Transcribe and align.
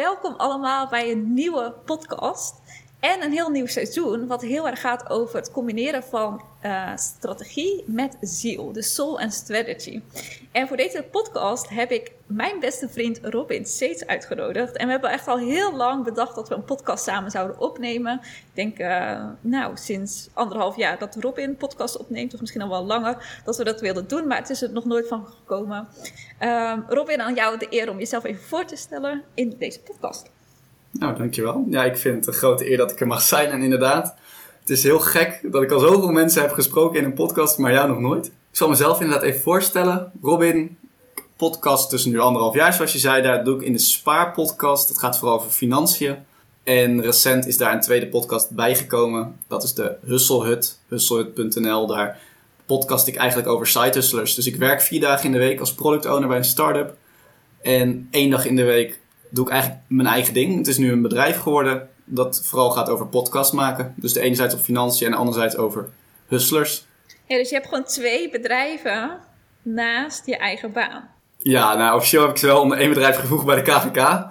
welkom 0.00 0.34
allemaal 0.36 0.88
bij 0.88 1.10
een 1.10 1.34
nieuwe 1.34 1.74
podcast. 1.84 2.54
En 3.00 3.22
een 3.22 3.32
heel 3.32 3.48
nieuw 3.48 3.66
seizoen, 3.66 4.26
wat 4.26 4.42
heel 4.42 4.68
erg 4.68 4.80
gaat 4.80 5.10
over 5.10 5.36
het 5.36 5.50
combineren 5.50 6.02
van 6.02 6.42
uh, 6.64 6.96
strategie 6.96 7.84
met 7.86 8.16
ziel. 8.20 8.72
De 8.72 8.82
soul 8.82 9.20
and 9.20 9.34
strategy. 9.34 10.00
En 10.52 10.68
voor 10.68 10.76
deze 10.76 11.04
podcast 11.10 11.68
heb 11.68 11.90
ik 11.90 12.12
mijn 12.26 12.60
beste 12.60 12.88
vriend 12.88 13.18
Robin 13.22 13.66
Seets 13.66 14.06
uitgenodigd. 14.06 14.76
En 14.76 14.86
we 14.86 14.92
hebben 14.92 15.10
echt 15.10 15.28
al 15.28 15.38
heel 15.38 15.76
lang 15.76 16.04
bedacht 16.04 16.34
dat 16.34 16.48
we 16.48 16.54
een 16.54 16.64
podcast 16.64 17.04
samen 17.04 17.30
zouden 17.30 17.60
opnemen. 17.60 18.20
Ik 18.22 18.50
denk, 18.52 18.78
uh, 18.78 19.24
nou, 19.40 19.76
sinds 19.76 20.28
anderhalf 20.32 20.76
jaar 20.76 20.98
dat 20.98 21.16
Robin 21.20 21.56
podcast 21.56 21.96
opneemt, 21.96 22.34
of 22.34 22.40
misschien 22.40 22.62
al 22.62 22.68
wel 22.68 22.84
langer, 22.84 23.40
dat 23.44 23.56
we 23.56 23.64
dat 23.64 23.80
wilden 23.80 24.08
doen. 24.08 24.26
Maar 24.26 24.38
het 24.38 24.50
is 24.50 24.62
er 24.62 24.72
nog 24.72 24.84
nooit 24.84 25.08
van 25.08 25.26
gekomen. 25.26 25.88
Uh, 26.40 26.78
Robin, 26.88 27.20
aan 27.20 27.34
jou 27.34 27.58
de 27.58 27.66
eer 27.70 27.90
om 27.90 27.98
jezelf 27.98 28.24
even 28.24 28.42
voor 28.42 28.64
te 28.64 28.76
stellen 28.76 29.22
in 29.34 29.54
deze 29.58 29.80
podcast. 29.80 30.30
Nou, 30.90 31.16
dankjewel. 31.16 31.66
Ja, 31.68 31.84
ik 31.84 31.96
vind 31.96 32.16
het 32.16 32.26
een 32.26 32.40
grote 32.40 32.70
eer 32.70 32.76
dat 32.76 32.90
ik 32.90 33.00
er 33.00 33.06
mag 33.06 33.22
zijn. 33.22 33.50
En 33.50 33.62
inderdaad, 33.62 34.14
het 34.60 34.70
is 34.70 34.82
heel 34.82 35.00
gek 35.00 35.40
dat 35.42 35.62
ik 35.62 35.70
al 35.70 35.78
zoveel 35.78 36.10
mensen 36.10 36.42
heb 36.42 36.52
gesproken 36.52 36.98
in 36.98 37.04
een 37.04 37.14
podcast, 37.14 37.58
maar 37.58 37.72
jou 37.72 37.88
nog 37.88 37.98
nooit. 37.98 38.26
Ik 38.26 38.56
zal 38.56 38.68
mezelf 38.68 39.00
inderdaad 39.00 39.24
even 39.24 39.40
voorstellen. 39.40 40.12
Robin, 40.22 40.78
podcast 41.36 41.90
tussen 41.90 42.10
nu 42.10 42.18
anderhalf 42.18 42.54
jaar, 42.54 42.72
zoals 42.72 42.92
je 42.92 42.98
zei. 42.98 43.22
Daar 43.22 43.44
doe 43.44 43.56
ik 43.56 43.62
in 43.62 43.72
de 43.72 43.78
Spaarpodcast. 43.78 44.88
Het 44.88 44.98
gaat 44.98 45.18
vooral 45.18 45.38
over 45.38 45.50
financiën. 45.50 46.16
En 46.62 47.02
recent 47.02 47.46
is 47.46 47.56
daar 47.56 47.72
een 47.72 47.80
tweede 47.80 48.08
podcast 48.08 48.50
bijgekomen. 48.50 49.36
Dat 49.46 49.62
is 49.62 49.74
de 49.74 49.96
Husselhut, 50.04 50.78
husselhut.nl. 50.88 51.86
Daar 51.86 52.18
podcast 52.66 53.06
ik 53.06 53.16
eigenlijk 53.16 53.48
over 53.48 53.66
side 53.66 53.90
hustlers. 53.92 54.34
Dus 54.34 54.46
ik 54.46 54.56
werk 54.56 54.80
vier 54.80 55.00
dagen 55.00 55.24
in 55.24 55.32
de 55.32 55.38
week 55.38 55.60
als 55.60 55.74
product 55.74 56.06
owner 56.06 56.28
bij 56.28 56.36
een 56.36 56.44
start-up. 56.44 56.96
En 57.62 58.08
één 58.10 58.30
dag 58.30 58.46
in 58.46 58.56
de 58.56 58.64
week 58.64 59.00
doe 59.30 59.44
ik 59.44 59.50
eigenlijk 59.50 59.82
mijn 59.88 60.08
eigen 60.08 60.34
ding. 60.34 60.56
Het 60.56 60.66
is 60.66 60.78
nu 60.78 60.92
een 60.92 61.02
bedrijf 61.02 61.38
geworden 61.38 61.88
dat 62.04 62.42
vooral 62.44 62.70
gaat 62.70 62.88
over 62.88 63.06
podcast 63.06 63.52
maken. 63.52 63.94
Dus 63.96 64.12
de 64.12 64.20
enerzijds 64.20 64.54
op 64.54 64.60
financiën 64.60 65.06
en 65.06 65.12
de 65.12 65.18
anderzijds 65.18 65.56
over 65.56 65.88
hustlers. 66.26 66.86
Ja, 67.26 67.36
dus 67.36 67.48
je 67.48 67.54
hebt 67.54 67.68
gewoon 67.68 67.84
twee 67.84 68.30
bedrijven 68.30 69.18
naast 69.62 70.26
je 70.26 70.36
eigen 70.36 70.72
baan. 70.72 71.08
Ja, 71.38 71.74
nou 71.74 71.96
officieel 71.96 72.22
heb 72.22 72.30
ik 72.30 72.36
ze 72.36 72.46
wel 72.46 72.60
onder 72.60 72.78
één 72.78 72.88
bedrijf 72.88 73.16
gevoegd 73.16 73.44
bij 73.46 73.62
de 73.62 73.70
KVK. 73.70 73.98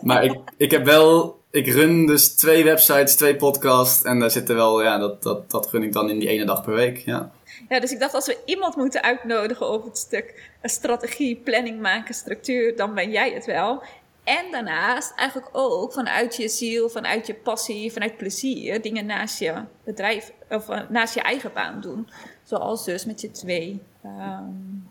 Maar 0.00 0.24
ik, 0.24 0.38
ik 0.56 0.70
heb 0.70 0.84
wel, 0.84 1.40
ik 1.50 1.66
run 1.66 2.06
dus 2.06 2.34
twee 2.34 2.64
websites, 2.64 3.16
twee 3.16 3.36
podcasts. 3.36 4.02
En 4.02 4.18
daar 4.18 4.30
zitten 4.30 4.54
wel, 4.54 4.82
ja, 4.82 4.98
dat, 4.98 5.22
dat, 5.22 5.50
dat 5.50 5.66
gun 5.66 5.82
ik 5.82 5.92
dan 5.92 6.10
in 6.10 6.18
die 6.18 6.28
ene 6.28 6.44
dag 6.44 6.62
per 6.62 6.74
week, 6.74 6.96
ja. 6.98 7.32
Ja, 7.68 7.80
dus 7.80 7.92
ik 7.92 8.00
dacht 8.00 8.14
als 8.14 8.26
we 8.26 8.38
iemand 8.44 8.76
moeten 8.76 9.02
uitnodigen 9.02 9.66
over 9.66 9.88
het 9.88 9.98
stuk 9.98 10.50
strategie, 10.62 11.36
planning 11.36 11.80
maken, 11.80 12.14
structuur, 12.14 12.76
dan 12.76 12.94
ben 12.94 13.10
jij 13.10 13.30
het 13.32 13.46
wel. 13.46 13.82
En 14.24 14.50
daarnaast 14.50 15.14
eigenlijk 15.16 15.48
ook 15.52 15.92
vanuit 15.92 16.36
je 16.36 16.48
ziel, 16.48 16.88
vanuit 16.88 17.26
je 17.26 17.34
passie, 17.34 17.92
vanuit 17.92 18.16
plezier 18.16 18.82
dingen 18.82 19.06
naast 19.06 19.38
je 19.38 19.54
bedrijf 19.84 20.32
of 20.48 20.68
eh, 20.68 20.80
naast 20.88 21.14
je 21.14 21.20
eigen 21.20 21.50
baan 21.54 21.80
doen. 21.80 22.08
Zoals 22.42 22.84
dus 22.84 23.04
met 23.04 23.20
je 23.20 23.30
twee 23.30 23.82
um, 24.04 24.88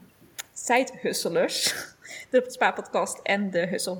side-hustlers, 0.53 1.75
de 2.29 2.43
Spaarpodcast 2.47 3.19
en 3.23 3.49
de 3.49 3.67
Hustle 3.67 3.97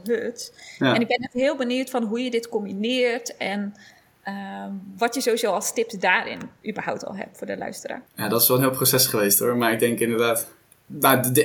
Ja. 0.77 0.95
En 0.95 1.01
ik 1.01 1.07
ben 1.07 1.17
echt 1.17 1.33
heel 1.33 1.55
benieuwd 1.55 1.89
van 1.89 2.03
hoe 2.03 2.23
je 2.23 2.31
dit 2.31 2.49
combineert 2.49 3.37
en 3.37 3.75
um, 4.27 4.81
wat 4.97 5.15
je 5.15 5.21
sowieso 5.21 5.51
als 5.51 5.73
tips 5.73 5.93
daarin 5.93 6.39
überhaupt 6.67 7.05
al 7.05 7.15
hebt 7.15 7.37
voor 7.37 7.47
de 7.47 7.57
luisteraar. 7.57 8.01
Ja, 8.15 8.27
dat 8.27 8.41
is 8.41 8.47
wel 8.47 8.57
een 8.57 8.63
heel 8.63 8.71
proces 8.71 9.07
geweest 9.07 9.39
hoor, 9.39 9.57
maar 9.57 9.71
ik 9.71 9.79
denk 9.79 9.99
inderdaad 9.99 10.47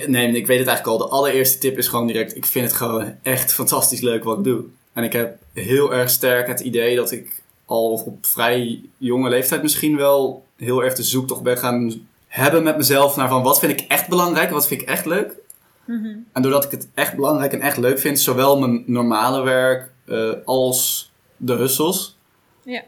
nee, 0.06 0.32
ik 0.32 0.46
weet 0.46 0.58
het 0.58 0.68
eigenlijk 0.68 0.86
al. 0.86 0.98
De 0.98 1.08
allereerste 1.08 1.58
tip 1.58 1.78
is 1.78 1.88
gewoon 1.88 2.06
direct: 2.06 2.36
ik 2.36 2.46
vind 2.46 2.66
het 2.66 2.76
gewoon 2.76 3.14
echt 3.22 3.52
fantastisch 3.52 4.00
leuk 4.00 4.24
wat 4.24 4.38
ik 4.38 4.44
doe. 4.44 4.64
En 4.92 5.04
ik 5.04 5.12
heb 5.12 5.38
heel 5.52 5.94
erg 5.94 6.10
sterk 6.10 6.46
het 6.46 6.60
idee 6.60 6.96
dat 6.96 7.10
ik 7.10 7.42
al 7.64 8.02
op 8.06 8.26
vrij 8.26 8.80
jonge 8.96 9.28
leeftijd 9.28 9.62
misschien 9.62 9.96
wel 9.96 10.44
heel 10.56 10.84
erg 10.84 10.94
de 10.94 11.02
zoektocht 11.02 11.42
ben 11.42 11.58
gaan 11.58 12.06
hebben 12.26 12.62
met 12.62 12.76
mezelf 12.76 13.16
naar 13.16 13.28
van 13.28 13.42
wat 13.42 13.58
vind 13.58 13.80
ik 13.80 13.86
echt 13.88 14.08
belangrijk 14.08 14.48
en 14.48 14.54
wat 14.54 14.66
vind 14.66 14.80
ik 14.80 14.88
echt 14.88 15.06
leuk. 15.06 15.34
Mm 15.84 16.26
En 16.32 16.42
doordat 16.42 16.64
ik 16.64 16.70
het 16.70 16.88
echt 16.94 17.14
belangrijk 17.14 17.52
en 17.52 17.60
echt 17.60 17.76
leuk 17.76 17.98
vind, 17.98 18.20
zowel 18.20 18.58
mijn 18.58 18.82
normale 18.86 19.42
werk 19.42 19.90
uh, 20.06 20.32
als 20.44 21.10
de 21.36 21.52
hustles, 21.52 22.16
ja 22.62 22.82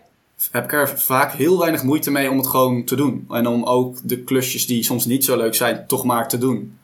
heb 0.51 0.65
ik 0.65 0.73
er 0.73 0.99
vaak 0.99 1.33
heel 1.33 1.59
weinig 1.59 1.83
moeite 1.83 2.11
mee 2.11 2.31
om 2.31 2.37
het 2.37 2.47
gewoon 2.47 2.85
te 2.85 2.97
doen. 2.97 3.27
En 3.31 3.47
om 3.47 3.65
ook 3.65 3.97
de 4.03 4.19
klusjes 4.19 4.67
die 4.67 4.85
soms 4.85 5.05
niet 5.05 5.25
zo 5.25 5.37
leuk 5.37 5.55
zijn, 5.55 5.85
toch 5.87 6.05
maar 6.05 6.29
te 6.29 6.39
doen. 6.39 6.79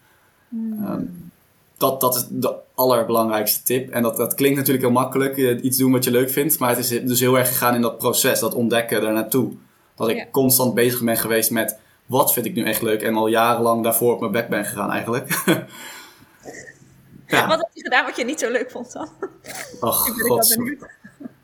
Hmm. 0.48 0.84
Ehm, 0.84 1.02
dat, 1.76 2.00
dat 2.00 2.14
is 2.16 2.26
de 2.30 2.54
allerbelangrijkste 2.74 3.62
tip. 3.62 3.90
En 3.90 4.02
dat, 4.02 4.16
dat 4.16 4.34
klinkt 4.34 4.56
natuurlijk 4.56 4.84
heel 4.84 4.94
makkelijk, 4.94 5.38
eh, 5.38 5.64
iets 5.64 5.78
doen 5.78 5.92
wat 5.92 6.04
je 6.04 6.10
leuk 6.10 6.30
vindt. 6.30 6.58
Maar 6.58 6.68
het 6.68 6.78
is 6.78 6.88
dus 6.88 7.20
heel 7.20 7.38
erg 7.38 7.48
gegaan 7.48 7.74
in 7.74 7.80
dat 7.80 7.98
proces, 7.98 8.40
dat 8.40 8.54
ontdekken 8.54 9.02
daar 9.02 9.12
naartoe. 9.12 9.52
Dat 9.96 10.08
ik 10.08 10.28
constant 10.30 10.74
bezig 10.74 11.02
ben 11.02 11.16
geweest 11.16 11.50
met 11.50 11.78
wat 12.06 12.32
vind 12.32 12.46
ik 12.46 12.54
nu 12.54 12.64
echt 12.64 12.82
leuk. 12.82 13.02
En 13.02 13.14
al 13.14 13.26
jarenlang 13.26 13.82
daarvoor 13.82 14.14
op 14.14 14.20
mijn 14.20 14.32
bek 14.32 14.48
ben 14.48 14.64
gegaan 14.64 14.90
eigenlijk. 14.90 15.28
ja. 17.26 17.46
Wat 17.46 17.58
heb 17.58 17.70
je 17.72 17.82
gedaan 17.82 18.04
wat 18.04 18.16
je 18.16 18.24
niet 18.24 18.40
zo 18.40 18.50
leuk 18.50 18.70
vond 18.70 18.92
dan? 18.92 19.08
Ach, 19.80 20.08
god. 20.08 20.58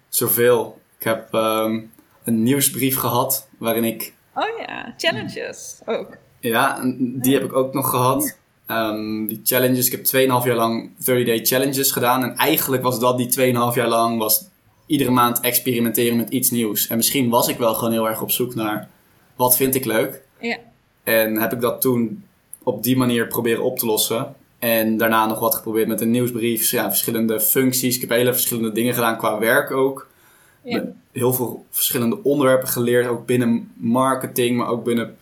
Zoveel. 0.08 0.78
Ik 0.98 1.04
heb 1.04 1.32
um, 1.32 1.90
een 2.24 2.42
nieuwsbrief 2.42 2.96
gehad 2.96 3.48
waarin 3.58 3.84
ik. 3.84 4.14
Oh 4.34 4.58
ja, 4.66 4.94
challenges 4.96 5.80
ook. 5.84 6.16
Ja, 6.40 6.80
die 6.98 7.34
heb 7.34 7.44
ik 7.44 7.52
ook 7.52 7.74
nog 7.74 7.90
gehad. 7.90 8.38
Um, 8.66 9.26
die 9.26 9.40
challenges, 9.44 9.90
ik 9.90 9.92
heb 9.92 10.04
2,5 10.04 10.46
jaar 10.46 10.56
lang 10.56 10.90
30-day 10.90 11.44
challenges 11.44 11.92
gedaan. 11.92 12.22
En 12.22 12.36
eigenlijk 12.36 12.82
was 12.82 13.00
dat 13.00 13.18
die 13.18 13.52
2,5 13.52 13.74
jaar 13.74 13.88
lang 13.88 14.18
was 14.18 14.44
iedere 14.86 15.10
maand 15.10 15.40
experimenteren 15.40 16.16
met 16.16 16.30
iets 16.30 16.50
nieuws. 16.50 16.86
En 16.86 16.96
misschien 16.96 17.28
was 17.28 17.48
ik 17.48 17.58
wel 17.58 17.74
gewoon 17.74 17.92
heel 17.92 18.08
erg 18.08 18.22
op 18.22 18.30
zoek 18.30 18.54
naar 18.54 18.88
wat 19.36 19.56
vind 19.56 19.74
ik 19.74 19.84
leuk. 19.84 20.22
Ja. 20.40 20.56
En 21.04 21.40
heb 21.40 21.52
ik 21.52 21.60
dat 21.60 21.80
toen 21.80 22.24
op 22.62 22.82
die 22.82 22.96
manier 22.96 23.26
proberen 23.26 23.64
op 23.64 23.78
te 23.78 23.86
lossen. 23.86 24.34
En 24.58 24.96
daarna 24.96 25.26
nog 25.26 25.38
wat 25.38 25.54
geprobeerd 25.54 25.88
met 25.88 26.00
een 26.00 26.10
nieuwsbrief. 26.10 26.70
Ja, 26.70 26.88
verschillende 26.88 27.40
functies. 27.40 27.94
Ik 27.94 28.00
heb 28.00 28.10
hele 28.10 28.32
verschillende 28.32 28.72
dingen 28.72 28.94
gedaan 28.94 29.18
qua 29.18 29.38
werk 29.38 29.70
ook. 29.70 30.08
Ja. 30.62 30.82
Heel 31.12 31.32
veel 31.32 31.64
verschillende 31.70 32.22
onderwerpen 32.22 32.68
geleerd, 32.68 33.06
ook 33.06 33.26
binnen 33.26 33.72
marketing, 33.76 34.56
maar 34.56 34.68
ook 34.68 34.84
binnen 34.84 35.16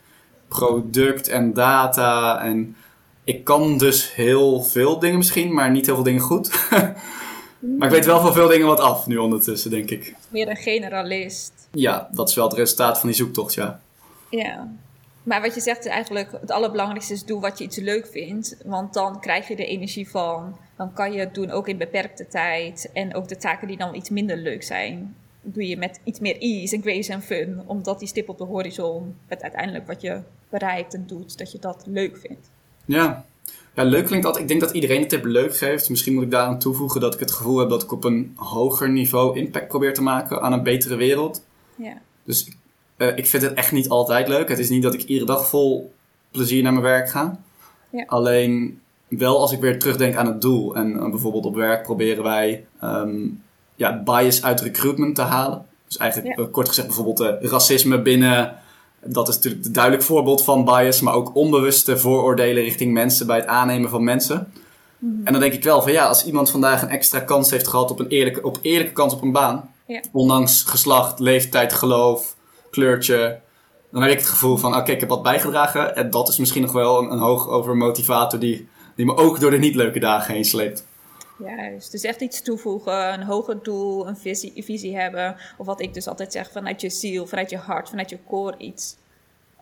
product 0.49 1.29
en 1.29 1.53
data. 1.53 2.43
En 2.45 2.77
ik 3.25 3.45
kan 3.45 3.79
dus 3.79 4.15
heel 4.15 4.63
veel 4.63 4.99
dingen 4.99 5.19
misschien, 5.19 5.53
maar 5.53 5.71
niet 5.71 5.87
heel 5.87 5.95
veel 5.95 6.05
dingen 6.05 6.21
goed. 6.21 6.71
maar 7.79 7.89
ik 7.89 7.95
weet 7.95 8.07
wel 8.07 8.21
van 8.21 8.33
veel 8.33 8.49
dingen 8.49 8.67
wat 8.67 8.81
af 8.81 9.07
nu 9.07 9.17
ondertussen, 9.17 9.71
denk 9.71 9.91
ik. 9.91 10.15
Meer 10.29 10.49
een 10.49 10.57
generalist. 10.57 11.53
Ja, 11.73 12.09
dat 12.13 12.29
is 12.29 12.35
wel 12.35 12.49
het 12.49 12.57
resultaat 12.57 12.99
van 12.99 13.09
die 13.09 13.19
zoektocht, 13.19 13.55
ja. 13.55 13.81
Ja. 14.31 14.69
Maar 15.23 15.41
wat 15.41 15.55
je 15.55 15.61
zegt 15.61 15.85
is 15.85 15.93
eigenlijk 15.93 16.33
het 16.41 16.51
allerbelangrijkste 16.51 17.13
is 17.13 17.25
doe 17.25 17.41
wat 17.41 17.59
je 17.59 17.65
iets 17.65 17.77
leuk 17.77 18.07
vindt. 18.07 18.57
Want 18.65 18.95
dan 18.95 19.21
krijg 19.21 19.49
je 19.49 19.57
de 19.57 19.67
energie 19.67 20.09
van. 20.09 20.57
Dan 20.77 20.93
kan 20.93 21.13
je 21.13 21.19
het 21.19 21.35
doen 21.35 21.51
ook 21.51 21.69
in 21.69 21.79
beperkte 21.79 22.29
tijd. 22.29 22.91
En 22.93 23.15
ook 23.15 23.29
de 23.29 23.37
taken 23.37 23.69
die 23.69 23.77
dan 23.77 23.95
iets 23.95 24.11
minder 24.11 24.37
leuk 24.37 24.63
zijn 24.63 25.15
doe 25.43 25.69
je 25.69 25.77
met 25.77 26.01
iets 26.05 26.21
meer 26.21 26.39
ease 26.39 26.77
en 26.77 26.83
grace 26.83 27.13
en 27.13 27.23
fun. 27.23 27.63
Omdat 27.67 27.99
die 27.99 28.09
stip 28.09 28.29
op 28.29 28.39
de 28.39 28.45
horizon, 28.45 29.15
het 29.27 29.43
uiteindelijk 29.43 29.87
wat 29.87 30.01
je 30.01 30.21
bereikt 30.49 30.95
en 30.95 31.05
doet, 31.07 31.39
dat 31.39 31.53
je 31.53 31.59
dat 31.59 31.83
leuk 31.87 32.17
vindt. 32.17 32.51
Ja. 32.85 33.25
Ja, 33.75 33.85
leuk 33.85 34.07
klinkt 34.07 34.27
altijd. 34.27 34.43
Ik 34.43 34.49
denk 34.49 34.61
dat 34.61 34.75
iedereen 34.75 35.01
het 35.01 35.09
tip 35.09 35.25
leuk 35.25 35.57
geeft. 35.57 35.91
Misschien 35.91 36.15
moet 36.15 36.23
ik 36.23 36.31
daaraan 36.31 36.59
toevoegen 36.59 37.01
dat 37.01 37.15
ik 37.15 37.21
het 37.21 37.31
gevoel 37.31 37.59
heb 37.59 37.69
dat 37.69 37.83
ik 37.83 37.93
op 37.93 38.05
een 38.05 38.33
hoger 38.37 38.91
niveau 38.91 39.39
impact 39.39 39.69
probeer 39.69 39.95
te 39.95 40.03
maken 40.03 40.43
aan 40.43 40.53
een 40.53 40.63
betere 40.63 40.97
wereld. 40.97 41.45
Ja. 41.77 42.01
Dus 42.25 42.49
uh, 42.97 43.17
ik 43.17 43.27
vind 43.27 43.43
het 43.43 43.53
echt 43.53 43.73
niet 43.73 43.89
altijd 43.89 44.29
leuk. 44.29 44.49
Het 44.49 44.59
is 44.59 44.69
niet 44.69 44.83
dat 44.83 44.95
ik 44.95 45.03
iedere 45.03 45.27
dag 45.27 45.49
vol 45.49 45.93
plezier 46.31 46.63
naar 46.63 46.73
mijn 46.73 46.85
werk 46.85 47.09
ga. 47.09 47.41
Ja. 47.91 48.05
Alleen 48.07 48.81
wel 49.09 49.41
als 49.41 49.53
ik 49.53 49.61
weer 49.61 49.79
terugdenk 49.79 50.17
aan 50.17 50.27
het 50.27 50.41
doel. 50.41 50.75
En 50.75 50.91
uh, 50.91 51.11
bijvoorbeeld 51.11 51.45
op 51.45 51.55
werk 51.55 51.83
proberen 51.83 52.23
wij 52.23 52.65
um, 52.83 53.43
ja, 53.79 54.03
bias 54.05 54.43
uit 54.43 54.61
recruitment 54.61 55.15
te 55.15 55.23
halen. 55.23 55.67
Dus 55.87 55.97
eigenlijk, 55.97 56.39
eh, 56.39 56.45
kort 56.51 56.69
gezegd, 56.69 56.87
bijvoorbeeld 56.87 57.21
uh, 57.21 57.51
racisme 57.51 58.03
binnen. 58.03 58.57
Dat 59.05 59.29
is 59.29 59.35
natuurlijk 59.35 59.65
een 59.65 59.73
duidelijk 59.73 60.05
voorbeeld 60.05 60.45
van 60.45 60.65
bias, 60.65 61.01
maar 61.01 61.15
ook 61.15 61.35
onbewuste 61.35 61.99
vooroordelen 61.99 62.63
richting 62.63 62.93
mensen 62.93 63.27
bij 63.27 63.37
het 63.37 63.47
aannemen 63.47 63.91
van 63.91 64.05
mensen. 64.05 64.53
Mhm. 64.99 65.13
En 65.25 65.33
dan 65.33 65.41
denk 65.41 65.53
ik 65.53 65.65
wel 65.65 65.83
van 65.83 65.93
ja, 65.93 66.07
als 66.07 66.25
iemand 66.25 66.51
vandaag 66.51 66.83
een 66.83 66.89
extra 66.89 67.21
kans 67.21 67.51
heeft 67.51 67.69
gehad 67.69 67.91
op 67.91 67.99
een 67.99 68.09
eerlijke, 68.09 68.43
op 68.43 68.59
eerlijke 68.63 68.93
kans 68.93 69.15
op 69.15 69.23
een 69.23 69.33
baan, 69.33 69.71
ja. 69.87 70.01
ondanks 70.13 70.63
geslacht, 70.63 71.19
leeftijd, 71.19 71.73
geloof, 71.73 72.37
kleurtje, 72.71 73.41
dan 73.91 74.03
heb 74.03 74.11
ik 74.11 74.19
het 74.19 74.29
gevoel 74.29 74.57
van 74.57 74.77
oké, 74.77 74.93
ik 74.93 75.01
heb 75.01 75.09
wat 75.09 75.23
bijgedragen. 75.23 75.97
En 75.97 76.11
dat 76.11 76.29
is 76.29 76.39
misschien 76.39 76.63
nog 76.63 76.73
wel 76.73 76.99
een, 76.99 77.13
een 77.13 77.19
hoog 77.19 77.49
over 77.49 77.77
motivator 77.77 78.39
die, 78.39 78.69
die 78.95 79.07
me 79.07 79.17
ook 79.17 79.41
door 79.41 79.51
de 79.51 79.59
niet 79.59 79.75
leuke 79.75 79.99
dagen 79.99 80.35
heen 80.35 80.45
sleept. 80.45 80.85
Juist, 81.39 81.91
dus 81.91 82.03
echt 82.03 82.21
iets 82.21 82.43
toevoegen, 82.43 83.13
een 83.13 83.23
hoger 83.23 83.63
doel, 83.63 84.07
een 84.07 84.17
visie, 84.17 84.65
visie 84.65 84.97
hebben. 84.97 85.37
Of 85.57 85.67
wat 85.67 85.81
ik 85.81 85.95
dus 85.95 86.09
altijd 86.09 86.33
zeg, 86.33 86.51
vanuit 86.51 86.81
je 86.81 86.91
ziel, 86.91 87.27
vanuit 87.27 87.51
je 87.51 87.57
hart, 87.57 87.89
vanuit 87.89 88.11
je 88.11 88.19
core 88.27 88.57
iets. 88.59 88.97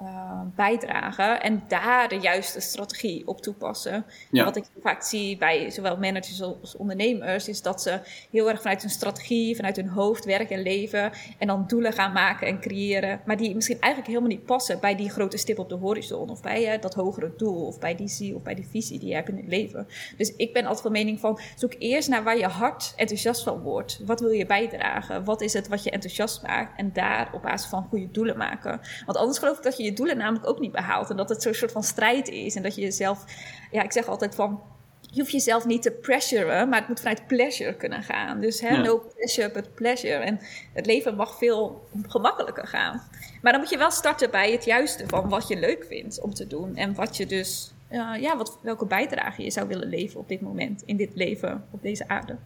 Uh, 0.02 0.40
bijdragen 0.54 1.42
en 1.42 1.62
daar 1.68 2.08
de 2.08 2.18
juiste 2.18 2.60
strategie 2.60 3.26
op 3.26 3.40
toepassen. 3.40 4.04
Ja. 4.30 4.44
Wat 4.44 4.56
ik 4.56 4.64
vaak 4.82 5.02
zie 5.02 5.36
bij 5.36 5.70
zowel 5.70 5.96
managers 5.96 6.42
als 6.42 6.76
ondernemers, 6.76 7.48
is 7.48 7.62
dat 7.62 7.82
ze 7.82 8.00
heel 8.30 8.48
erg 8.48 8.60
vanuit 8.60 8.80
hun 8.80 8.90
strategie, 8.90 9.56
vanuit 9.56 9.76
hun 9.76 9.88
hoofd 9.88 10.24
werken 10.24 10.56
en 10.56 10.62
leven 10.62 11.12
en 11.38 11.46
dan 11.46 11.64
doelen 11.66 11.92
gaan 11.92 12.12
maken 12.12 12.46
en 12.46 12.60
creëren, 12.60 13.20
maar 13.24 13.36
die 13.36 13.54
misschien 13.54 13.80
eigenlijk 13.80 14.12
helemaal 14.12 14.36
niet 14.36 14.46
passen 14.46 14.80
bij 14.80 14.96
die 14.96 15.10
grote 15.10 15.36
stip 15.36 15.58
op 15.58 15.68
de 15.68 15.74
horizon 15.74 16.30
of 16.30 16.42
bij 16.42 16.74
uh, 16.74 16.80
dat 16.80 16.94
hogere 16.94 17.32
doel 17.36 17.66
of 17.66 17.78
bij 17.78 17.94
die 17.94 18.08
zie 18.08 18.34
of 18.34 18.42
bij 18.42 18.54
die 18.54 18.68
visie 18.70 18.98
die 18.98 19.08
je 19.08 19.14
hebt 19.14 19.28
in 19.28 19.36
het 19.36 19.46
leven. 19.46 19.88
Dus 20.16 20.36
ik 20.36 20.52
ben 20.52 20.62
altijd 20.62 20.82
van 20.82 20.92
mening 20.92 21.20
van 21.20 21.40
zoek 21.56 21.74
eerst 21.78 22.08
naar 22.08 22.24
waar 22.24 22.38
je 22.38 22.46
hart 22.46 22.92
enthousiast 22.96 23.42
van 23.42 23.60
wordt. 23.60 24.00
Wat 24.04 24.20
wil 24.20 24.30
je 24.30 24.46
bijdragen? 24.46 25.24
Wat 25.24 25.40
is 25.40 25.52
het 25.52 25.68
wat 25.68 25.84
je 25.84 25.90
enthousiast 25.90 26.42
maakt? 26.42 26.78
En 26.78 26.92
daar 26.92 27.30
op 27.32 27.42
basis 27.42 27.68
van 27.68 27.86
goede 27.88 28.10
doelen 28.10 28.36
maken. 28.36 28.80
Want 29.06 29.18
anders 29.18 29.38
geloof 29.38 29.56
ik 29.56 29.62
dat 29.62 29.76
je 29.76 29.85
je 29.86 29.92
doelen 29.92 30.16
namelijk 30.16 30.48
ook 30.48 30.60
niet 30.60 30.72
behaalt. 30.72 31.10
En 31.10 31.16
dat 31.16 31.28
het 31.28 31.42
zo'n 31.42 31.54
soort 31.54 31.72
van 31.72 31.82
strijd 31.82 32.28
is. 32.28 32.54
En 32.54 32.62
dat 32.62 32.74
je 32.74 32.80
jezelf, 32.80 33.24
ja, 33.70 33.82
ik 33.82 33.92
zeg 33.92 34.08
altijd 34.08 34.34
van. 34.34 34.60
Je 35.00 35.20
hoeft 35.20 35.32
jezelf 35.32 35.66
niet 35.66 35.82
te 35.82 35.90
pressuren, 35.90 36.68
maar 36.68 36.78
het 36.78 36.88
moet 36.88 37.00
vanuit 37.00 37.26
pleasure 37.26 37.74
kunnen 37.74 38.02
gaan. 38.02 38.40
Dus 38.40 38.60
hè, 38.60 38.82
no 38.82 38.98
pressure, 38.98 39.50
but 39.50 39.74
pleasure. 39.74 40.14
En 40.14 40.40
het 40.72 40.86
leven 40.86 41.16
mag 41.16 41.38
veel 41.38 41.88
gemakkelijker 42.06 42.66
gaan. 42.66 43.02
Maar 43.42 43.52
dan 43.52 43.60
moet 43.60 43.70
je 43.70 43.78
wel 43.78 43.90
starten 43.90 44.30
bij 44.30 44.52
het 44.52 44.64
juiste 44.64 45.04
van 45.06 45.28
wat 45.28 45.48
je 45.48 45.58
leuk 45.58 45.84
vindt 45.88 46.20
om 46.20 46.34
te 46.34 46.46
doen. 46.46 46.76
En 46.76 46.94
wat 46.94 47.16
je 47.16 47.26
dus, 47.26 47.72
uh, 47.92 48.10
ja, 48.20 48.36
wat, 48.36 48.58
welke 48.62 48.86
bijdrage 48.86 49.42
je 49.42 49.50
zou 49.50 49.68
willen 49.68 49.88
leven 49.88 50.20
op 50.20 50.28
dit 50.28 50.40
moment, 50.40 50.82
in 50.86 50.96
dit 50.96 51.10
leven, 51.14 51.64
op 51.70 51.82
deze 51.82 52.08
aarde. 52.08 52.36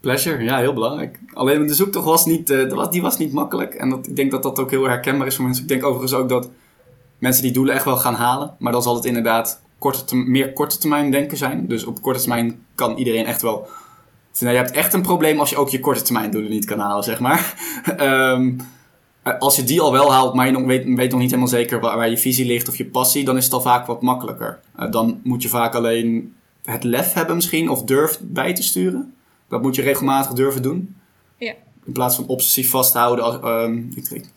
Pleasure, 0.00 0.42
ja, 0.42 0.58
heel 0.58 0.72
belangrijk. 0.72 1.18
Alleen 1.32 1.66
de 1.66 1.74
zoektocht 1.74 2.04
was 2.04 2.26
niet, 2.26 2.50
uh, 2.50 2.90
die 2.90 3.02
was 3.02 3.18
niet 3.18 3.32
makkelijk. 3.32 3.74
En 3.74 3.88
dat, 3.88 4.06
ik 4.06 4.16
denk 4.16 4.30
dat 4.30 4.42
dat 4.42 4.58
ook 4.58 4.70
heel 4.70 4.88
herkenbaar 4.88 5.26
is 5.26 5.34
voor 5.34 5.44
mensen. 5.44 5.62
Ik 5.62 5.68
denk 5.68 5.84
overigens 5.84 6.14
ook 6.14 6.28
dat 6.28 6.50
mensen 7.20 7.42
die 7.42 7.52
doelen 7.52 7.74
echt 7.74 7.84
wel 7.84 7.96
gaan 7.96 8.14
halen. 8.14 8.54
Maar 8.58 8.72
dan 8.72 8.82
zal 8.82 8.94
het 8.94 9.04
inderdaad 9.04 9.60
korte 9.78 10.16
meer 10.16 10.52
korte 10.52 10.78
termijn 10.78 11.10
denken 11.10 11.36
zijn. 11.36 11.66
Dus 11.68 11.84
op 11.84 12.02
korte 12.02 12.20
termijn 12.20 12.64
kan 12.74 12.96
iedereen 12.96 13.26
echt 13.26 13.42
wel... 13.42 13.68
Nou, 14.38 14.52
je 14.52 14.58
hebt 14.58 14.70
echt 14.70 14.92
een 14.92 15.02
probleem 15.02 15.40
als 15.40 15.50
je 15.50 15.56
ook 15.56 15.68
je 15.68 15.80
korte 15.80 16.02
termijn 16.02 16.30
doelen 16.30 16.50
niet 16.50 16.64
kan 16.64 16.78
halen, 16.78 17.04
zeg 17.04 17.20
maar. 17.20 17.54
um, 18.00 18.56
als 19.38 19.56
je 19.56 19.64
die 19.64 19.80
al 19.80 19.92
wel 19.92 20.12
haalt, 20.12 20.34
maar 20.34 20.46
je 20.46 20.52
nog 20.52 20.64
weet, 20.64 20.94
weet 20.94 21.10
nog 21.10 21.20
niet 21.20 21.30
helemaal 21.30 21.52
zeker 21.52 21.80
waar, 21.80 21.96
waar, 21.96 22.10
je 22.10 22.18
visie 22.18 22.46
ligt 22.46 22.68
of 22.68 22.76
je 22.76 22.86
passie, 22.86 23.24
dan 23.24 23.36
is 23.36 23.44
het 23.44 23.52
al 23.52 23.60
vaak 23.60 23.86
wat 23.86 24.02
makkelijker. 24.02 24.60
Uh, 24.80 24.90
dan 24.90 25.20
moet 25.22 25.42
je 25.42 25.48
vaak 25.48 25.74
alleen 25.74 26.34
het 26.64 26.84
lef 26.84 27.12
hebben 27.12 27.34
misschien, 27.34 27.68
of 27.68 27.82
durf 27.82 28.20
bij 28.22 28.54
te 28.54 28.62
sturen. 28.62 29.14
Dat 29.48 29.62
moet 29.62 29.74
je 29.74 29.82
regelmatig 29.82 30.32
durven 30.32 30.62
doen. 30.62 30.96
Ja. 31.36 31.54
In 31.84 31.92
plaats 31.92 32.16
van 32.16 32.26
obsessief 32.26 32.70
vasthouden. 32.70 33.24
Als, 33.24 33.36
um, 33.44 33.92
ik, 33.94 34.30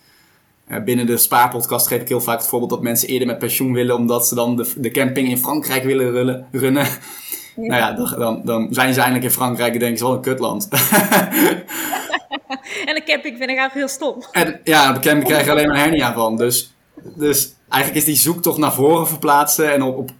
binnen 0.85 1.05
de 1.05 1.17
spaarpodcast 1.17 1.87
geef 1.87 2.01
ik 2.01 2.07
heel 2.07 2.21
vaak 2.21 2.37
het 2.37 2.47
voorbeeld 2.47 2.71
dat 2.71 2.81
mensen 2.81 3.07
eerder 3.07 3.27
met 3.27 3.39
pensioen 3.39 3.73
willen 3.73 3.95
omdat 3.95 4.27
ze 4.27 4.35
dan 4.35 4.55
de, 4.55 4.73
de 4.77 4.91
camping 4.91 5.29
in 5.29 5.37
Frankrijk 5.37 5.83
willen 5.83 6.11
rullen, 6.11 6.47
runnen. 6.51 6.87
Nou 7.55 7.73
ja, 7.73 7.91
dan, 8.17 8.41
dan 8.43 8.67
zijn 8.71 8.93
ze 8.93 8.99
eindelijk 8.99 9.25
in 9.25 9.31
Frankrijk 9.31 9.73
en 9.73 9.79
denken 9.79 9.97
ze 9.97 10.03
wel 10.03 10.13
een 10.13 10.21
kutland. 10.21 10.67
en 12.85 12.95
de 12.95 13.01
camping 13.05 13.37
vind 13.37 13.49
ik 13.49 13.57
eigenlijk 13.57 13.73
heel 13.73 13.87
stom. 13.87 14.23
En, 14.31 14.59
ja, 14.63 14.93
de 14.93 14.99
camping 14.99 15.27
krijg 15.27 15.45
je 15.45 15.51
alleen 15.51 15.67
maar 15.67 15.77
hernia 15.77 16.13
van. 16.13 16.37
Dus, 16.37 16.73
dus 17.15 17.53
eigenlijk 17.69 18.01
is 18.01 18.13
die 18.13 18.21
zoektocht 18.21 18.57
naar 18.57 18.73
voren 18.73 19.07
verplaatsen. 19.07 19.73
En 19.73 19.81
op, 19.81 19.97
op, 19.97 20.11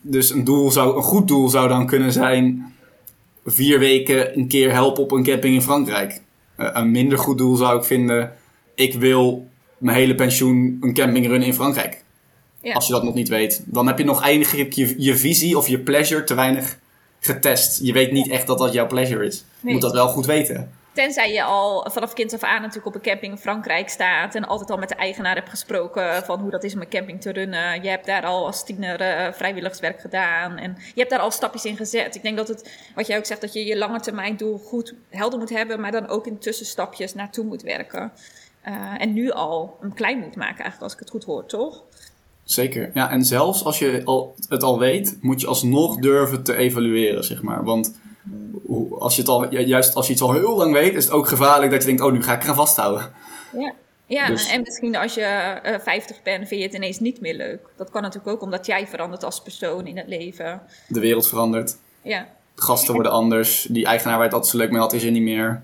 dus 0.00 0.30
een, 0.30 0.44
doel 0.44 0.70
zou, 0.70 0.96
een 0.96 1.02
goed 1.02 1.28
doel 1.28 1.48
zou 1.48 1.68
dan 1.68 1.86
kunnen 1.86 2.12
zijn 2.12 2.74
vier 3.44 3.78
weken 3.78 4.38
een 4.38 4.48
keer 4.48 4.72
helpen 4.72 5.02
op 5.02 5.12
een 5.12 5.24
camping 5.24 5.54
in 5.54 5.62
Frankrijk. 5.62 6.22
Uh, 6.56 6.68
een 6.72 6.90
minder 6.90 7.18
goed 7.18 7.38
doel 7.38 7.56
zou 7.56 7.78
ik 7.78 7.84
vinden, 7.84 8.32
ik 8.74 8.94
wil 8.94 9.48
mijn 9.82 9.96
hele 9.96 10.14
pensioen 10.14 10.78
een 10.80 10.94
camping 10.94 11.26
runnen 11.26 11.48
in 11.48 11.54
Frankrijk. 11.54 12.02
Ja. 12.60 12.72
Als 12.72 12.86
je 12.86 12.92
dat 12.92 13.02
nog 13.02 13.14
niet 13.14 13.28
weet. 13.28 13.62
Dan 13.64 13.86
heb 13.86 13.98
je 13.98 14.04
nog 14.04 14.22
eigenlijk 14.22 14.72
je, 14.72 14.94
je 14.98 15.16
visie 15.16 15.58
of 15.58 15.68
je 15.68 15.78
pleasure 15.78 16.24
te 16.24 16.34
weinig 16.34 16.78
getest. 17.20 17.80
Je 17.82 17.92
weet 17.92 18.12
niet 18.12 18.28
echt 18.28 18.46
dat 18.46 18.58
dat 18.58 18.72
jouw 18.72 18.86
pleasure 18.86 19.26
is. 19.26 19.44
Je 19.60 19.72
moet 19.72 19.80
dat 19.80 19.92
wel 19.92 20.08
goed 20.08 20.26
weten. 20.26 20.70
Tenzij 20.92 21.32
je 21.32 21.42
al 21.42 21.90
vanaf 21.90 22.12
kind 22.12 22.34
af 22.34 22.42
aan 22.42 22.60
natuurlijk 22.60 22.86
op 22.86 22.94
een 22.94 23.10
camping 23.10 23.32
in 23.32 23.38
Frankrijk 23.38 23.88
staat 23.88 24.34
en 24.34 24.44
altijd 24.44 24.70
al 24.70 24.76
met 24.76 24.88
de 24.88 24.94
eigenaar 24.94 25.34
hebt 25.34 25.48
gesproken 25.48 26.24
van 26.24 26.40
hoe 26.40 26.50
dat 26.50 26.64
is 26.64 26.74
om 26.74 26.80
een 26.80 26.88
camping 26.88 27.20
te 27.20 27.32
runnen. 27.32 27.82
Je 27.82 27.88
hebt 27.88 28.06
daar 28.06 28.24
al 28.24 28.46
als 28.46 28.64
tiener 28.64 29.00
uh, 29.00 29.32
vrijwilligerswerk 29.32 30.00
gedaan 30.00 30.58
en 30.58 30.76
je 30.78 31.00
hebt 31.00 31.10
daar 31.10 31.20
al 31.20 31.30
stapjes 31.30 31.64
in 31.64 31.76
gezet. 31.76 32.14
Ik 32.14 32.22
denk 32.22 32.36
dat 32.36 32.48
het, 32.48 32.70
wat 32.94 33.06
jij 33.06 33.18
ook 33.18 33.26
zegt, 33.26 33.40
dat 33.40 33.52
je 33.52 33.64
je 33.64 33.76
lange 33.76 34.00
termijn 34.00 34.36
doel 34.36 34.58
goed 34.58 34.94
helder 35.08 35.38
moet 35.38 35.50
hebben, 35.50 35.80
maar 35.80 35.90
dan 35.90 36.08
ook 36.08 36.26
in 36.26 36.38
tussenstapjes 36.38 37.14
naartoe 37.14 37.44
moet 37.44 37.62
werken. 37.62 38.12
Uh, 38.68 39.00
en 39.00 39.12
nu 39.12 39.30
al 39.30 39.78
een 39.80 39.94
klein 39.94 40.18
moet 40.18 40.36
maken, 40.36 40.62
eigenlijk, 40.62 40.82
als 40.82 40.92
ik 40.92 40.98
het 40.98 41.10
goed 41.10 41.24
hoor, 41.24 41.46
toch? 41.46 41.82
Zeker. 42.44 42.90
Ja, 42.94 43.10
en 43.10 43.24
zelfs 43.24 43.64
als 43.64 43.78
je 43.78 44.00
al, 44.04 44.34
het 44.48 44.62
al 44.62 44.78
weet, 44.78 45.18
moet 45.20 45.40
je 45.40 45.46
alsnog 45.46 45.96
durven 45.96 46.42
te 46.42 46.56
evalueren, 46.56 47.24
zeg 47.24 47.42
maar. 47.42 47.64
Want 47.64 47.94
als 48.98 49.14
je 49.14 49.20
het 49.20 49.30
al, 49.30 49.54
juist 49.54 49.94
als 49.94 50.06
je 50.06 50.12
iets 50.12 50.22
al 50.22 50.32
heel 50.32 50.56
lang 50.56 50.72
weet, 50.72 50.94
is 50.94 51.04
het 51.04 51.12
ook 51.12 51.28
gevaarlijk 51.28 51.70
dat 51.70 51.80
je 51.80 51.86
denkt, 51.86 52.02
oh, 52.02 52.12
nu 52.12 52.22
ga 52.22 52.34
ik 52.34 52.42
eraan 52.42 52.54
vasthouden. 52.54 53.12
Ja. 53.58 53.72
Ja, 54.06 54.26
dus- 54.26 54.48
en 54.48 54.60
misschien 54.60 54.96
als 54.96 55.14
je 55.14 55.20
uh, 55.20 55.74
eh, 55.74 55.80
50 55.80 56.22
bent, 56.22 56.48
vind 56.48 56.60
je 56.60 56.66
het 56.66 56.76
ineens 56.76 56.98
niet 56.98 57.20
meer 57.20 57.34
leuk. 57.34 57.60
Dat 57.76 57.90
kan 57.90 58.02
natuurlijk 58.02 58.34
ook 58.34 58.42
omdat 58.42 58.66
jij 58.66 58.86
verandert 58.86 59.24
als 59.24 59.42
persoon 59.42 59.86
in 59.86 59.96
het 59.96 60.08
leven. 60.08 60.62
De 60.88 61.00
wereld 61.00 61.28
verandert. 61.28 61.76
Ja. 62.02 62.28
De 62.54 62.62
gasten 62.62 62.94
worden 62.94 63.12
anders. 63.12 63.66
Die 63.70 63.86
eigenaar 63.86 64.16
waar 64.16 64.24
het 64.24 64.34
altijd 64.34 64.52
zo 64.52 64.58
leuk 64.58 64.70
mee 64.70 64.80
had, 64.80 64.92
is 64.92 65.04
er 65.04 65.10
niet 65.10 65.22
meer. 65.22 65.62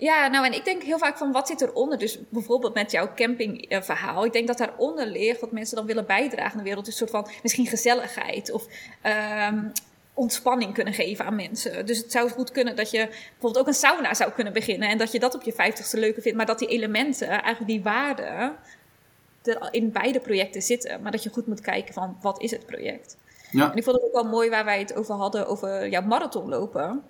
Ja, 0.00 0.28
nou 0.28 0.46
en 0.46 0.52
ik 0.52 0.64
denk 0.64 0.82
heel 0.82 0.98
vaak 0.98 1.16
van 1.16 1.32
wat 1.32 1.46
zit 1.48 1.60
eronder? 1.60 1.98
Dus 1.98 2.18
bijvoorbeeld 2.28 2.74
met 2.74 2.90
jouw 2.90 3.14
campingverhaal. 3.14 4.24
Ik 4.24 4.32
denk 4.32 4.46
dat 4.46 4.58
daaronder 4.58 5.06
ligt 5.06 5.40
wat 5.40 5.52
mensen 5.52 5.76
dan 5.76 5.86
willen 5.86 6.06
bijdragen 6.06 6.52
aan 6.52 6.58
de 6.58 6.64
wereld. 6.64 6.86
Een 6.86 6.92
soort 6.92 7.10
van 7.10 7.28
misschien 7.42 7.66
gezelligheid 7.66 8.50
of 8.50 8.66
um, 9.48 9.72
ontspanning 10.14 10.74
kunnen 10.74 10.94
geven 10.94 11.24
aan 11.24 11.36
mensen. 11.36 11.86
Dus 11.86 11.98
het 11.98 12.12
zou 12.12 12.30
goed 12.30 12.50
kunnen 12.50 12.76
dat 12.76 12.90
je 12.90 13.06
bijvoorbeeld 13.06 13.58
ook 13.58 13.66
een 13.66 13.74
sauna 13.74 14.14
zou 14.14 14.32
kunnen 14.32 14.52
beginnen. 14.52 14.88
En 14.88 14.98
dat 14.98 15.12
je 15.12 15.20
dat 15.20 15.34
op 15.34 15.42
je 15.42 15.52
vijftigste 15.52 15.98
leuker 15.98 16.22
vindt. 16.22 16.36
Maar 16.36 16.46
dat 16.46 16.58
die 16.58 16.68
elementen, 16.68 17.28
eigenlijk 17.28 17.66
die 17.66 17.82
waarden, 17.82 18.56
er 19.42 19.68
in 19.70 19.92
beide 19.92 20.20
projecten 20.20 20.62
zitten. 20.62 21.02
Maar 21.02 21.12
dat 21.12 21.22
je 21.22 21.30
goed 21.30 21.46
moet 21.46 21.60
kijken 21.60 21.94
van 21.94 22.16
wat 22.20 22.42
is 22.42 22.50
het 22.50 22.66
project. 22.66 23.16
Ja. 23.50 23.70
En 23.70 23.76
ik 23.76 23.84
vond 23.84 23.96
het 23.96 24.04
ook 24.04 24.12
wel 24.12 24.30
mooi 24.30 24.50
waar 24.50 24.64
wij 24.64 24.78
het 24.78 24.94
over 24.94 25.14
hadden, 25.14 25.46
over 25.46 25.88
jouw 25.88 26.02
marathonlopen. 26.02 27.02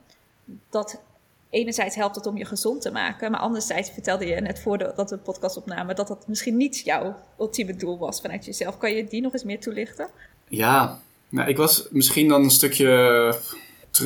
Dat 0.71 1.01
enerzijds 1.51 1.97
helpt 1.97 2.15
het 2.15 2.27
om 2.27 2.37
je 2.37 2.45
gezond 2.45 2.83
te 2.83 2.91
maken, 2.91 3.31
maar 3.31 3.41
anderzijds 3.41 3.91
vertelde 3.91 4.27
je 4.27 4.41
net 4.41 4.61
voordat 4.61 5.11
we 5.11 5.17
de 5.17 5.23
podcast 5.23 5.57
opnamen 5.57 5.97
dat 5.97 6.09
dat 6.09 6.29
misschien 6.29 6.57
niet 6.57 6.79
jouw 6.79 7.17
ultieme 7.39 7.77
doel 7.77 7.99
was 7.99 8.21
vanuit 8.21 8.45
jezelf. 8.45 8.79
Kan 8.79 8.95
je 8.95 9.05
die 9.05 9.21
nog 9.21 9.33
eens 9.33 9.45
meer 9.45 9.61
toelichten? 9.61 10.09
Ja, 10.49 11.01
nou, 11.29 11.49
ik 11.49 11.57
was 11.57 11.89
misschien 11.91 12.29
dan 12.29 12.43
een 12.43 12.51
stukje 12.51 13.35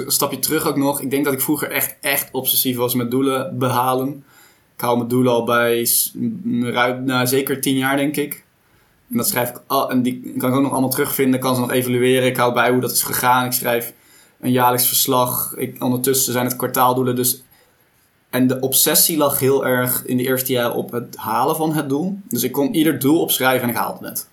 stapje 0.07 0.39
terug 0.39 0.67
ook 0.67 0.77
nog. 0.77 1.01
Ik 1.01 1.11
denk 1.11 1.25
dat 1.25 1.33
ik 1.33 1.41
vroeger 1.41 1.71
echt, 1.71 1.97
echt 2.01 2.29
obsessief 2.33 2.77
was 2.77 2.95
met 2.95 3.11
doelen 3.11 3.59
behalen. 3.59 4.25
Ik 4.75 4.81
hou 4.81 4.97
mijn 4.97 5.09
doelen 5.09 5.33
al 5.33 5.45
bij 5.45 5.89
ruim, 6.53 7.05
nou, 7.05 7.27
zeker 7.27 7.61
tien 7.61 7.77
jaar, 7.77 7.97
denk 7.97 8.17
ik. 8.17 8.45
En 9.11 9.17
dat 9.17 9.29
schrijf 9.29 9.51
ik 9.51 9.61
al, 9.67 9.91
en 9.91 10.03
die 10.03 10.35
kan 10.39 10.51
ik 10.51 10.57
ook 10.57 10.63
nog 10.63 10.73
allemaal 10.73 10.91
terugvinden, 10.91 11.41
kan 11.41 11.55
ze 11.55 11.61
nog 11.61 11.71
evalueren. 11.71 12.29
Ik 12.29 12.37
hou 12.37 12.55
bij 12.55 12.71
hoe 12.71 12.81
dat 12.81 12.91
is 12.91 13.03
gegaan. 13.03 13.47
Ik 13.47 13.53
schrijf 13.53 13.93
een 14.45 14.53
jaarlijks 14.53 14.89
verslag. 14.89 15.55
Ik, 15.57 15.83
ondertussen 15.83 16.33
zijn 16.33 16.45
het 16.45 16.57
kwartaaldoelen. 16.57 17.17
Dus, 17.17 17.43
en 18.31 18.47
de 18.47 18.61
obsessie 18.61 19.17
lag 19.17 19.39
heel 19.39 19.67
erg 19.67 20.05
in 20.05 20.17
de 20.17 20.23
eerste 20.23 20.53
jaren 20.53 20.75
op 20.75 20.93
het 20.93 21.17
halen 21.17 21.57
van 21.57 21.73
het 21.73 21.89
doel. 21.89 22.19
Dus 22.29 22.43
ik 22.43 22.53
kon 22.53 22.75
ieder 22.75 22.99
doel 22.99 23.21
opschrijven 23.21 23.63
en 23.63 23.69
ik 23.69 23.81
haalde 23.81 24.07
het. 24.07 24.29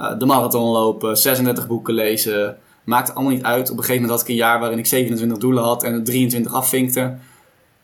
Uh, 0.00 0.18
de 0.18 0.26
marathon 0.26 0.70
lopen, 0.70 1.16
36 1.16 1.66
boeken 1.66 1.94
lezen. 1.94 2.58
Maakte 2.84 3.12
allemaal 3.12 3.32
niet 3.32 3.42
uit. 3.42 3.70
Op 3.70 3.76
een 3.76 3.84
gegeven 3.84 4.02
moment 4.02 4.10
had 4.10 4.20
ik 4.20 4.28
een 4.28 4.42
jaar 4.42 4.60
waarin 4.60 4.78
ik 4.78 4.86
27 4.86 5.38
doelen 5.38 5.62
had 5.62 5.82
en 5.82 5.92
er 5.92 6.04
23 6.04 6.54
afvinkte. 6.54 7.16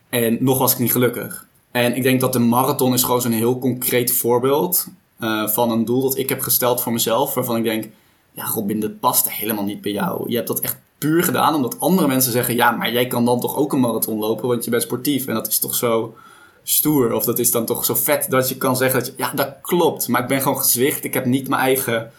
En 0.09 0.39
nog 0.41 0.59
was 0.59 0.73
ik 0.73 0.79
niet 0.79 0.93
gelukkig. 0.93 1.47
En 1.71 1.97
ik 1.97 2.03
denk 2.03 2.21
dat 2.21 2.33
de 2.33 2.39
marathon 2.39 2.93
is 2.93 3.03
gewoon 3.03 3.21
zo'n 3.21 3.33
heel 3.33 3.59
concreet 3.59 4.13
voorbeeld 4.13 4.87
uh, 5.21 5.49
van 5.49 5.71
een 5.71 5.85
doel 5.85 6.03
dat 6.03 6.19
ik 6.19 6.29
heb 6.29 6.41
gesteld 6.41 6.83
voor 6.83 6.93
mezelf. 6.93 7.35
Waarvan 7.35 7.57
ik 7.57 7.65
denk, 7.65 7.89
ja 8.33 8.45
Robin, 8.45 8.81
dat 8.81 9.01
past 9.01 9.31
helemaal 9.31 9.65
niet 9.65 9.81
bij 9.81 9.93
jou. 9.93 10.31
Je 10.31 10.37
hebt 10.37 10.49
dat 10.49 10.61
echt 10.61 10.77
puur 11.01 11.23
gedaan 11.23 11.55
omdat 11.55 11.81
andere 11.81 12.09
mensen 12.09 12.33
zeggen: 12.33 12.55
ja, 12.55 12.71
maar 12.71 12.93
jij 12.93 13.07
kan 13.07 13.25
dan 13.25 13.41
toch 13.41 13.57
ook 13.57 13.73
een 13.73 13.81
marathon 13.81 14.19
lopen, 14.19 14.49
want 14.49 14.65
je 14.65 14.71
bent 14.71 14.83
sportief. 14.83 15.27
En 15.27 15.35
dat 15.35 15.47
is 15.49 15.59
toch 15.59 15.75
zo 15.75 16.15
stoer, 16.63 17.13
of 17.13 17.25
dat 17.25 17.39
is 17.39 17.51
dan 17.51 17.65
toch 17.65 17.85
zo 17.85 17.95
vet 17.95 18.27
dat 18.29 18.49
je 18.49 18.57
kan 18.57 18.77
zeggen 18.77 18.99
dat 18.99 19.09
je, 19.09 19.15
ja, 19.17 19.33
dat 19.35 19.57
klopt, 19.63 20.09
maar 20.09 20.23
ik 20.23 20.29
ben 20.29 20.43
gewoon 20.43 20.59
gezwicht. 20.59 21.05
Ik 21.05 21.15
heb 21.15 21.25
niet 21.25 21.49
mijn 21.49 21.63
eigen 21.63 22.11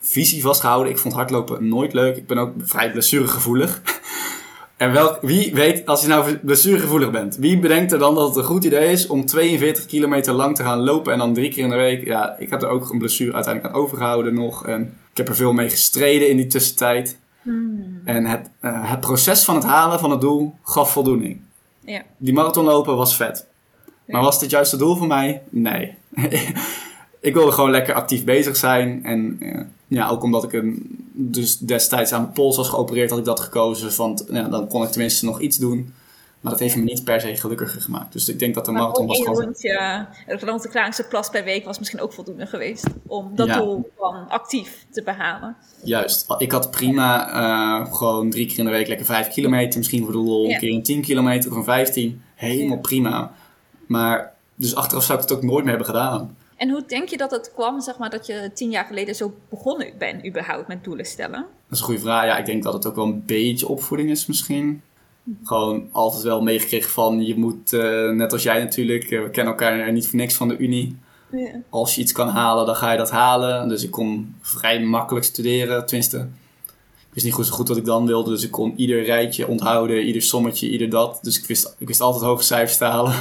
visie 0.00 0.42
vastgehouden. 0.42 0.92
Ik 0.92 0.98
vond 0.98 1.14
hardlopen 1.14 1.68
nooit 1.68 1.92
leuk. 1.92 2.16
Ik 2.16 2.26
ben 2.26 2.38
ook 2.38 2.52
vrij 2.58 2.92
blessuregevoelig. 2.92 3.82
en 4.76 4.92
welk, 4.92 5.18
wie 5.20 5.54
weet, 5.54 5.86
als 5.86 6.02
je 6.02 6.08
nou 6.08 6.36
blessuregevoelig 6.36 7.10
bent, 7.10 7.36
wie 7.36 7.58
bedenkt 7.58 7.92
er 7.92 7.98
dan 7.98 8.14
dat 8.14 8.28
het 8.28 8.36
een 8.36 8.44
goed 8.44 8.64
idee 8.64 8.92
is 8.92 9.06
om 9.06 9.26
42 9.26 9.86
kilometer 9.86 10.32
lang 10.32 10.56
te 10.56 10.62
gaan 10.62 10.78
lopen 10.78 11.12
en 11.12 11.18
dan 11.18 11.34
drie 11.34 11.50
keer 11.50 11.64
in 11.64 11.70
de 11.70 11.76
week? 11.76 12.04
Ja, 12.04 12.36
ik 12.38 12.50
heb 12.50 12.62
er 12.62 12.68
ook 12.68 12.90
een 12.90 12.98
blessure 12.98 13.32
uiteindelijk 13.32 13.74
aan 13.74 13.80
overgehouden 13.80 14.34
nog. 14.34 14.66
En 14.66 14.82
ik 15.10 15.16
heb 15.16 15.28
er 15.28 15.36
veel 15.36 15.52
mee 15.52 15.70
gestreden 15.70 16.28
in 16.28 16.36
die 16.36 16.46
tussentijd. 16.46 17.18
Hmm. 17.42 17.95
En 18.06 18.24
het, 18.24 18.50
uh, 18.62 18.90
het 18.90 19.00
proces 19.00 19.44
van 19.44 19.54
het 19.54 19.64
halen 19.64 19.98
van 19.98 20.10
het 20.10 20.20
doel 20.20 20.54
gaf 20.62 20.92
voldoening. 20.92 21.40
Ja. 21.80 22.02
Die 22.16 22.32
marathonlopen 22.32 22.96
was 22.96 23.16
vet. 23.16 23.46
Maar 24.06 24.22
was 24.22 24.38
dit 24.38 24.50
juist 24.50 24.70
het 24.70 24.80
doel 24.80 24.96
voor 24.96 25.06
mij? 25.06 25.42
Nee. 25.48 25.94
ik 27.20 27.34
wilde 27.34 27.52
gewoon 27.52 27.70
lekker 27.70 27.94
actief 27.94 28.24
bezig 28.24 28.56
zijn. 28.56 29.04
En 29.04 29.36
eh, 29.40 29.60
ja, 29.86 30.08
ook 30.08 30.22
omdat 30.22 30.44
ik 30.44 30.52
hem 30.52 30.82
dus 31.12 31.58
destijds 31.58 32.12
aan 32.12 32.20
mijn 32.20 32.32
pols 32.32 32.56
was 32.56 32.68
geopereerd, 32.68 33.10
had 33.10 33.18
ik 33.18 33.24
dat 33.24 33.40
gekozen. 33.40 33.96
Want 33.96 34.24
ja, 34.30 34.48
dan 34.48 34.68
kon 34.68 34.82
ik 34.82 34.90
tenminste 34.90 35.24
nog 35.24 35.40
iets 35.40 35.56
doen. 35.56 35.94
Maar 36.40 36.52
dat 36.52 36.60
heeft 36.60 36.76
me 36.76 36.82
niet 36.82 37.04
per 37.04 37.20
se 37.20 37.36
gelukkiger 37.36 37.80
gemaakt. 37.80 38.12
Dus 38.12 38.28
ik 38.28 38.38
denk 38.38 38.54
dat 38.54 38.64
de 38.64 38.70
Maar 38.70 38.80
marathon 38.80 39.06
was 39.06 39.18
gewoon... 39.18 39.42
rondje 39.44 40.06
rond 40.26 40.62
de 40.62 40.68
Kralingse 40.68 41.04
plas 41.06 41.30
per 41.30 41.44
week 41.44 41.64
was 41.64 41.78
misschien 41.78 42.00
ook 42.00 42.12
voldoende 42.12 42.46
geweest. 42.46 42.86
Om 43.06 43.30
dat 43.34 43.46
Ja. 43.46 43.58
doel 43.58 43.90
van 43.98 44.28
actief 44.28 44.86
te 44.90 45.02
behalen. 45.02 45.56
Juist. 45.84 46.34
Ik 46.38 46.52
had 46.52 46.70
prima 46.70 47.28
eh, 47.86 47.94
gewoon 47.94 48.30
drie 48.30 48.46
keer 48.46 48.58
in 48.58 48.64
de 48.64 48.70
week 48.70 48.88
lekker 48.88 49.06
vijf 49.06 49.28
kilometer. 49.28 49.78
Misschien 49.78 50.02
voor 50.04 50.12
de 50.12 50.18
lol 50.18 50.46
Ja. 50.48 50.54
een 50.54 50.60
keer 50.60 50.72
een 50.74 50.82
10 50.82 51.02
kilometer 51.02 51.50
of 51.50 51.56
een 51.56 51.64
15. 51.64 52.22
Helemaal 52.34 52.76
Ja. 52.76 52.80
prima. 52.82 53.32
Maar 53.86 54.32
dus 54.54 54.74
achteraf 54.74 55.04
zou 55.04 55.18
ik 55.20 55.28
het 55.28 55.36
ook 55.36 55.42
nooit 55.42 55.64
meer 55.64 55.74
hebben 55.76 55.86
gedaan. 55.94 56.36
En 56.56 56.70
hoe 56.70 56.84
denk 56.86 57.08
je 57.08 57.16
dat 57.16 57.30
het 57.30 57.52
kwam, 57.54 57.80
zeg 57.80 57.98
maar, 57.98 58.10
dat 58.10 58.26
je 58.26 58.50
tien 58.54 58.70
jaar 58.70 58.84
geleden 58.84 59.14
zo 59.14 59.34
begonnen 59.48 59.92
bent 59.98 60.26
überhaupt 60.26 60.68
met 60.68 60.84
doelen 60.84 61.04
stellen? 61.06 61.40
Dat 61.40 61.48
is 61.70 61.78
een 61.78 61.84
goede 61.84 62.00
vraag. 62.00 62.24
Ja, 62.24 62.36
ik 62.38 62.46
denk 62.46 62.62
dat 62.62 62.72
het 62.72 62.86
ook 62.86 62.94
wel 62.94 63.04
een 63.04 63.22
beetje 63.26 63.68
opvoeding 63.68 64.10
is 64.10 64.26
misschien. 64.26 64.82
Gewoon 65.44 65.88
altijd 65.92 66.22
wel 66.22 66.42
meegekregen 66.42 66.90
van 66.90 67.26
je 67.26 67.36
moet, 67.36 67.72
eh, 67.72 68.10
net 68.10 68.32
als 68.32 68.42
jij 68.42 68.58
natuurlijk, 68.58 69.04
eh, 69.04 69.22
we 69.22 69.30
kennen 69.30 69.52
elkaar 69.52 69.92
niet 69.92 70.08
voor 70.08 70.18
niks 70.18 70.34
van 70.34 70.48
de 70.48 70.56
Unie. 70.56 70.96
Ja. 71.30 71.62
Als 71.70 71.94
je 71.94 72.00
iets 72.00 72.12
kan 72.12 72.28
halen, 72.28 72.66
dan 72.66 72.76
ga 72.76 72.90
je 72.92 72.98
dat 72.98 73.10
halen. 73.10 73.68
Dus 73.68 73.84
ik 73.84 73.90
kon 73.90 74.34
vrij 74.40 74.80
makkelijk 74.80 75.24
studeren, 75.24 75.86
tenminste. 75.86 76.28
Ik 76.96 77.22
wist 77.22 77.24
niet 77.24 77.34
goed 77.34 77.46
zo 77.46 77.52
goed 77.52 77.68
wat 77.68 77.76
ik 77.76 77.84
dan 77.84 78.06
wilde, 78.06 78.30
dus 78.30 78.44
ik 78.44 78.50
kon 78.50 78.72
ieder 78.76 79.04
rijtje 79.04 79.48
onthouden, 79.48 80.02
ieder 80.02 80.22
sommetje, 80.22 80.70
ieder 80.70 80.90
dat. 80.90 81.18
Dus 81.22 81.38
ik 81.38 81.46
wist, 81.46 81.74
ik 81.78 81.86
wist 81.86 82.00
altijd 82.00 82.24
hoge 82.24 82.42
cijfers 82.42 82.76
te 82.76 82.84
halen. 82.84 83.14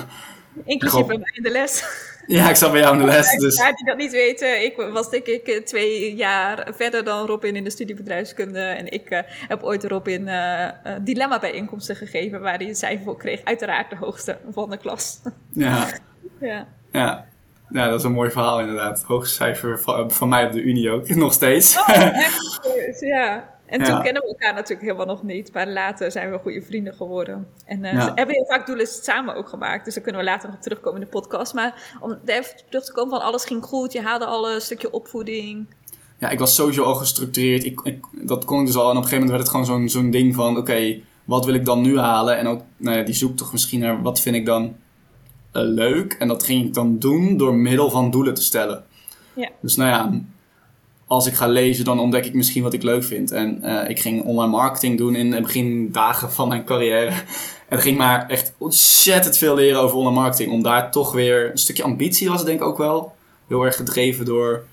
Inclusief 0.65 1.05
bij 1.05 1.17
mij 1.17 1.31
in 1.33 1.43
de 1.43 1.51
les. 1.51 1.83
Ja, 2.27 2.49
ik 2.49 2.55
zat 2.55 2.71
bij 2.71 2.81
jou 2.81 2.93
in 2.93 2.99
de 2.99 3.05
les, 3.05 3.37
dus... 3.37 3.57
Ja, 3.57 3.73
die 3.73 3.85
dat 3.85 3.97
niet 3.97 4.11
weten, 4.11 4.63
ik 4.63 4.75
was 4.75 5.09
denk 5.09 5.25
ik 5.25 5.47
eh, 5.47 5.63
twee 5.63 6.15
jaar 6.15 6.67
verder 6.75 7.03
dan 7.03 7.25
Robin 7.25 7.55
in 7.55 7.63
de 7.63 7.69
studie 7.69 7.95
bedrijfskunde. 7.95 8.59
En 8.59 8.91
ik 8.91 9.09
eh, 9.09 9.19
heb 9.47 9.63
ooit 9.63 9.83
Robin 9.83 10.27
eh 10.27 10.65
eh, 10.65 11.01
dilemma 11.01 11.39
bijeenkomsten 11.39 11.95
gegeven 11.95 12.41
waar 12.41 12.57
hij 12.57 12.67
een 12.67 12.75
cijfer 12.75 13.03
voor 13.03 13.17
kreeg. 13.17 13.43
Uiteraard 13.43 13.89
de 13.89 13.95
hoogste 13.95 14.37
van 14.51 14.69
de 14.69 14.77
klas. 14.77 15.19
Ja, 15.53 15.87
ja. 16.39 16.67
ja. 16.91 17.25
ja, 17.69 17.89
dat 17.89 17.99
is 17.99 18.05
een 18.05 18.11
mooi 18.11 18.31
verhaal 18.31 18.59
inderdaad. 18.59 19.03
Hoogste 19.03 19.35
cijfer 19.35 19.79
van, 19.79 20.11
van 20.11 20.29
mij 20.29 20.45
op 20.45 20.51
de 20.51 20.61
Unie 20.61 20.89
ook, 20.89 21.09
nog 21.15 21.33
steeds. 21.33 21.77
Oh, 21.77 21.89
echt? 22.25 22.99
ja. 22.99 23.53
En 23.65 23.79
Ja. 23.79 23.85
toen 23.85 24.01
kennen 24.03 24.21
we 24.21 24.27
elkaar 24.27 24.53
natuurlijk 24.53 24.81
helemaal 24.81 25.05
nog 25.05 25.23
niet. 25.23 25.53
Maar 25.53 25.67
later 25.67 26.11
zijn 26.11 26.31
we 26.31 26.37
goede 26.37 26.61
vrienden 26.61 26.93
geworden. 26.93 27.47
En 27.65 27.83
eh, 27.83 27.93
Ja. 27.93 28.01
ze 28.01 28.11
hebben 28.15 28.35
heel 28.35 28.45
vaak 28.45 28.65
doelen 28.65 28.87
samen 28.87 29.35
ook 29.35 29.49
gemaakt. 29.49 29.85
Dus 29.85 29.93
daar 29.93 30.03
kunnen 30.03 30.21
we 30.21 30.27
later 30.27 30.47
nog 30.47 30.57
op 30.57 30.63
terugkomen 30.63 30.99
in 31.01 31.05
de 31.05 31.11
podcast. 31.19 31.53
Maar 31.53 31.97
om 32.01 32.17
even 32.25 32.55
terug 32.69 32.85
te 32.85 32.91
komen 32.91 33.09
van 33.19 33.27
alles 33.27 33.45
ging 33.45 33.63
goed. 33.63 33.93
Je 33.93 34.01
haalde 34.01 34.25
al 34.25 34.51
een 34.53 34.61
stukje 34.61 34.91
opvoeding. 34.91 35.67
Ja, 36.17 36.29
ik 36.29 36.39
was 36.39 36.55
sowieso 36.55 36.83
al 36.83 36.95
gestructureerd. 36.95 37.63
Ik, 37.63 37.79
ik, 37.83 38.05
dat 38.11 38.45
kon 38.45 38.59
ik 38.59 38.65
dus 38.65 38.75
al. 38.75 38.81
En 38.83 38.89
op 38.89 38.95
een 38.95 39.03
gegeven 39.09 39.25
moment 39.25 39.31
werd 39.31 39.41
het 39.41 39.51
gewoon 39.51 39.65
zo'n 39.79 39.89
zo'n 40.01 40.11
ding 40.11 40.35
van... 40.35 40.57
Oké, 40.57 40.99
wat 41.25 41.45
wil 41.45 41.53
ik 41.53 41.65
dan 41.65 41.81
nu 41.81 41.99
halen? 41.99 42.37
En 42.37 42.47
ook 42.47 42.61
nou 42.77 42.97
ja, 42.97 43.03
die 43.03 43.13
zoektocht 43.13 43.51
misschien 43.51 43.79
naar 43.79 44.01
wat 44.01 44.19
vind 44.21 44.35
ik 44.35 44.45
dan 44.45 44.75
eh, 45.51 45.61
leuk. 45.63 46.13
En 46.13 46.27
dat 46.27 46.43
ging 46.43 46.65
ik 46.65 46.73
dan 46.73 46.99
doen 46.99 47.37
door 47.37 47.53
middel 47.55 47.89
van 47.89 48.11
doelen 48.11 48.33
te 48.33 48.41
stellen. 48.43 48.83
Ja. 49.33 49.49
Dus 49.61 49.75
nou 49.75 49.89
ja, 49.89 50.19
als 51.07 51.25
ik 51.27 51.33
ga 51.33 51.47
lezen, 51.47 51.85
dan 51.85 51.99
ontdek 51.99 52.25
ik 52.25 52.33
misschien 52.33 52.63
wat 52.63 52.73
ik 52.73 52.83
leuk 52.83 53.03
vind. 53.03 53.31
En 53.31 53.63
eh, 53.63 53.89
ik 53.89 53.99
ging 53.99 54.23
online 54.23 54.51
marketing 54.51 54.97
doen 54.97 55.15
in 55.15 55.31
de 55.31 55.41
begindagen 55.41 56.31
van 56.31 56.47
mijn 56.47 56.65
carrière. 56.65 57.11
En 57.69 57.79
ging 57.79 57.97
maar 57.97 58.29
echt 58.29 58.53
ontzettend 58.57 59.37
veel 59.37 59.55
leren 59.55 59.79
over 59.79 59.97
online 59.97 60.15
marketing. 60.15 60.51
Om 60.51 60.63
daar 60.63 60.91
toch 60.91 61.13
weer 61.13 61.51
een 61.51 61.57
stukje 61.57 61.83
ambitie 61.83 62.29
was 62.29 62.45
denk 62.45 62.59
ik 62.59 62.65
ook 62.65 62.77
wel. 62.77 63.15
Heel 63.47 63.63
erg 63.63 63.75
gedreven 63.75 64.25
door 64.25 64.63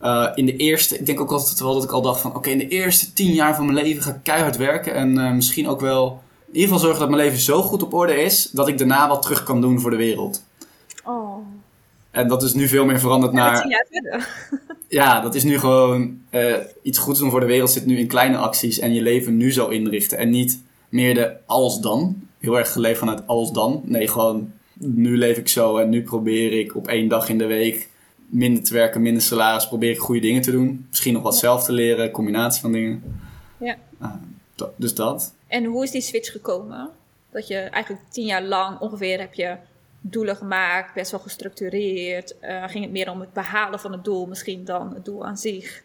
eh, 0.00 0.30
in 0.34 0.46
de 0.46 0.56
eerste, 0.56 0.98
ik 0.98 1.06
denk 1.06 1.20
ook 1.20 1.30
altijd 1.30 1.60
wel 1.60 1.74
dat 1.74 1.84
ik 1.84 1.92
al 1.92 2.02
dacht 2.02 2.20
van, 2.20 2.34
oké, 2.34 2.50
in 2.50 2.58
de 2.58 2.68
eerste 2.68 3.12
tien 3.12 3.32
jaar 3.32 3.54
van 3.54 3.64
mijn 3.64 3.86
leven 3.86 4.02
ga 4.02 4.10
ik 4.10 4.20
keihard 4.22 4.56
werken 4.56 4.94
en 4.94 5.18
eh, 5.18 5.32
misschien 5.32 5.68
ook 5.68 5.80
wel 5.80 6.22
in 6.46 6.60
ieder 6.60 6.62
geval 6.62 6.78
zorgen 6.78 7.00
dat 7.00 7.10
mijn 7.10 7.22
leven 7.22 7.40
zo 7.40 7.62
goed 7.62 7.82
op 7.82 7.94
orde 7.94 8.14
is 8.14 8.50
dat 8.52 8.68
ik 8.68 8.78
daarna 8.78 9.08
wat 9.08 9.22
terug 9.22 9.42
kan 9.42 9.60
doen 9.60 9.80
voor 9.80 9.90
de 9.90 9.96
wereld. 9.96 10.44
En 12.14 12.28
dat 12.28 12.42
is 12.42 12.54
nu 12.54 12.68
veel 12.68 12.84
meer 12.84 13.00
veranderd 13.00 13.32
naar, 13.32 13.68
jaar 13.68 13.86
verder. 13.90 14.48
ja, 14.88 15.20
dat 15.20 15.34
is 15.34 15.44
nu 15.44 15.58
gewoon 15.58 16.20
eh, 16.30 16.54
iets 16.82 16.98
goeds 16.98 17.18
doen 17.18 17.30
voor 17.30 17.40
de 17.40 17.46
wereld 17.46 17.70
zit 17.70 17.86
nu 17.86 17.98
in 17.98 18.06
kleine 18.06 18.36
acties 18.36 18.78
en 18.78 18.94
je 18.94 19.02
leven 19.02 19.36
nu 19.36 19.52
zo 19.52 19.68
inrichten 19.68 20.18
en 20.18 20.30
niet 20.30 20.60
meer 20.88 21.14
de 21.14 21.36
als 21.46 21.80
dan. 21.80 22.28
Heel 22.38 22.58
erg 22.58 22.72
geleefd 22.72 22.98
vanuit 22.98 23.26
als 23.26 23.52
dan. 23.52 23.82
Nee, 23.84 24.08
gewoon 24.08 24.52
nu 24.78 25.18
leef 25.18 25.36
ik 25.36 25.48
zo 25.48 25.76
en 25.76 25.88
nu 25.88 26.02
probeer 26.02 26.58
ik 26.58 26.76
op 26.76 26.88
één 26.88 27.08
dag 27.08 27.28
in 27.28 27.38
de 27.38 27.46
week 27.46 27.88
minder 28.26 28.62
te 28.62 28.74
werken, 28.74 29.02
minder 29.02 29.22
salaris, 29.22 29.68
probeer 29.68 29.90
ik 29.90 29.98
goede 29.98 30.20
dingen 30.20 30.42
te 30.42 30.50
doen. 30.50 30.86
Misschien 30.88 31.12
nog 31.12 31.22
wat 31.22 31.36
zelf 31.36 31.64
te 31.64 31.72
leren, 31.72 32.10
combinatie 32.10 32.60
van 32.60 32.72
dingen. 32.72 33.02
Ja. 33.58 33.76
Ah, 33.98 34.14
dus 34.76 34.94
dat. 34.94 35.34
En 35.46 35.64
hoe 35.64 35.84
is 35.84 35.90
die 35.90 36.00
switch 36.00 36.32
gekomen? 36.32 36.90
Dat 37.30 37.48
je 37.48 37.56
eigenlijk 37.56 38.04
tien 38.08 38.26
jaar 38.26 38.42
lang 38.42 38.80
ongeveer 38.80 39.20
heb 39.20 39.34
je 39.34 39.56
doelen 40.06 40.36
gemaakt, 40.36 40.94
best 40.94 41.10
wel 41.10 41.20
gestructureerd. 41.20 42.38
Eh, 42.38 42.64
ging 42.68 42.84
het 42.84 42.92
meer 42.92 43.10
om 43.10 43.20
het 43.20 43.32
behalen 43.32 43.80
van 43.80 43.92
het 43.92 44.04
doel 44.04 44.26
misschien 44.26 44.64
dan 44.64 44.94
het 44.94 45.04
doel 45.04 45.26
aan 45.26 45.36
zich. 45.36 45.82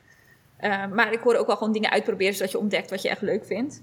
Eh, 0.57 0.85
maar 0.88 1.13
ik 1.13 1.19
hoorde 1.19 1.39
ook 1.39 1.47
wel 1.47 1.57
gewoon 1.57 1.73
dingen 1.73 1.91
uitproberen 1.91 2.33
zodat 2.33 2.51
je 2.51 2.59
ontdekt 2.59 2.89
wat 2.89 3.01
je 3.01 3.09
echt 3.09 3.21
leuk 3.21 3.45
vindt. 3.45 3.81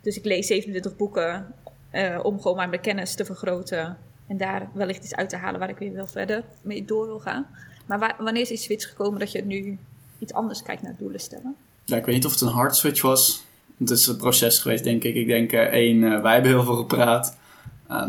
Dus 0.00 0.16
ik 0.16 0.24
lees 0.24 0.46
27 0.46 0.96
boeken 0.96 1.54
eh, 1.90 2.18
om 2.22 2.40
gewoon 2.40 2.56
maar 2.56 2.68
mijn 2.68 2.80
kennis 2.80 3.14
te 3.14 3.24
vergroten. 3.24 3.98
En 4.26 4.36
daar 4.36 4.68
wellicht 4.72 5.04
iets 5.04 5.14
uit 5.14 5.28
te 5.28 5.36
halen 5.36 5.60
waar 5.60 5.68
ik 5.68 5.78
weer 5.78 5.92
wel 5.92 6.06
verder 6.06 6.44
mee 6.62 6.84
door 6.84 7.06
wil 7.06 7.18
gaan. 7.20 7.46
Maar 7.86 7.98
wa- 7.98 8.16
wanneer 8.18 8.42
is 8.42 8.48
die 8.48 8.56
switch 8.56 8.88
gekomen 8.88 9.18
dat 9.18 9.32
je 9.32 9.44
nu 9.44 9.78
iets 10.18 10.32
anders 10.32 10.62
kijkt 10.62 10.82
naar 10.82 10.94
doelen 10.98 11.20
stellen? 11.20 11.56
Ja, 11.84 11.96
ik 11.96 12.04
weet 12.04 12.14
niet 12.14 12.24
of 12.26 12.32
het 12.32 12.40
een 12.40 12.48
hard 12.48 12.76
switch 12.76 13.02
was. 13.02 13.44
Het 13.78 13.90
is 13.90 14.06
een 14.06 14.16
proces 14.16 14.58
geweest, 14.58 14.84
denk 14.84 15.04
ik. 15.04 15.14
Ik 15.14 15.26
denk, 15.26 15.52
één, 15.52 16.22
wij 16.22 16.32
hebben 16.32 16.50
heel 16.50 16.64
veel 16.64 16.76
gepraat. 16.76 17.36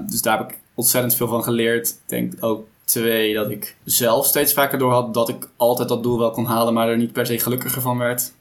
Dus 0.09 0.21
daar 0.21 0.37
heb 0.37 0.49
ik 0.49 0.57
ontzettend 0.79 1.15
veel 1.15 1.27
van 1.27 1.43
geleerd. 1.43 1.87
Ik 1.89 1.97
denk 2.05 2.33
ook, 2.39 2.65
twee, 2.83 3.33
dat 3.33 3.49
ik 3.49 3.75
zelf 3.83 4.25
steeds 4.25 4.53
vaker 4.53 4.79
door 4.79 4.91
had 4.91 5.13
dat 5.13 5.29
ik 5.29 5.49
altijd 5.55 5.89
dat 5.89 6.03
doel 6.03 6.17
wel 6.17 6.31
kon 6.31 6.45
halen, 6.45 6.73
maar 6.73 6.89
er 6.89 6.97
niet 6.97 7.11
per 7.11 7.25
se 7.25 7.39
gelukkiger 7.39 7.81
van 7.81 7.97
werd. 7.97 8.33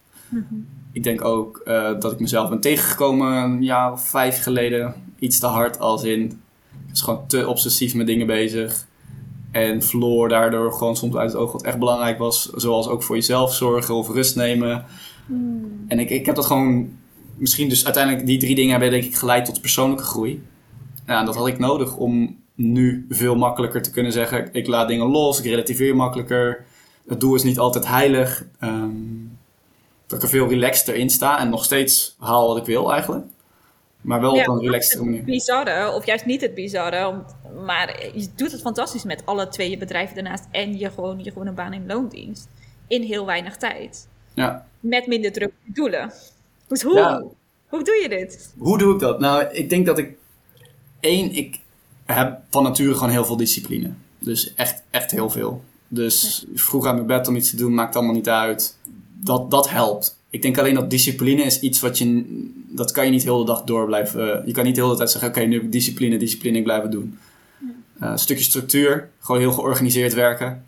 Ik 0.92 1.02
denk 1.02 1.24
ook 1.24 1.60
eh, 1.64 2.00
dat 2.00 2.12
ik 2.12 2.20
mezelf 2.20 2.48
ben 2.48 2.60
tegengekomen 2.60 3.32
een 3.32 3.62
jaar 3.62 3.92
of 3.92 4.08
vijf 4.08 4.42
geleden. 4.42 4.94
Iets 5.18 5.38
te 5.38 5.46
hard 5.46 5.78
als 5.78 6.02
in, 6.02 6.22
ik 6.22 6.88
was 6.88 7.02
gewoon 7.02 7.26
te 7.26 7.48
obsessief 7.48 7.94
met 7.94 8.06
dingen 8.06 8.26
bezig. 8.26 8.86
En 9.50 9.82
verloor 9.82 10.28
daardoor 10.28 10.72
gewoon 10.72 10.96
soms 10.96 11.16
uit 11.16 11.32
het 11.32 11.40
oog 11.40 11.52
wat 11.52 11.62
echt 11.62 11.78
belangrijk 11.78 12.18
was. 12.18 12.50
Zoals 12.54 12.88
ook 12.88 13.02
voor 13.02 13.16
jezelf 13.16 13.54
zorgen 13.54 13.94
of 13.94 14.08
rust 14.08 14.36
nemen. 14.36 14.84
En 15.88 15.98
ik, 15.98 16.10
ik 16.10 16.26
heb 16.26 16.34
dat 16.34 16.46
gewoon, 16.46 16.98
misschien 17.36 17.68
dus 17.68 17.84
uiteindelijk 17.84 18.26
die 18.26 18.38
drie 18.38 18.54
dingen 18.54 18.70
hebben 18.70 18.90
denk 18.90 19.04
ik 19.04 19.16
geleid 19.16 19.44
tot 19.44 19.60
persoonlijke 19.60 20.04
groei. 20.04 20.42
Ja, 21.08 21.18
en 21.18 21.26
dat 21.26 21.36
had 21.36 21.46
ik 21.46 21.58
nodig 21.58 21.96
om 21.96 22.40
nu 22.54 23.06
veel 23.08 23.34
makkelijker 23.36 23.82
te 23.82 23.90
kunnen 23.90 24.12
zeggen, 24.12 24.48
ik 24.52 24.66
laat 24.66 24.88
dingen 24.88 25.06
los, 25.06 25.38
ik 25.38 25.44
relativeer 25.44 25.96
makkelijker. 25.96 26.64
Het 27.06 27.20
doel 27.20 27.34
is 27.34 27.42
niet 27.42 27.58
altijd 27.58 27.86
heilig. 27.86 28.44
Ehm, 28.58 28.90
dat 30.06 30.18
ik 30.18 30.24
er 30.24 30.28
veel 30.30 30.48
relaxter 30.48 30.94
in 30.94 31.10
sta 31.10 31.38
en 31.40 31.48
nog 31.48 31.64
steeds 31.64 32.16
haal 32.18 32.48
wat 32.48 32.56
ik 32.56 32.64
wil 32.64 32.92
eigenlijk. 32.92 33.26
Maar 34.00 34.20
wel 34.20 34.32
op 34.32 34.48
een 34.48 34.60
relaxtere 34.60 35.02
het 35.02 35.10
manier. 35.10 35.24
bizarre, 35.24 35.92
of 35.92 36.06
juist 36.06 36.24
niet 36.24 36.40
het 36.40 36.54
bizarre, 36.54 37.22
maar 37.64 38.06
je 38.14 38.28
doet 38.36 38.52
het 38.52 38.60
fantastisch 38.60 39.04
met 39.04 39.22
alle 39.24 39.48
twee 39.48 39.70
je 39.70 39.78
bedrijven 39.78 40.14
daarnaast 40.14 40.44
en 40.50 40.78
je 40.78 40.90
gewoon, 40.90 41.24
je 41.24 41.30
gewoon 41.30 41.46
een 41.46 41.54
baan 41.54 41.72
in 41.72 41.86
loondienst. 41.86 42.48
In 42.86 43.02
heel 43.02 43.26
weinig 43.26 43.56
tijd. 43.56 44.08
Ja. 44.34 44.66
Met 44.80 45.06
minder 45.06 45.32
druk 45.32 45.52
doelen. 45.64 46.12
Dus 46.66 46.82
hoe, 46.82 46.94
Ja. 46.94 47.22
hoe 47.68 47.84
doe 47.84 47.98
je 48.02 48.08
dit? 48.08 48.54
Hoe 48.58 48.78
doe 48.78 48.94
ik 48.94 49.00
dat? 49.00 49.20
Nou, 49.20 49.44
ik 49.44 49.70
denk 49.70 49.86
dat 49.86 49.98
ik. 49.98 50.16
Één, 51.00 51.32
ik 51.32 51.60
heb 52.04 52.38
van 52.50 52.62
nature 52.62 52.94
gewoon 52.94 53.10
heel 53.10 53.24
veel 53.24 53.36
discipline. 53.36 53.90
Dus 54.18 54.54
echt, 54.54 54.82
echt 54.90 55.10
heel 55.10 55.30
veel. 55.30 55.64
Dus 55.88 56.46
vroeg 56.54 56.86
uit 56.86 56.94
mijn 56.94 57.06
bed 57.06 57.28
om 57.28 57.36
iets 57.36 57.50
te 57.50 57.56
doen, 57.56 57.74
maakt 57.74 57.96
allemaal 57.96 58.14
niet 58.14 58.28
uit. 58.28 58.76
Dat, 59.20 59.50
dat 59.50 59.70
helpt. 59.70 60.18
Ik 60.30 60.42
denk 60.42 60.58
alleen 60.58 60.74
dat 60.74 60.90
discipline 60.90 61.42
is 61.42 61.60
iets 61.60 61.80
wat 61.80 61.98
je. 61.98 62.24
Dat 62.68 62.90
kan 62.90 63.04
je 63.04 63.10
niet 63.10 63.22
heel 63.22 63.38
de 63.38 63.44
dag 63.44 63.62
door 63.62 63.86
blijven. 63.86 64.42
Je 64.46 64.52
kan 64.52 64.64
niet 64.64 64.74
de 64.74 64.82
hele 64.82 64.96
tijd 64.96 65.10
zeggen: 65.10 65.30
oké, 65.30 65.40
nu 65.40 65.54
heb 65.54 65.62
ik 65.62 65.72
discipline, 65.72 66.16
discipline, 66.16 66.58
ik 66.58 66.64
blijf 66.64 66.82
het 66.82 66.92
doen. 66.92 67.18
Eh, 67.98 68.10
een 68.10 68.18
stukje 68.18 68.44
structuur, 68.44 69.08
gewoon 69.18 69.40
heel 69.40 69.52
georganiseerd 69.52 70.14
werken. 70.14 70.64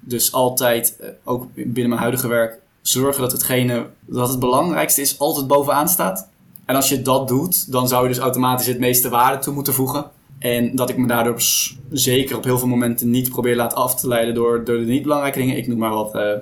Dus 0.00 0.32
altijd, 0.32 0.96
eh, 1.00 1.08
ook 1.24 1.54
binnen 1.54 1.88
mijn 1.88 2.00
huidige 2.00 2.28
werk, 2.28 2.58
zorgen 2.82 3.22
dat 3.22 3.32
hetgene 3.32 3.86
dat 4.00 4.28
het 4.28 4.38
belangrijkste 4.38 5.00
is, 5.00 5.18
altijd 5.18 5.46
bovenaan 5.46 5.88
staat. 5.88 6.28
En 6.70 6.76
als 6.76 6.88
je 6.88 7.02
dat 7.02 7.28
doet, 7.28 7.72
dan 7.72 7.88
zou 7.88 8.02
je 8.02 8.08
dus 8.08 8.18
automatisch 8.18 8.66
het 8.66 8.78
meeste 8.78 9.08
waarde 9.08 9.38
toe 9.38 9.54
moeten 9.54 9.74
voegen. 9.74 10.10
En 10.38 10.76
dat 10.76 10.90
ik 10.90 10.96
me 10.96 11.06
daardoor 11.06 11.42
zeker 11.90 12.36
op 12.36 12.44
heel 12.44 12.58
veel 12.58 12.68
momenten 12.68 13.10
niet 13.10 13.30
probeer 13.30 13.56
laten 13.56 13.78
af 13.78 13.94
te 13.94 14.08
leiden 14.08 14.34
door, 14.34 14.64
door 14.64 14.78
de 14.78 14.84
niet 14.84 15.02
belangrijke 15.02 15.38
dingen. 15.38 15.56
Ik 15.56 15.66
noem 15.66 15.78
maar 15.78 15.94
wat. 15.94 16.14
eh, 16.14 16.32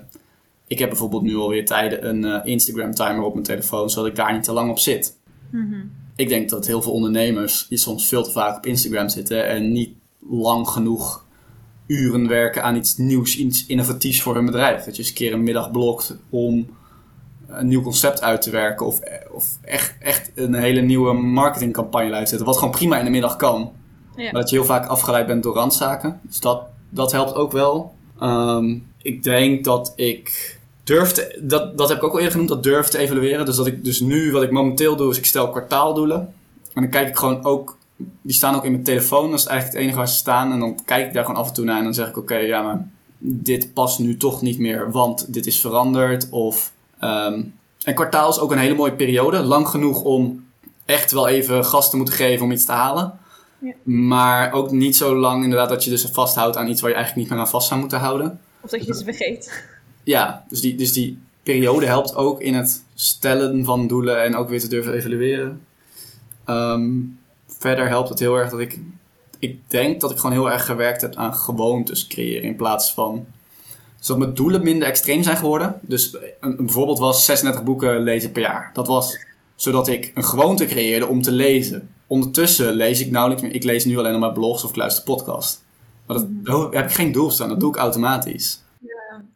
ik 0.67 0.79
heb 0.79 0.89
bijvoorbeeld 0.89 1.23
nu 1.23 1.37
alweer 1.37 1.65
tijden 1.65 2.09
een 2.09 2.25
eh, 2.25 2.53
Instagram 2.53 2.95
timer 2.95 3.23
op 3.23 3.33
mijn 3.33 3.45
telefoon, 3.45 3.91
zodat 3.91 4.09
ik 4.09 4.17
daar 4.17 4.33
niet 4.33 4.45
te 4.45 4.53
lang 4.53 4.71
op 4.71 4.79
zit. 4.79 5.17
Ik 6.17 6.29
denk 6.29 6.51
dat 6.51 6.67
heel 6.67 6.83
veel 6.83 6.93
ondernemers 6.93 7.67
die 7.69 7.79
soms 7.79 8.09
veel 8.09 8.23
te 8.23 8.31
vaak 8.31 8.57
op 8.57 8.67
Instagram 8.67 9.09
zitten 9.09 9.49
en 9.49 9.73
niet 9.73 9.91
lang 10.31 10.69
genoeg 10.69 11.25
uren 11.87 12.29
werken 12.29 12.63
aan 12.63 12.77
iets 12.77 12.97
nieuws, 12.97 13.37
iets 13.37 13.67
innovatiefs 13.67 14.23
voor 14.23 14.35
hun 14.35 14.47
bedrijf. 14.47 14.85
Dat 14.85 14.97
je 14.97 15.03
eens 15.03 15.11
een 15.11 15.17
keer 15.17 15.33
een 15.33 15.43
middag 15.43 15.71
blokt 15.71 16.17
om 16.31 16.67
een 17.49 17.69
nieuw 17.69 17.83
concept 17.83 18.23
uit 18.23 18.43
te 18.43 18.50
werken 18.50 18.87
of, 18.87 19.00
of 19.31 19.59
echt, 19.62 19.95
echt 20.00 20.31
een 20.35 20.55
hele 20.55 20.81
nieuwe 20.81 21.12
marketingcampagne 21.12 22.12
uit 22.12 22.23
te 22.23 22.28
zetten. 22.28 22.47
Wat 22.47 22.57
gewoon 22.57 22.71
prima 22.71 22.99
in 22.99 23.05
de 23.05 23.11
middag 23.11 23.37
kan. 23.37 23.73
Ja. 24.17 24.25
Maar 24.25 24.40
dat 24.40 24.50
je 24.50 24.57
heel 24.57 24.64
vaak 24.64 24.87
afgeleid 24.87 25.26
bent 25.26 25.43
door 25.43 25.55
randzaken. 25.55 26.21
Dus 26.23 26.40
dat, 26.40 26.62
dat 26.88 27.12
helpt 27.12 27.35
ook 27.35 27.52
wel. 27.52 27.95
Ehm, 28.21 28.76
ik 29.02 29.23
denk 29.23 29.64
dat 29.64 29.93
ik 29.97 30.57
durf 30.85 31.12
te, 31.12 31.40
dat, 31.43 31.78
dat 31.78 31.88
heb 31.88 31.99
ik 31.99 32.05
ook 32.05 32.12
al 32.12 32.17
eerder 32.17 32.33
genoemd, 32.33 32.50
dat 32.50 32.62
durf 32.62 32.88
te 32.88 32.99
evalueren. 32.99 33.47
Dus 33.47 33.57
dat 33.57 33.67
ik 33.67 33.85
dus 33.85 34.00
nu, 34.00 34.33
wat 34.33 34.43
ik 34.43 34.50
momenteel 34.50 34.97
doe, 34.97 35.11
is 35.11 35.19
ik 35.19 35.26
stel 35.26 35.50
kwartaaldoelen. 35.50 36.21
En 36.75 36.83
dan 36.83 36.90
kijk 36.90 37.09
ik 37.09 37.17
gewoon 37.17 37.45
ook, 37.45 37.78
die 38.23 38.35
staan 38.35 38.55
ook 38.55 38.64
in 38.64 38.73
mijn 38.73 38.85
telefoon. 38.85 39.31
Dat 39.31 39.38
is 39.38 39.47
eigenlijk 39.47 39.73
het 39.73 39.83
enige 39.83 39.99
waar 39.99 40.09
ze 40.09 40.17
staan. 40.17 40.52
En 40.52 40.61
dan 40.61 40.85
kijk 40.85 41.07
ik 41.07 41.12
daar 41.12 41.25
gewoon 41.25 41.40
af 41.40 41.49
en 41.49 41.55
toe 41.55 41.64
naar 41.64 41.78
en 41.78 41.85
dan 41.85 41.95
zeg 41.95 42.09
ik, 42.09 42.17
oké, 42.17 42.37
ja, 42.37 42.62
maar 42.62 42.88
dit 43.19 43.73
past 43.73 43.99
nu 43.99 44.17
toch 44.17 44.43
niet 44.43 44.59
meer, 44.59 44.90
want 44.90 45.33
dit 45.33 45.47
is 45.47 45.61
veranderd. 45.61 46.28
Of, 46.31 46.73
um, 47.00 47.55
en 47.83 47.95
kwartaal 47.95 48.28
is 48.28 48.38
ook 48.38 48.52
een 48.52 48.59
hele 48.59 48.75
mooie 48.75 48.93
periode. 48.93 49.38
Lang 49.38 49.69
genoeg 49.69 50.02
om 50.02 50.47
echt 50.85 51.11
wel 51.11 51.28
even 51.28 51.64
gas 51.64 51.90
te 51.90 51.97
moeten 51.97 52.14
geven 52.14 52.45
om 52.45 52.52
iets 52.52 52.64
te 52.64 52.73
halen. 52.73 53.19
Ja. 53.59 53.73
Maar 53.83 54.52
ook 54.52 54.71
niet 54.71 54.97
zo 54.97 55.17
lang 55.17 55.43
inderdaad 55.43 55.69
dat 55.69 55.85
je 55.85 55.90
dus 55.90 56.05
vasthoudt 56.05 56.57
aan 56.57 56.69
iets 56.69 56.81
waar 56.81 56.90
je 56.90 56.97
eigenlijk 56.97 57.26
niet 57.26 57.37
meer 57.37 57.45
aan 57.47 57.52
vast 57.52 57.69
zou 57.69 57.81
moeten 57.81 57.99
houden. 57.99 58.40
Of 58.61 58.71
dat 58.71 58.87
je 58.87 58.95
ze 58.95 59.05
vergeet. 59.05 59.64
Ja, 60.02 60.45
dus 60.49 60.61
die, 60.61 60.75
dus 60.75 60.93
die 60.93 61.19
periode 61.43 61.87
helpt 61.87 62.14
ook 62.14 62.40
in 62.40 62.55
het 62.55 62.83
stellen 62.95 63.64
van 63.64 63.87
doelen 63.87 64.23
en 64.23 64.37
ook 64.37 64.49
weer 64.49 64.61
te 64.61 64.69
durven 64.69 64.93
evalueren. 64.93 65.67
Um, 66.47 67.19
verder 67.47 67.88
helpt 67.88 68.09
het 68.09 68.19
heel 68.19 68.35
erg 68.35 68.50
dat 68.50 68.61
ik... 68.61 68.78
Ik 69.38 69.71
denk 69.71 70.00
dat 70.00 70.11
ik 70.11 70.17
gewoon 70.17 70.33
heel 70.33 70.50
erg 70.50 70.64
gewerkt 70.64 71.00
heb 71.00 71.14
aan 71.14 71.35
gewoontes 71.35 72.07
creëren 72.07 72.43
in 72.43 72.57
plaats 72.57 72.93
van... 72.95 73.26
Zodat 74.09 74.23
mijn 74.23 74.35
doelen 74.35 74.62
minder 74.62 74.88
extreem 74.88 75.23
zijn 75.23 75.37
geworden. 75.37 75.81
Dus 75.81 76.17
een, 76.41 76.59
een 76.59 76.71
voorbeeld 76.71 76.99
was 76.99 77.25
36 77.25 77.62
boeken 77.62 78.03
lezen 78.03 78.33
per 78.33 78.43
jaar. 78.43 78.71
Dat 78.73 78.87
was 78.87 79.19
zodat 79.55 79.88
ik 79.88 80.12
een 80.15 80.25
gewoonte 80.25 80.67
creëerde 80.67 81.07
om 81.07 81.23
te 81.23 81.33
lezen. 81.33 81.88
Ondertussen 82.07 82.73
lees 82.73 83.00
ik 83.00 83.11
nauwelijks 83.11 83.45
meer. 83.45 83.55
Ik 83.55 83.65
lees 83.65 83.85
nu 83.85 83.99
alleen 83.99 84.12
nog 84.12 84.21
maar 84.21 84.33
blogs 84.33 84.65
of 84.65 84.71
ik 84.71 84.77
luister 84.77 85.05
podcast. 85.05 85.65
Maar 86.07 86.17
dat, 86.17 86.27
daar 86.45 86.71
heb 86.71 86.85
ik 86.85 86.95
geen 86.95 87.12
doel 87.12 87.31
staan. 87.31 87.49
Dat 87.49 87.61
doe 87.61 87.69
ik 87.69 87.77
automatisch 87.77 88.62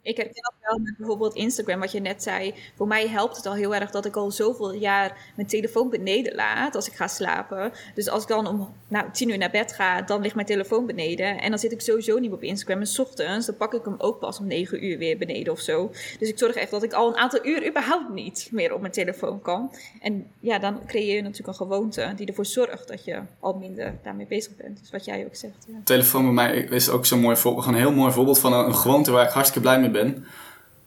ik 0.02 0.16
herken 0.16 0.42
dat 0.42 0.54
wel 0.60 0.78
met 0.78 0.96
bijvoorbeeld 0.96 1.34
Instagram, 1.34 1.80
wat 1.80 1.92
je 1.92 2.00
net 2.00 2.22
zei. 2.22 2.54
Voor 2.76 2.86
mij 2.86 3.08
helpt 3.08 3.36
het 3.36 3.46
al 3.46 3.54
heel 3.54 3.74
erg 3.74 3.90
dat 3.90 4.04
ik 4.04 4.16
al 4.16 4.30
zoveel 4.30 4.74
jaar 4.74 5.32
mijn 5.36 5.48
telefoon 5.48 5.90
beneden 5.90 6.34
laat 6.34 6.74
als 6.74 6.88
ik 6.88 6.92
ga 6.92 7.08
slapen. 7.08 7.72
Dus 7.94 8.08
als 8.08 8.22
ik 8.22 8.28
dan 8.28 8.46
om 8.46 8.74
nou, 8.88 9.10
tien 9.12 9.28
uur 9.28 9.38
naar 9.38 9.50
bed 9.50 9.72
ga, 9.72 10.02
dan 10.02 10.22
ligt 10.22 10.34
mijn 10.34 10.46
telefoon 10.46 10.86
beneden. 10.86 11.40
En 11.40 11.50
dan 11.50 11.58
zit 11.58 11.72
ik 11.72 11.80
sowieso 11.80 12.18
niet 12.18 12.32
op 12.32 12.42
Instagram. 12.42 12.80
En 12.80 12.86
s 12.86 12.98
ochtends, 12.98 13.46
dan 13.46 13.56
pak 13.56 13.74
ik 13.74 13.84
hem 13.84 13.94
ook 13.98 14.18
pas 14.18 14.38
om 14.38 14.46
negen 14.46 14.84
uur 14.84 14.98
weer 14.98 15.18
beneden 15.18 15.52
of 15.52 15.60
zo. 15.60 15.90
Dus 16.18 16.28
ik 16.28 16.38
zorg 16.38 16.54
echt 16.54 16.70
dat 16.70 16.82
ik 16.82 16.92
al 16.92 17.08
een 17.08 17.16
aantal 17.16 17.46
uur 17.46 17.68
überhaupt 17.68 18.12
niet 18.12 18.48
meer 18.50 18.74
op 18.74 18.80
mijn 18.80 18.92
telefoon 18.92 19.42
kan. 19.42 19.72
En 20.00 20.26
ja, 20.40 20.58
dan 20.58 20.80
creëer 20.86 21.14
je 21.14 21.22
natuurlijk 21.22 21.48
een 21.48 21.66
gewoonte 21.66 22.12
die 22.16 22.26
ervoor 22.26 22.46
zorgt 22.46 22.88
dat 22.88 23.04
je 23.04 23.20
al 23.40 23.54
minder 23.54 23.94
daarmee 24.02 24.26
bezig 24.26 24.56
bent. 24.56 24.78
Dus 24.80 24.90
wat 24.90 25.04
jij 25.04 25.24
ook 25.24 25.36
zegt. 25.36 25.66
Ja. 25.68 25.80
Telefoon 25.84 26.24
bij 26.24 26.32
mij 26.32 26.56
is 26.56 26.88
ook 26.88 27.06
zo'n 27.06 27.20
mooi 27.20 27.36
voorbeeld. 27.36 27.66
Een 27.66 27.74
heel 27.74 27.92
mooi 27.92 28.12
voorbeeld 28.12 28.38
van 28.38 28.52
een, 28.52 28.66
een 28.66 28.74
gewoonte 28.74 29.10
waar 29.10 29.24
ik 29.24 29.30
hartstikke 29.30 29.68
blij 29.68 29.80
mee 29.80 29.90
ben. 29.92 30.26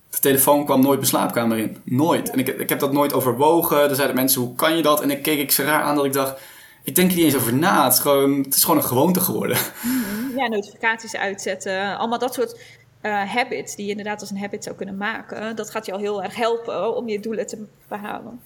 De 0.10 0.20
telefoon 0.20 0.66
kwam 0.66 0.82
nooit 0.82 0.98
mijn 0.98 1.10
slaapkamer 1.10 1.58
in. 1.58 1.78
Nooit. 1.84 2.30
En 2.30 2.40
ik, 2.40 2.48
ik 2.48 2.70
heb 2.70 2.80
dat 2.80 2.94
nooit 2.94 3.14
overwogen. 3.14 3.90
Er 3.90 3.96
zeiden 3.96 4.16
mensen, 4.16 4.42
hoe 4.42 4.56
kan 4.56 4.76
je 4.76 4.82
dat? 4.82 5.02
En 5.02 5.12
ik 5.12 5.24
keek 5.24 5.40
ik 5.40 5.52
ze 5.52 5.64
raar 5.64 5.82
aan 5.82 5.96
dat 5.96 6.06
ik 6.06 6.14
dacht, 6.14 6.42
ik 6.84 6.96
denk 6.96 7.10
er 7.10 7.16
niet 7.16 7.26
eens 7.26 7.36
over 7.36 7.54
na. 7.54 7.84
Het 7.84 7.94
is 7.94 8.00
gewoon, 8.00 8.38
het 8.38 8.56
is 8.56 8.64
gewoon 8.64 8.78
een 8.78 8.88
gewoonte 8.88 9.20
geworden. 9.20 9.58
Mhm. 9.82 10.38
Ja, 10.38 10.48
notificaties 10.48 11.16
uitzetten. 11.16 11.98
Allemaal 11.98 12.20
dat 12.20 12.34
soort 12.34 12.60
uh, 13.02 13.34
habits 13.34 13.76
die 13.76 13.86
je 13.86 13.92
inderdaad 13.92 14.22
als 14.22 14.30
een 14.30 14.40
habit 14.40 14.64
zou 14.64 14.76
kunnen 14.76 14.98
maken. 14.98 15.56
Dat 15.56 15.70
gaat 15.70 15.86
je 15.86 15.92
al 15.92 16.00
heel 16.00 16.24
erg 16.24 16.36
helpen 16.36 16.96
om 16.96 17.10
je 17.10 17.20
doelen 17.20 17.48
te 17.48 17.66
behalen. 17.88 18.40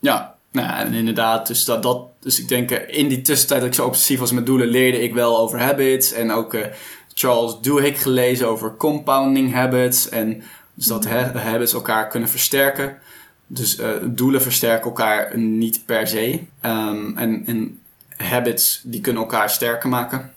Ja, 0.00 0.36
nou 0.50 0.66
ja, 0.66 0.84
en 0.84 0.92
inderdaad, 0.92 1.46
dus, 1.46 1.64
dat, 1.64 1.82
dat, 1.82 2.06
dus 2.20 2.40
ik 2.40 2.48
denk 2.48 2.70
uh, 2.70 2.78
in 2.86 3.08
die 3.08 3.20
tussentijd 3.20 3.60
dat 3.60 3.68
ik 3.68 3.74
zo 3.74 3.86
obsessief 3.86 4.18
was 4.18 4.32
met 4.32 4.46
doelen, 4.46 4.68
leerde 4.68 5.02
ik 5.02 5.14
wel 5.14 5.38
over 5.38 5.60
habits. 5.60 6.12
En 6.12 6.30
ook 6.30 6.54
uh, 6.54 6.66
Charles 7.14 7.60
Duhigg 7.60 8.02
gelezen 8.02 8.48
over 8.48 8.76
compounding 8.76 9.54
habits. 9.54 10.08
En 10.08 10.42
dus 10.74 10.86
dat 10.86 11.06
habits 11.34 11.72
elkaar 11.72 12.08
kunnen 12.08 12.28
versterken. 12.28 12.98
Dus 13.46 13.78
uh, 13.78 13.88
doelen 14.02 14.42
versterken 14.42 14.84
elkaar 14.84 15.38
niet 15.38 15.82
per 15.86 16.06
se. 16.06 16.40
Um, 16.62 17.16
en, 17.16 17.42
en 17.46 17.80
habits 18.16 18.80
die 18.84 19.00
kunnen 19.00 19.22
elkaar 19.22 19.50
sterker 19.50 19.88
maken. 19.88 20.32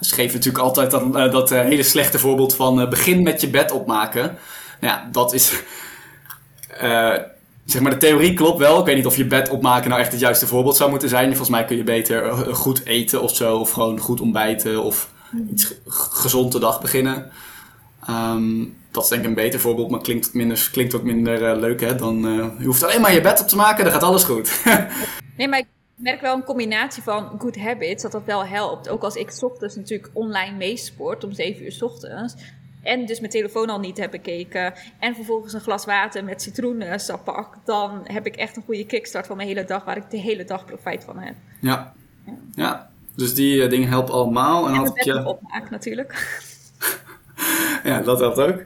Ze 0.00 0.14
geven 0.14 0.34
natuurlijk 0.34 0.64
altijd 0.64 0.90
dat, 0.90 1.02
uh, 1.02 1.32
dat 1.32 1.52
uh, 1.52 1.60
hele 1.60 1.82
slechte 1.82 2.18
voorbeeld 2.18 2.54
van 2.54 2.88
begin 2.88 3.22
met 3.22 3.40
je 3.40 3.50
bed 3.50 3.70
opmaken. 3.70 4.38
Nou 4.80 4.94
ja, 4.94 5.08
dat 5.12 5.32
is. 5.32 5.62
zeg 7.64 7.80
maar, 7.80 7.90
de 7.90 7.96
theorie 7.96 8.34
klopt 8.34 8.58
wel. 8.58 8.78
Ik 8.78 8.84
weet 8.84 8.96
niet 8.96 9.06
of 9.06 9.16
je 9.16 9.26
bed 9.26 9.48
opmaken 9.48 9.88
nou 9.88 10.00
echt 10.00 10.12
het 10.12 10.20
juiste 10.20 10.46
voorbeeld 10.46 10.76
zou 10.76 10.90
moeten 10.90 11.08
zijn. 11.08 11.26
Volgens 11.26 11.48
mij 11.48 11.64
kun 11.64 11.76
je 11.76 11.84
beter 11.84 12.34
goed 12.54 12.84
eten 12.84 13.22
of 13.22 13.36
zo. 13.36 13.56
Of 13.56 13.70
gewoon 13.70 13.98
goed 13.98 14.20
ontbijten. 14.20 14.82
Of 14.82 15.10
iets 15.50 15.74
gezond 15.86 16.52
de 16.52 16.58
dag 16.58 16.80
beginnen. 16.80 17.30
Um, 18.10 18.76
dat 18.90 19.02
is 19.02 19.08
denk 19.08 19.22
ik 19.22 19.28
een 19.28 19.34
beter 19.34 19.60
voorbeeld, 19.60 19.90
maar 19.90 20.00
klinkt, 20.00 20.34
minder, 20.34 20.68
klinkt 20.72 20.94
ook 20.94 21.02
minder 21.02 21.54
uh, 21.54 21.60
leuk. 21.60 21.80
Hè? 21.80 21.94
Dan, 21.94 22.26
uh, 22.26 22.58
je 22.58 22.64
hoeft 22.64 22.82
alleen 22.82 23.00
maar 23.00 23.12
je 23.12 23.20
bed 23.20 23.40
op 23.40 23.48
te 23.48 23.56
maken, 23.56 23.84
dan 23.84 23.92
gaat 23.92 24.02
alles 24.02 24.24
goed. 24.24 24.62
nee, 25.36 25.48
maar 25.48 25.58
ik 25.58 25.66
merk 25.94 26.20
wel 26.20 26.34
een 26.34 26.44
combinatie 26.44 27.02
van 27.02 27.30
good 27.38 27.56
habits, 27.56 28.02
dat 28.02 28.12
dat 28.12 28.24
wel 28.24 28.46
helpt. 28.46 28.88
Ook 28.88 29.02
als 29.02 29.14
ik 29.14 29.30
s 29.30 29.42
ochtends 29.42 29.76
natuurlijk 29.76 30.10
online 30.12 30.56
meesport 30.56 31.24
om 31.24 31.32
7 31.32 31.64
uur 31.64 31.72
s 31.72 31.82
ochtends. 31.82 32.34
En 32.82 33.06
dus 33.06 33.20
mijn 33.20 33.32
telefoon 33.32 33.70
al 33.70 33.78
niet 33.78 33.98
heb 33.98 34.10
bekeken. 34.10 34.74
En 34.98 35.14
vervolgens 35.14 35.52
een 35.52 35.60
glas 35.60 35.84
water 35.84 36.24
met 36.24 36.42
citroensap 36.42 37.24
pak. 37.24 37.56
Dan 37.64 38.00
heb 38.04 38.26
ik 38.26 38.36
echt 38.36 38.56
een 38.56 38.62
goede 38.62 38.86
kickstart 38.86 39.26
van 39.26 39.36
mijn 39.36 39.48
hele 39.48 39.64
dag, 39.64 39.84
waar 39.84 39.96
ik 39.96 40.10
de 40.10 40.16
hele 40.16 40.44
dag 40.44 40.64
profijt 40.64 41.04
van 41.04 41.18
heb. 41.18 41.34
Ja, 41.60 41.92
ja. 42.54 42.90
Dus 43.18 43.34
die 43.34 43.62
uh, 43.62 43.70
dingen 43.70 43.88
helpen 43.88 44.14
allemaal. 44.14 44.66
En, 44.66 44.72
en 44.72 44.78
had 44.78 44.96
ik 44.96 45.04
je... 45.04 45.26
opmaak 45.26 45.70
natuurlijk. 45.70 46.40
ja, 47.84 48.00
dat 48.00 48.18
helpt 48.18 48.38
ook. 48.38 48.64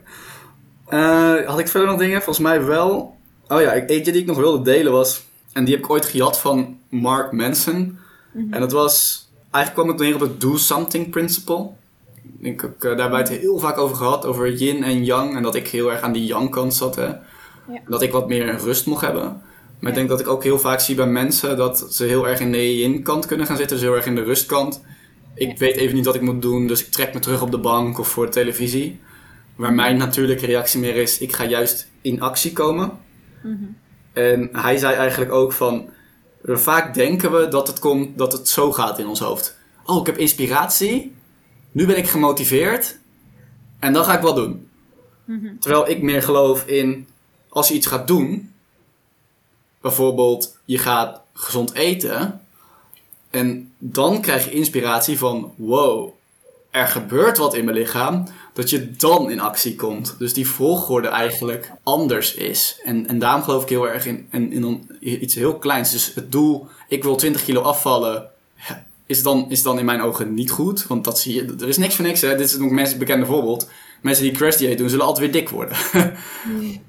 Uh, 0.91 1.47
had 1.47 1.59
ik 1.59 1.69
verder 1.69 1.89
nog 1.89 1.99
dingen? 1.99 2.23
Volgens 2.23 2.47
mij 2.47 2.65
wel. 2.65 3.17
Oh 3.49 3.61
ja, 3.61 3.73
eentje 3.73 4.13
die 4.13 4.21
ik 4.21 4.27
nog 4.27 4.37
wilde 4.37 4.63
delen 4.63 4.93
was... 4.93 5.31
En 5.53 5.65
die 5.65 5.75
heb 5.75 5.85
ik 5.85 5.91
ooit 5.91 6.05
gejat 6.05 6.39
van 6.39 6.79
Mark 6.89 7.33
Manson. 7.33 7.99
Mhm. 8.33 8.53
En 8.53 8.61
dat 8.61 8.73
was... 8.73 9.27
Eigenlijk 9.51 9.75
kwam 9.75 9.89
het 9.89 10.07
neer 10.07 10.15
op 10.15 10.31
het 10.31 10.41
do 10.41 10.57
something 10.57 11.11
principle. 11.11 11.71
Ik 12.41 12.61
heb 12.61 12.85
uh, 12.85 12.97
daarbij 12.97 13.19
het 13.19 13.29
heel 13.29 13.59
vaak 13.59 13.79
over 13.79 13.97
gehad. 13.97 14.27
Over 14.27 14.53
yin 14.53 14.85
en 14.85 15.05
yang. 15.05 15.37
En 15.37 15.43
dat 15.43 15.55
ik 15.55 15.69
heel 15.69 15.93
erg 15.93 16.01
aan 16.01 16.13
die 16.13 16.27
yang 16.27 16.51
kant 16.51 16.75
zat. 16.75 16.97
Hè. 16.97 17.07
Ja. 17.07 17.81
Dat 17.87 18.03
ik 18.03 18.13
wat 18.13 18.29
meer 18.29 18.57
rust 18.59 18.87
mocht 18.87 19.01
hebben. 19.01 19.43
Maar 19.83 19.91
ik 19.91 19.97
denk 19.97 20.09
dat 20.09 20.21
ik 20.21 20.29
ook 20.29 20.43
heel 20.43 20.59
vaak 20.59 20.81
zie 20.81 20.95
bij 20.95 21.07
mensen... 21.07 21.57
dat 21.57 21.87
ze 21.91 22.05
heel 22.05 22.29
erg 22.29 22.41
in 22.41 22.53
de 22.53 22.77
yin 22.77 23.03
kant 23.03 23.27
kunnen 23.27 23.47
gaan 23.47 23.57
zitten. 23.57 23.77
Dus 23.77 23.87
heel 23.87 23.95
erg 23.95 24.07
in 24.07 24.15
de 24.15 24.23
rustkant. 24.23 24.83
Ik 25.35 25.59
weet 25.59 25.77
even 25.77 25.95
niet 25.95 26.05
wat 26.05 26.15
ik 26.15 26.21
moet 26.21 26.43
doen. 26.43 26.67
Dus 26.67 26.85
ik 26.85 26.91
trek 26.91 27.15
me 27.15 27.21
terug 27.21 27.43
op 27.43 27.51
de 27.51 27.59
bank 27.59 27.99
of 27.99 28.09
voor 28.09 28.25
de 28.25 28.33
televisie. 28.33 29.01
Waar 29.57 29.73
mijn 29.73 29.97
natuurlijke 29.97 30.47
reactie 30.47 30.81
meer 30.81 30.97
is, 30.97 31.19
ik 31.19 31.33
ga 31.33 31.45
juist 31.45 31.89
in 32.01 32.21
actie 32.21 32.53
komen. 32.53 32.91
Mm 33.43 33.77
En 34.13 34.49
hij 34.53 34.77
zei 34.77 34.95
eigenlijk 34.95 35.33
ook 35.33 35.53
van, 35.53 35.91
vaak 36.45 36.95
denken 36.95 37.33
we 37.33 37.49
dat 37.49 37.67
het, 37.67 37.79
komt, 37.79 38.19
dat 38.19 38.33
het 38.33 38.49
zo 38.49 38.73
gaat 38.73 38.99
in 38.99 39.07
ons 39.07 39.21
hoofd. 39.21 39.59
Oh, 39.85 40.01
ik 40.01 40.07
heb 40.07 40.19
inspiratie, 40.19 41.15
nu 41.73 41.87
ben 41.87 41.99
ik 41.99 42.09
gemotiveerd 42.09 42.99
en 43.79 43.93
dan 43.93 44.05
ga 44.05 44.17
ik 44.17 44.23
wat 44.23 44.37
doen. 44.37 44.69
Mm 45.25 45.59
Terwijl 45.61 45.89
ik 45.89 46.03
meer 46.03 46.23
geloof 46.23 46.67
in, 46.67 47.07
als 47.49 47.69
je 47.69 47.75
iets 47.75 47.87
gaat 47.87 48.07
doen, 48.07 48.53
bijvoorbeeld 49.83 50.59
je 50.65 50.79
gaat 50.79 51.21
gezond 51.33 51.75
eten, 51.75 52.41
en 53.31 53.73
dan 53.79 54.21
krijg 54.21 54.45
je 54.45 54.51
inspiratie 54.51 55.19
van, 55.19 55.53
wow, 55.57 56.13
er 56.71 56.87
gebeurt 56.87 57.39
wat 57.39 57.55
in 57.55 57.65
mijn 57.65 57.77
lichaam, 57.77 58.25
dat 58.53 58.71
je 58.71 58.91
dan 58.91 59.31
in 59.31 59.41
actie 59.41 59.75
komt. 59.75 60.15
Dus 60.19 60.33
die 60.33 60.49
volgorde 60.49 61.09
eigenlijk 61.09 61.73
anders 61.83 62.35
is. 62.35 62.81
En, 62.85 63.07
en 63.09 63.19
daarom 63.19 63.43
geloof 63.43 63.63
ik 63.63 63.69
heel 63.69 63.89
erg 63.89 64.07
in, 64.07 64.29
in, 64.31 64.53
in 64.53 64.89
iets 65.01 65.35
heel 65.35 65.59
kleins. 65.59 65.91
Dus 65.91 66.15
het 66.15 66.33
doel, 66.33 66.67
ik 66.89 67.03
wil 67.03 67.17
20 67.17 67.45
kilo 67.45 67.61
afvallen, 67.61 68.29
is 69.07 69.23
dan, 69.23 69.51
is 69.51 69.63
dan 69.63 69.79
in 69.79 69.85
mijn 69.85 70.03
ogen 70.03 70.35
niet 70.35 70.51
goed. 70.51 70.87
Want 70.87 71.05
dat 71.05 71.21
zie 71.21 71.35
je, 71.35 71.55
er 71.61 71.69
is 71.69 71.77
niks 71.77 71.95
voor 71.95 72.05
niks. 72.05 72.21
Hè. 72.21 72.37
Dit 72.37 72.51
is 72.51 72.59
ook 72.59 72.71
mensen 72.71 72.99
bekende 72.99 73.27
voorbeeld. 73.27 73.69
Mensen 74.01 74.25
die 74.25 74.33
crash 74.33 74.57
dieet 74.57 74.79
doen, 74.79 74.89
zullen 74.89 75.07
altijd 75.07 75.33
weer 75.33 75.43
dik 75.43 75.49
worden. 75.49 75.77
Hmm. 76.43 76.81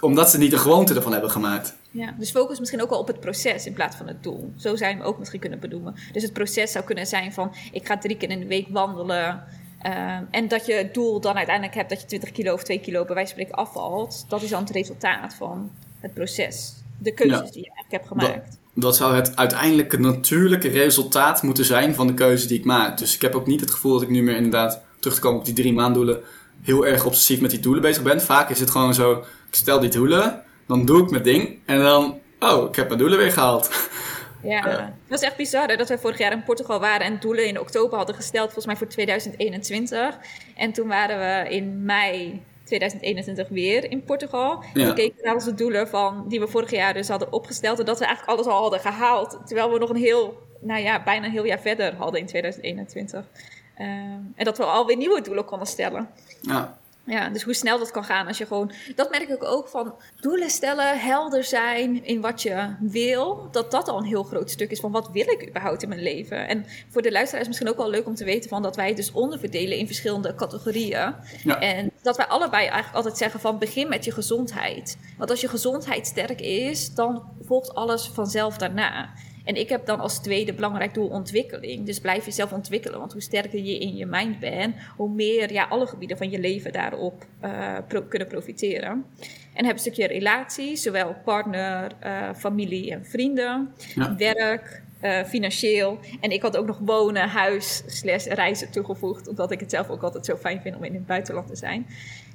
Omdat 0.00 0.30
ze 0.30 0.38
niet 0.38 0.50
de 0.50 0.58
gewoonte 0.58 0.94
ervan 0.94 1.12
hebben 1.12 1.30
gemaakt. 1.30 1.76
Ja, 1.90 2.14
dus 2.18 2.30
focus 2.30 2.58
misschien 2.58 2.82
ook 2.82 2.90
wel 2.90 2.98
op 2.98 3.06
het 3.06 3.20
proces 3.20 3.66
in 3.66 3.72
plaats 3.72 3.96
van 3.96 4.06
het 4.06 4.22
doel. 4.22 4.52
Zo 4.56 4.76
zou 4.76 4.90
je 4.90 4.96
hem 4.96 5.06
ook 5.06 5.18
misschien 5.18 5.40
kunnen 5.40 5.60
benoemen. 5.60 5.94
Dus 6.12 6.22
het 6.22 6.32
proces 6.32 6.72
zou 6.72 6.84
kunnen 6.84 7.06
zijn 7.06 7.32
van 7.32 7.54
ik 7.72 7.86
ga 7.86 7.98
drie 7.98 8.16
keer 8.16 8.30
in 8.30 8.40
de 8.40 8.46
week 8.46 8.68
wandelen. 8.68 9.44
Ehm, 9.82 10.22
en 10.30 10.48
dat 10.48 10.66
je 10.66 10.72
het 10.72 10.94
doel 10.94 11.20
dan 11.20 11.36
uiteindelijk 11.36 11.74
hebt 11.76 11.88
dat 11.88 12.00
je 12.00 12.06
20 12.06 12.32
kilo 12.32 12.52
of 12.52 12.62
2 12.62 12.80
kilo 12.80 13.04
bij 13.04 13.14
wijze 13.14 13.34
van 13.34 13.42
spreken 13.42 13.64
afvalt. 13.64 14.24
Dat 14.28 14.42
is 14.42 14.50
dan 14.50 14.60
het 14.60 14.70
resultaat 14.70 15.34
van 15.34 15.70
het 16.00 16.14
proces. 16.14 16.74
De 16.98 17.14
keuzes 17.14 17.50
die 17.50 17.62
je 17.62 17.70
eigenlijk 17.72 17.90
hebt 17.90 18.06
gemaakt. 18.06 18.50
Dat, 18.50 18.82
dat 18.82 18.96
zou 18.96 19.14
het 19.14 19.36
uiteindelijke 19.36 19.98
natuurlijke 19.98 20.68
resultaat 20.68 21.42
moeten 21.42 21.64
zijn 21.64 21.94
van 21.94 22.06
de 22.06 22.14
keuze 22.14 22.46
die 22.46 22.58
ik 22.58 22.64
maak. 22.64 22.98
Dus 22.98 23.14
ik 23.14 23.22
heb 23.22 23.34
ook 23.34 23.46
niet 23.46 23.60
het 23.60 23.70
gevoel 23.70 23.92
dat 23.92 24.02
ik 24.02 24.08
nu 24.08 24.22
meer 24.22 24.36
inderdaad 24.36 24.82
terug 24.98 25.14
te 25.14 25.20
komen 25.20 25.38
op 25.38 25.44
die 25.44 25.54
drie 25.54 25.72
maanddoelen, 25.72 26.20
heel 26.62 26.86
erg 26.86 27.04
obsessief 27.04 27.40
met 27.40 27.50
die 27.50 27.60
doelen 27.60 27.82
bezig 27.82 28.02
ben. 28.02 28.22
Vaak 28.22 28.50
is 28.50 28.60
het 28.60 28.70
gewoon 28.70 28.94
zo, 28.94 29.24
ik 29.48 29.54
stel 29.54 29.80
die 29.80 29.90
doelen, 29.90 30.42
dan 30.66 30.84
doe 30.86 31.02
ik 31.02 31.10
mijn 31.10 31.22
ding 31.22 31.58
en 31.66 31.80
dan, 31.80 32.20
oh, 32.40 32.68
ik 32.68 32.76
heb 32.76 32.86
mijn 32.86 32.98
doelen 32.98 33.18
weer 33.18 33.32
gehaald. 33.32 33.70
Ja, 34.42 34.68
het 34.68 35.08
was 35.08 35.20
echt 35.20 35.36
bizar 35.36 35.68
hè, 35.68 35.76
dat 35.76 35.88
wij 35.88 35.98
vorig 35.98 36.18
jaar 36.18 36.32
in 36.32 36.42
Portugal 36.42 36.80
waren 36.80 37.06
en 37.06 37.20
doelen 37.20 37.46
in 37.46 37.60
oktober 37.60 37.96
hadden 37.96 38.14
gesteld, 38.14 38.44
volgens 38.44 38.66
mij 38.66 38.76
voor 38.76 38.86
2021. 38.86 40.18
En 40.56 40.72
toen 40.72 40.88
waren 40.88 41.18
we 41.18 41.50
in 41.50 41.84
mei 41.84 42.42
2021 42.64 43.48
weer 43.48 43.90
in 43.90 44.04
Portugal. 44.04 44.64
Ja. 44.74 44.86
We 44.86 44.92
keken 44.92 45.24
naar 45.24 45.34
onze 45.34 45.54
doelen 45.54 45.88
van, 45.88 46.24
die 46.28 46.40
we 46.40 46.48
vorig 46.48 46.70
jaar 46.70 46.94
dus 46.94 47.08
hadden 47.08 47.32
opgesteld 47.32 47.78
en 47.78 47.84
dat 47.84 47.98
we 47.98 48.04
eigenlijk 48.04 48.38
alles 48.38 48.52
al 48.52 48.60
hadden 48.60 48.80
gehaald. 48.80 49.38
Terwijl 49.44 49.72
we 49.72 49.78
nog 49.78 49.90
een 49.90 49.96
heel, 49.96 50.42
nou 50.60 50.82
ja, 50.82 51.02
bijna 51.02 51.26
een 51.26 51.32
heel 51.32 51.44
jaar 51.44 51.60
verder 51.60 51.94
hadden 51.94 52.20
in 52.20 52.26
2021. 52.26 53.18
Um, 53.18 53.24
ehm, 53.74 54.20
en 54.36 54.44
dat 54.44 54.58
we 54.58 54.64
alweer 54.64 54.96
nieuwe 54.96 55.20
doelen 55.20 55.44
konden 55.44 55.66
stellen. 55.66 56.08
Ja. 56.40 56.78
Ja, 57.08 57.28
dus 57.28 57.42
hoe 57.42 57.54
snel 57.54 57.78
dat 57.78 57.90
kan 57.90 58.04
gaan 58.04 58.26
als 58.26 58.38
je 58.38 58.46
gewoon... 58.46 58.72
Dat 58.94 59.10
merk 59.10 59.28
ik 59.28 59.44
ook 59.44 59.68
van 59.68 59.94
doelen 60.20 60.50
stellen, 60.50 61.00
helder 61.00 61.44
zijn 61.44 62.04
in 62.04 62.20
wat 62.20 62.42
je 62.42 62.74
wil. 62.80 63.48
Dat 63.50 63.70
dat 63.70 63.88
al 63.88 63.98
een 63.98 64.04
heel 64.04 64.22
groot 64.22 64.50
stuk 64.50 64.70
is 64.70 64.80
van 64.80 64.92
wat 64.92 65.10
wil 65.12 65.28
ik 65.28 65.48
überhaupt 65.48 65.82
in 65.82 65.88
mijn 65.88 66.02
leven. 66.02 66.48
En 66.48 66.66
voor 66.88 67.02
de 67.02 67.12
luisteraar 67.12 67.40
is 67.40 67.46
het 67.46 67.56
misschien 67.56 67.68
ook 67.68 67.76
wel 67.76 67.90
leuk 67.90 68.06
om 68.06 68.14
te 68.14 68.24
weten 68.24 68.48
van 68.50 68.62
dat 68.62 68.76
wij 68.76 68.86
het 68.86 68.96
dus 68.96 69.12
onderverdelen 69.12 69.78
in 69.78 69.86
verschillende 69.86 70.34
categorieën. 70.34 71.14
Ja. 71.44 71.60
En 71.60 71.90
dat 72.02 72.16
wij 72.16 72.26
allebei 72.26 72.62
eigenlijk 72.62 72.96
altijd 72.96 73.16
zeggen 73.16 73.40
van 73.40 73.58
begin 73.58 73.88
met 73.88 74.04
je 74.04 74.12
gezondheid. 74.12 74.98
Want 75.16 75.30
als 75.30 75.40
je 75.40 75.48
gezondheid 75.48 76.06
sterk 76.06 76.40
is, 76.40 76.94
dan 76.94 77.22
volgt 77.42 77.74
alles 77.74 78.10
vanzelf 78.14 78.56
daarna. 78.56 79.10
En 79.48 79.54
ik 79.54 79.68
heb 79.68 79.86
dan 79.86 80.00
als 80.00 80.18
tweede 80.18 80.54
belangrijk 80.54 80.94
doel 80.94 81.08
ontwikkeling. 81.08 81.86
Dus 81.86 82.00
blijf 82.00 82.24
jezelf 82.24 82.52
ontwikkelen. 82.52 82.98
Want 82.98 83.12
hoe 83.12 83.22
sterker 83.22 83.58
je 83.58 83.78
in 83.78 83.96
je 83.96 84.06
mind 84.06 84.38
bent, 84.38 84.74
hoe 84.96 85.10
meer 85.10 85.52
ja, 85.52 85.64
alle 85.64 85.86
gebieden 85.86 86.16
van 86.16 86.30
je 86.30 86.40
leven 86.40 86.72
daarop 86.72 87.24
uh, 87.44 87.76
kunnen 88.08 88.28
profiteren. 88.28 89.04
En 89.54 89.64
heb 89.64 89.74
een 89.74 89.78
stukje 89.78 90.06
relatie, 90.06 90.76
zowel 90.76 91.16
partner, 91.24 91.92
uh, 92.04 92.34
familie 92.34 92.90
en 92.90 93.06
vrienden, 93.06 93.72
ja. 93.94 94.16
werk, 94.16 94.82
uh, 95.02 95.24
financieel. 95.24 95.98
En 96.20 96.30
ik 96.30 96.42
had 96.42 96.56
ook 96.56 96.66
nog 96.66 96.78
wonen, 96.78 97.28
huis, 97.28 97.82
slash 97.86 98.26
reizen 98.26 98.70
toegevoegd. 98.70 99.28
Omdat 99.28 99.50
ik 99.50 99.60
het 99.60 99.70
zelf 99.70 99.88
ook 99.88 100.02
altijd 100.02 100.24
zo 100.24 100.36
fijn 100.36 100.60
vind 100.60 100.76
om 100.76 100.84
in 100.84 100.94
het 100.94 101.06
buitenland 101.06 101.46
te 101.48 101.56
zijn. 101.56 101.86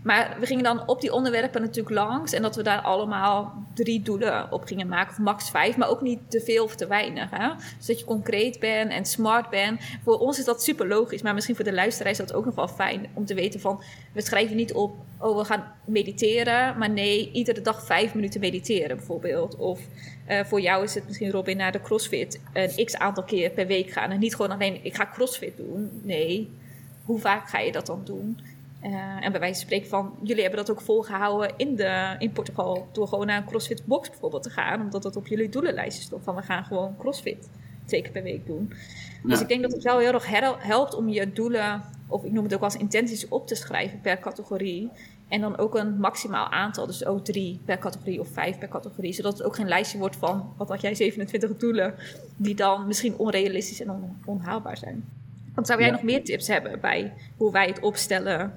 Maar 0.03 0.35
we 0.39 0.45
gingen 0.45 0.63
dan 0.63 0.87
op 0.87 1.01
die 1.01 1.13
onderwerpen 1.13 1.61
natuurlijk 1.61 1.95
langs. 1.95 2.33
En 2.33 2.41
dat 2.41 2.55
we 2.55 2.63
daar 2.63 2.81
allemaal 2.81 3.53
drie 3.73 4.01
doelen 4.01 4.51
op 4.51 4.63
gingen 4.63 4.87
maken. 4.87 5.11
Of 5.11 5.19
max 5.19 5.49
vijf. 5.49 5.77
Maar 5.77 5.89
ook 5.89 6.01
niet 6.01 6.19
te 6.27 6.41
veel 6.41 6.63
of 6.63 6.75
te 6.75 6.87
weinig. 6.87 7.29
Hè? 7.29 7.49
Dus 7.77 7.85
dat 7.85 7.99
je 7.99 8.05
concreet 8.05 8.59
bent 8.59 8.91
en 8.91 9.05
smart 9.05 9.49
bent. 9.49 9.81
Voor 10.03 10.19
ons 10.19 10.39
is 10.39 10.45
dat 10.45 10.63
super 10.63 10.87
logisch. 10.87 11.21
Maar 11.21 11.33
misschien 11.33 11.55
voor 11.55 11.65
de 11.65 11.73
luisteraar 11.73 12.11
is 12.11 12.17
dat 12.17 12.33
ook 12.33 12.45
nog 12.45 12.55
wel 12.55 12.67
fijn. 12.67 13.07
Om 13.13 13.25
te 13.25 13.33
weten 13.33 13.59
van... 13.59 13.83
We 14.11 14.21
schrijven 14.21 14.55
niet 14.55 14.73
op... 14.73 14.95
Oh, 15.17 15.37
we 15.37 15.45
gaan 15.45 15.71
mediteren. 15.85 16.77
Maar 16.77 16.89
nee, 16.89 17.31
iedere 17.31 17.61
dag 17.61 17.85
vijf 17.85 18.13
minuten 18.13 18.39
mediteren 18.39 18.97
bijvoorbeeld. 18.97 19.55
Of 19.55 19.79
uh, 20.29 20.39
voor 20.43 20.61
jou 20.61 20.83
is 20.83 20.95
het 20.95 21.07
misschien 21.07 21.31
Robin 21.31 21.57
naar 21.57 21.71
de 21.71 21.81
CrossFit. 21.81 22.39
Een 22.53 22.85
x 22.85 22.95
aantal 22.97 23.23
keer 23.23 23.49
per 23.49 23.67
week 23.67 23.91
gaan. 23.91 24.11
En 24.11 24.19
niet 24.19 24.35
gewoon 24.35 24.51
alleen 24.51 24.79
ik 24.81 24.95
ga 24.95 25.09
CrossFit 25.13 25.57
doen. 25.57 26.01
Nee. 26.03 26.49
Hoe 27.05 27.19
vaak 27.19 27.49
ga 27.49 27.59
je 27.59 27.71
dat 27.71 27.85
dan 27.85 28.01
doen? 28.03 28.39
Uh, 28.83 29.25
en 29.25 29.31
bij 29.31 29.39
wijze 29.39 29.59
van 29.59 29.65
spreken 29.65 29.89
van, 29.89 30.15
jullie 30.21 30.41
hebben 30.41 30.59
dat 30.65 30.71
ook 30.71 30.81
volgehouden 30.81 31.53
in, 31.57 31.75
de, 31.75 32.15
in 32.19 32.31
Portugal 32.31 32.87
door 32.91 33.07
gewoon 33.07 33.25
naar 33.25 33.37
een 33.37 33.45
CrossFit 33.45 33.85
box 33.85 34.09
bijvoorbeeld 34.09 34.43
te 34.43 34.49
gaan, 34.49 34.81
omdat 34.81 35.03
dat 35.03 35.15
op 35.15 35.27
jullie 35.27 35.49
doelenlijstje 35.49 36.03
stond 36.03 36.23
van 36.23 36.35
we 36.35 36.41
gaan 36.41 36.63
gewoon 36.63 36.95
CrossFit 36.97 37.49
twee 37.85 38.01
keer 38.01 38.11
per 38.11 38.23
week 38.23 38.45
doen. 38.45 38.73
Dus 39.23 39.41
ik 39.41 39.47
denk 39.47 39.61
dat 39.61 39.71
het 39.71 39.83
wel 39.83 39.99
heel 39.99 40.13
erg 40.13 40.27
helpt 40.59 40.95
om 40.95 41.09
je 41.09 41.33
doelen, 41.33 41.81
of 42.07 42.23
ik 42.23 42.31
noem 42.31 42.43
het 42.43 42.53
ook 42.53 42.61
als 42.61 42.77
intenties, 42.77 43.27
op 43.27 43.47
te 43.47 43.55
schrijven 43.55 44.01
per 44.01 44.19
categorie. 44.19 44.89
En 45.27 45.41
dan 45.41 45.57
ook 45.57 45.75
een 45.75 45.99
maximaal 45.99 46.49
aantal, 46.49 46.85
dus 46.85 47.05
ook 47.05 47.25
drie 47.25 47.59
per 47.65 47.77
categorie 47.77 48.19
of 48.19 48.27
vijf 48.27 48.57
per 48.57 48.67
categorie. 48.67 49.13
Zodat 49.13 49.37
het 49.37 49.43
ook 49.43 49.55
geen 49.55 49.67
lijstje 49.67 49.97
wordt 49.97 50.15
van, 50.15 50.53
wat 50.57 50.69
had 50.69 50.81
jij, 50.81 50.95
27 50.95 51.57
doelen, 51.57 51.95
die 52.37 52.55
dan 52.55 52.87
misschien 52.87 53.17
onrealistisch 53.17 53.81
en 53.81 53.89
on 53.89 54.17
onhaalbaar 54.25 54.77
zijn. 54.77 55.05
Want 55.53 55.67
zou 55.67 55.79
jij 55.79 55.91
nog 55.91 56.03
meer 56.03 56.23
tips 56.23 56.47
hebben 56.47 56.79
bij 56.79 57.13
hoe 57.37 57.51
wij 57.51 57.67
het 57.67 57.79
opstellen 57.79 58.53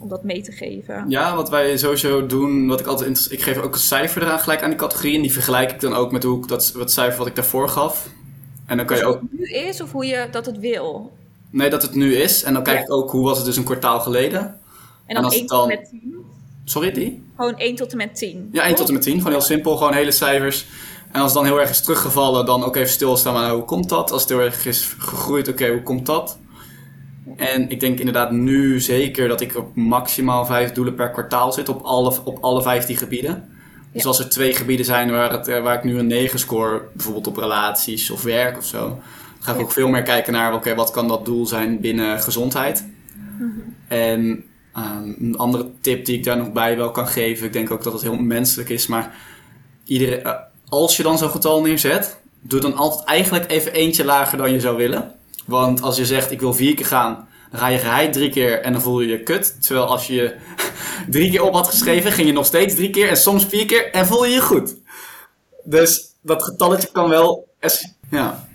om 0.00 0.08
dat 0.08 0.24
mee 0.24 0.42
te 0.42 0.52
geven. 0.52 1.04
Ja, 1.08 1.36
wat 1.36 1.50
wij 1.50 1.76
sowieso 1.76 2.26
doen, 2.26 2.66
wat 2.66 2.80
ik 2.80 2.86
altijd 2.86 3.26
ik 3.30 3.42
geef 3.42 3.58
ook 3.58 3.74
een 3.74 3.80
cijfer 3.80 4.22
eraan 4.22 4.40
gelijk 4.40 4.62
aan 4.62 4.70
die 4.70 4.78
categorie 4.78 5.16
en 5.16 5.22
die 5.22 5.32
vergelijk 5.32 5.70
ik 5.70 5.80
dan 5.80 5.94
ook 5.94 6.12
met 6.12 6.22
hoe 6.22 6.38
ik 6.38 6.48
dat 6.48 6.72
wat 6.72 6.92
cijfer 6.92 7.18
wat 7.18 7.26
ik 7.26 7.34
daarvoor 7.34 7.68
gaf. 7.68 8.08
En 8.66 8.76
dan 8.76 8.86
kan 8.86 8.96
je 8.96 9.04
ook. 9.04 9.20
Hoe 9.20 9.28
het 9.30 9.40
nu 9.40 9.68
is 9.68 9.80
of 9.80 9.92
hoe 9.92 10.06
je 10.06 10.28
dat 10.30 10.46
het 10.46 10.58
wil? 10.58 11.12
Nee, 11.50 11.70
dat 11.70 11.82
het 11.82 11.94
nu 11.94 12.14
is. 12.14 12.42
En 12.42 12.52
dan 12.52 12.62
kijk 12.62 12.80
ik 12.80 12.92
ook 12.92 13.10
hoe 13.10 13.24
was 13.24 13.36
het 13.36 13.46
dus 13.46 13.56
een 13.56 13.64
kwartaal 13.64 14.00
geleden. 14.00 14.58
En 15.06 15.22
dan, 15.22 15.32
1 15.32 15.46
tot 15.46 15.62
en 15.62 15.68
met 15.68 15.88
10? 15.90 16.14
Sorry, 16.64 16.92
die? 16.92 17.22
Gewoon 17.36 17.56
1 17.56 17.74
tot 17.74 17.90
en 17.90 17.96
met 17.96 18.16
10. 18.16 18.48
Ja, 18.52 18.64
1 18.64 18.74
tot 18.74 18.86
en 18.86 18.94
met 18.94 19.02
10. 19.02 19.16
Gewoon 19.16 19.32
heel 19.32 19.40
simpel, 19.40 19.76
gewoon 19.76 19.92
hele 19.92 20.10
cijfers. 20.10 20.66
En 21.12 21.20
als 21.20 21.32
het 21.32 21.42
dan 21.42 21.50
heel 21.50 21.60
erg 21.60 21.70
is 21.70 21.80
teruggevallen, 21.80 22.46
dan 22.46 22.64
ook 22.64 22.76
even 22.76 22.90
stilstaan. 22.90 23.34
Maar 23.34 23.50
hoe 23.50 23.64
komt 23.64 23.88
dat? 23.88 24.12
Als 24.12 24.20
het 24.20 24.30
heel 24.30 24.40
erg 24.40 24.66
is 24.66 24.94
gegroeid, 24.98 25.48
oké, 25.48 25.70
hoe 25.70 25.82
komt 25.82 26.06
dat? 26.06 26.38
En 27.36 27.70
ik 27.70 27.80
denk 27.80 27.98
inderdaad 27.98 28.30
nu 28.30 28.80
zeker 28.80 29.28
dat 29.28 29.40
ik 29.40 29.56
op 29.56 29.76
maximaal 29.76 30.46
vijf 30.46 30.72
doelen 30.72 30.94
per 30.94 31.10
kwartaal 31.10 31.52
zit 31.52 31.68
op 31.68 31.82
alle, 31.82 32.14
op 32.24 32.38
alle 32.40 32.62
vijftien 32.62 32.96
gebieden. 32.96 33.48
Dus 33.92 34.06
als 34.06 34.18
er 34.18 34.28
twee 34.28 34.54
gebieden 34.54 34.86
zijn 34.86 35.10
waar, 35.10 35.32
het, 35.32 35.48
eh, 35.48 35.62
waar 35.62 35.76
ik 35.76 35.84
nu 35.84 35.98
een 35.98 36.06
9 36.06 36.38
score, 36.38 36.82
bijvoorbeeld 36.92 37.26
op 37.26 37.36
relaties 37.36 38.10
of 38.10 38.22
werk 38.22 38.56
of 38.56 38.64
zo, 38.64 39.00
ga 39.40 39.52
ik 39.52 39.60
ook 39.60 39.72
veel 39.72 39.88
meer 39.88 40.02
kijken 40.02 40.32
naar 40.32 40.54
oké, 40.54 40.74
wat 40.74 40.90
kan 40.90 41.08
dat 41.08 41.24
doel 41.24 41.46
zijn 41.46 41.80
binnen 41.80 42.20
gezondheid. 42.20 42.84
Mhm. 43.38 43.50
En 43.88 44.44
um, 44.76 45.16
een 45.20 45.36
andere 45.36 45.70
tip 45.80 46.04
die 46.04 46.16
ik 46.16 46.24
daar 46.24 46.36
nog 46.36 46.52
bij 46.52 46.76
wel 46.76 46.90
kan 46.90 47.08
geven, 47.08 47.46
ik 47.46 47.52
denk 47.52 47.70
ook 47.70 47.82
dat 47.82 47.92
het 47.92 48.02
heel 48.02 48.16
menselijk 48.16 48.68
is, 48.68 48.86
maar 48.86 49.14
iedere, 49.84 50.22
uh, 50.22 50.32
als 50.68 50.96
je 50.96 51.02
dan 51.02 51.18
zo'n 51.18 51.30
getal 51.30 51.62
neerzet, 51.62 52.20
doe 52.40 52.60
dan 52.60 52.74
altijd 52.74 53.04
eigenlijk 53.04 53.50
even 53.50 53.72
eentje 53.72 54.04
lager 54.04 54.38
dan 54.38 54.52
je 54.52 54.60
zou 54.60 54.76
willen. 54.76 55.14
Want 55.46 55.82
als 55.82 55.96
je 55.96 56.06
zegt 56.06 56.30
ik 56.30 56.40
wil 56.40 56.54
vier 56.54 56.74
keer 56.74 56.86
gaan, 56.86 57.28
dan 57.50 57.60
ga 57.60 57.66
je 57.66 57.78
geheid 57.78 58.12
drie 58.12 58.30
keer 58.30 58.60
en 58.60 58.72
dan 58.72 58.82
voel 58.82 59.00
je 59.00 59.08
je 59.08 59.22
kut. 59.22 59.62
Terwijl 59.62 59.86
als 59.86 60.06
je 60.06 60.36
drie 61.08 61.30
keer 61.30 61.42
op 61.42 61.54
had 61.54 61.68
geschreven, 61.68 62.12
ging 62.12 62.26
je 62.26 62.32
nog 62.32 62.46
steeds 62.46 62.74
drie 62.74 62.90
keer 62.90 63.08
en 63.08 63.16
soms 63.16 63.46
vier 63.46 63.66
keer 63.66 63.90
en 63.90 64.06
voel 64.06 64.24
je 64.24 64.34
je 64.34 64.40
goed. 64.40 64.76
Dus 65.64 66.14
dat 66.22 66.42
getalletje 66.42 66.88
kan 66.92 67.08
wel. 67.08 67.48
Ja. 68.10 68.48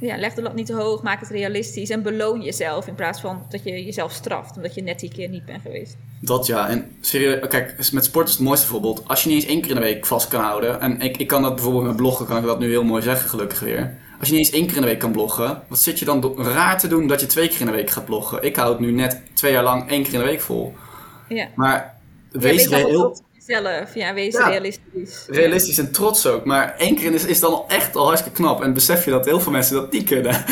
Ja, 0.00 0.16
leg 0.16 0.34
de 0.34 0.42
lat 0.42 0.54
niet 0.54 0.66
te 0.66 0.74
hoog, 0.74 1.02
maak 1.02 1.20
het 1.20 1.28
realistisch 1.28 1.90
en 1.90 2.02
beloon 2.02 2.42
jezelf 2.42 2.86
in 2.86 2.94
plaats 2.94 3.20
van 3.20 3.46
dat 3.48 3.64
je 3.64 3.84
jezelf 3.84 4.12
straft 4.12 4.56
omdat 4.56 4.74
je 4.74 4.82
net 4.82 5.00
die 5.00 5.10
keer 5.10 5.28
niet 5.28 5.44
bent 5.44 5.62
geweest. 5.62 5.96
Dat 6.20 6.46
ja, 6.46 6.68
en 6.68 6.96
serieus, 7.00 7.48
kijk, 7.48 7.92
met 7.92 8.04
sport 8.04 8.28
is 8.28 8.34
het 8.34 8.42
mooiste 8.42 8.66
voorbeeld. 8.66 9.02
Als 9.06 9.22
je 9.22 9.28
niet 9.28 9.42
eens 9.42 9.50
één 9.50 9.60
keer 9.60 9.70
in 9.70 9.76
de 9.76 9.82
week 9.82 10.06
vast 10.06 10.28
kan 10.28 10.40
houden, 10.40 10.80
en 10.80 11.00
ik, 11.00 11.16
ik 11.16 11.26
kan 11.26 11.42
dat 11.42 11.54
bijvoorbeeld 11.54 11.84
met 11.84 11.96
bloggen, 11.96 12.26
kan 12.26 12.36
ik 12.36 12.44
dat 12.44 12.58
nu 12.58 12.68
heel 12.68 12.84
mooi 12.84 13.02
zeggen, 13.02 13.28
gelukkig 13.28 13.60
weer. 13.60 13.98
Als 14.18 14.28
je 14.28 14.34
niet 14.34 14.46
eens 14.46 14.54
één 14.54 14.66
keer 14.66 14.76
in 14.76 14.82
de 14.82 14.88
week 14.88 14.98
kan 14.98 15.12
bloggen, 15.12 15.62
wat 15.68 15.80
zit 15.80 15.98
je 15.98 16.04
dan 16.04 16.34
raar 16.38 16.78
te 16.78 16.88
doen 16.88 17.06
dat 17.06 17.20
je 17.20 17.26
twee 17.26 17.48
keer 17.48 17.60
in 17.60 17.66
de 17.66 17.72
week 17.72 17.90
gaat 17.90 18.04
bloggen? 18.04 18.42
Ik 18.42 18.56
hou 18.56 18.70
het 18.70 18.80
nu 18.80 18.90
net 18.90 19.22
twee 19.34 19.52
jaar 19.52 19.62
lang 19.62 19.90
één 19.90 20.02
keer 20.02 20.12
in 20.12 20.18
de 20.18 20.24
week 20.24 20.40
vol. 20.40 20.74
Ja. 21.28 21.48
Maar 21.54 21.94
wees 22.30 22.64
ja. 22.68 23.14
Zelf, 23.46 23.94
ja, 23.94 24.14
wees 24.14 24.36
realistisch. 24.36 25.24
Realistisch 25.28 25.78
en 25.78 25.92
trots 25.92 26.26
ook. 26.26 26.44
Maar 26.44 26.74
één 26.78 26.96
keer 26.96 27.14
is, 27.14 27.24
is 27.24 27.40
dan 27.40 27.64
echt 27.68 27.96
al 27.96 28.06
hartstikke 28.06 28.36
knap. 28.36 28.62
En 28.62 28.74
besef 28.74 29.04
je 29.04 29.10
dat 29.10 29.24
heel 29.24 29.40
veel 29.40 29.52
mensen 29.52 29.74
dat 29.74 29.92
niet 29.92 30.04
kunnen. 30.04 30.44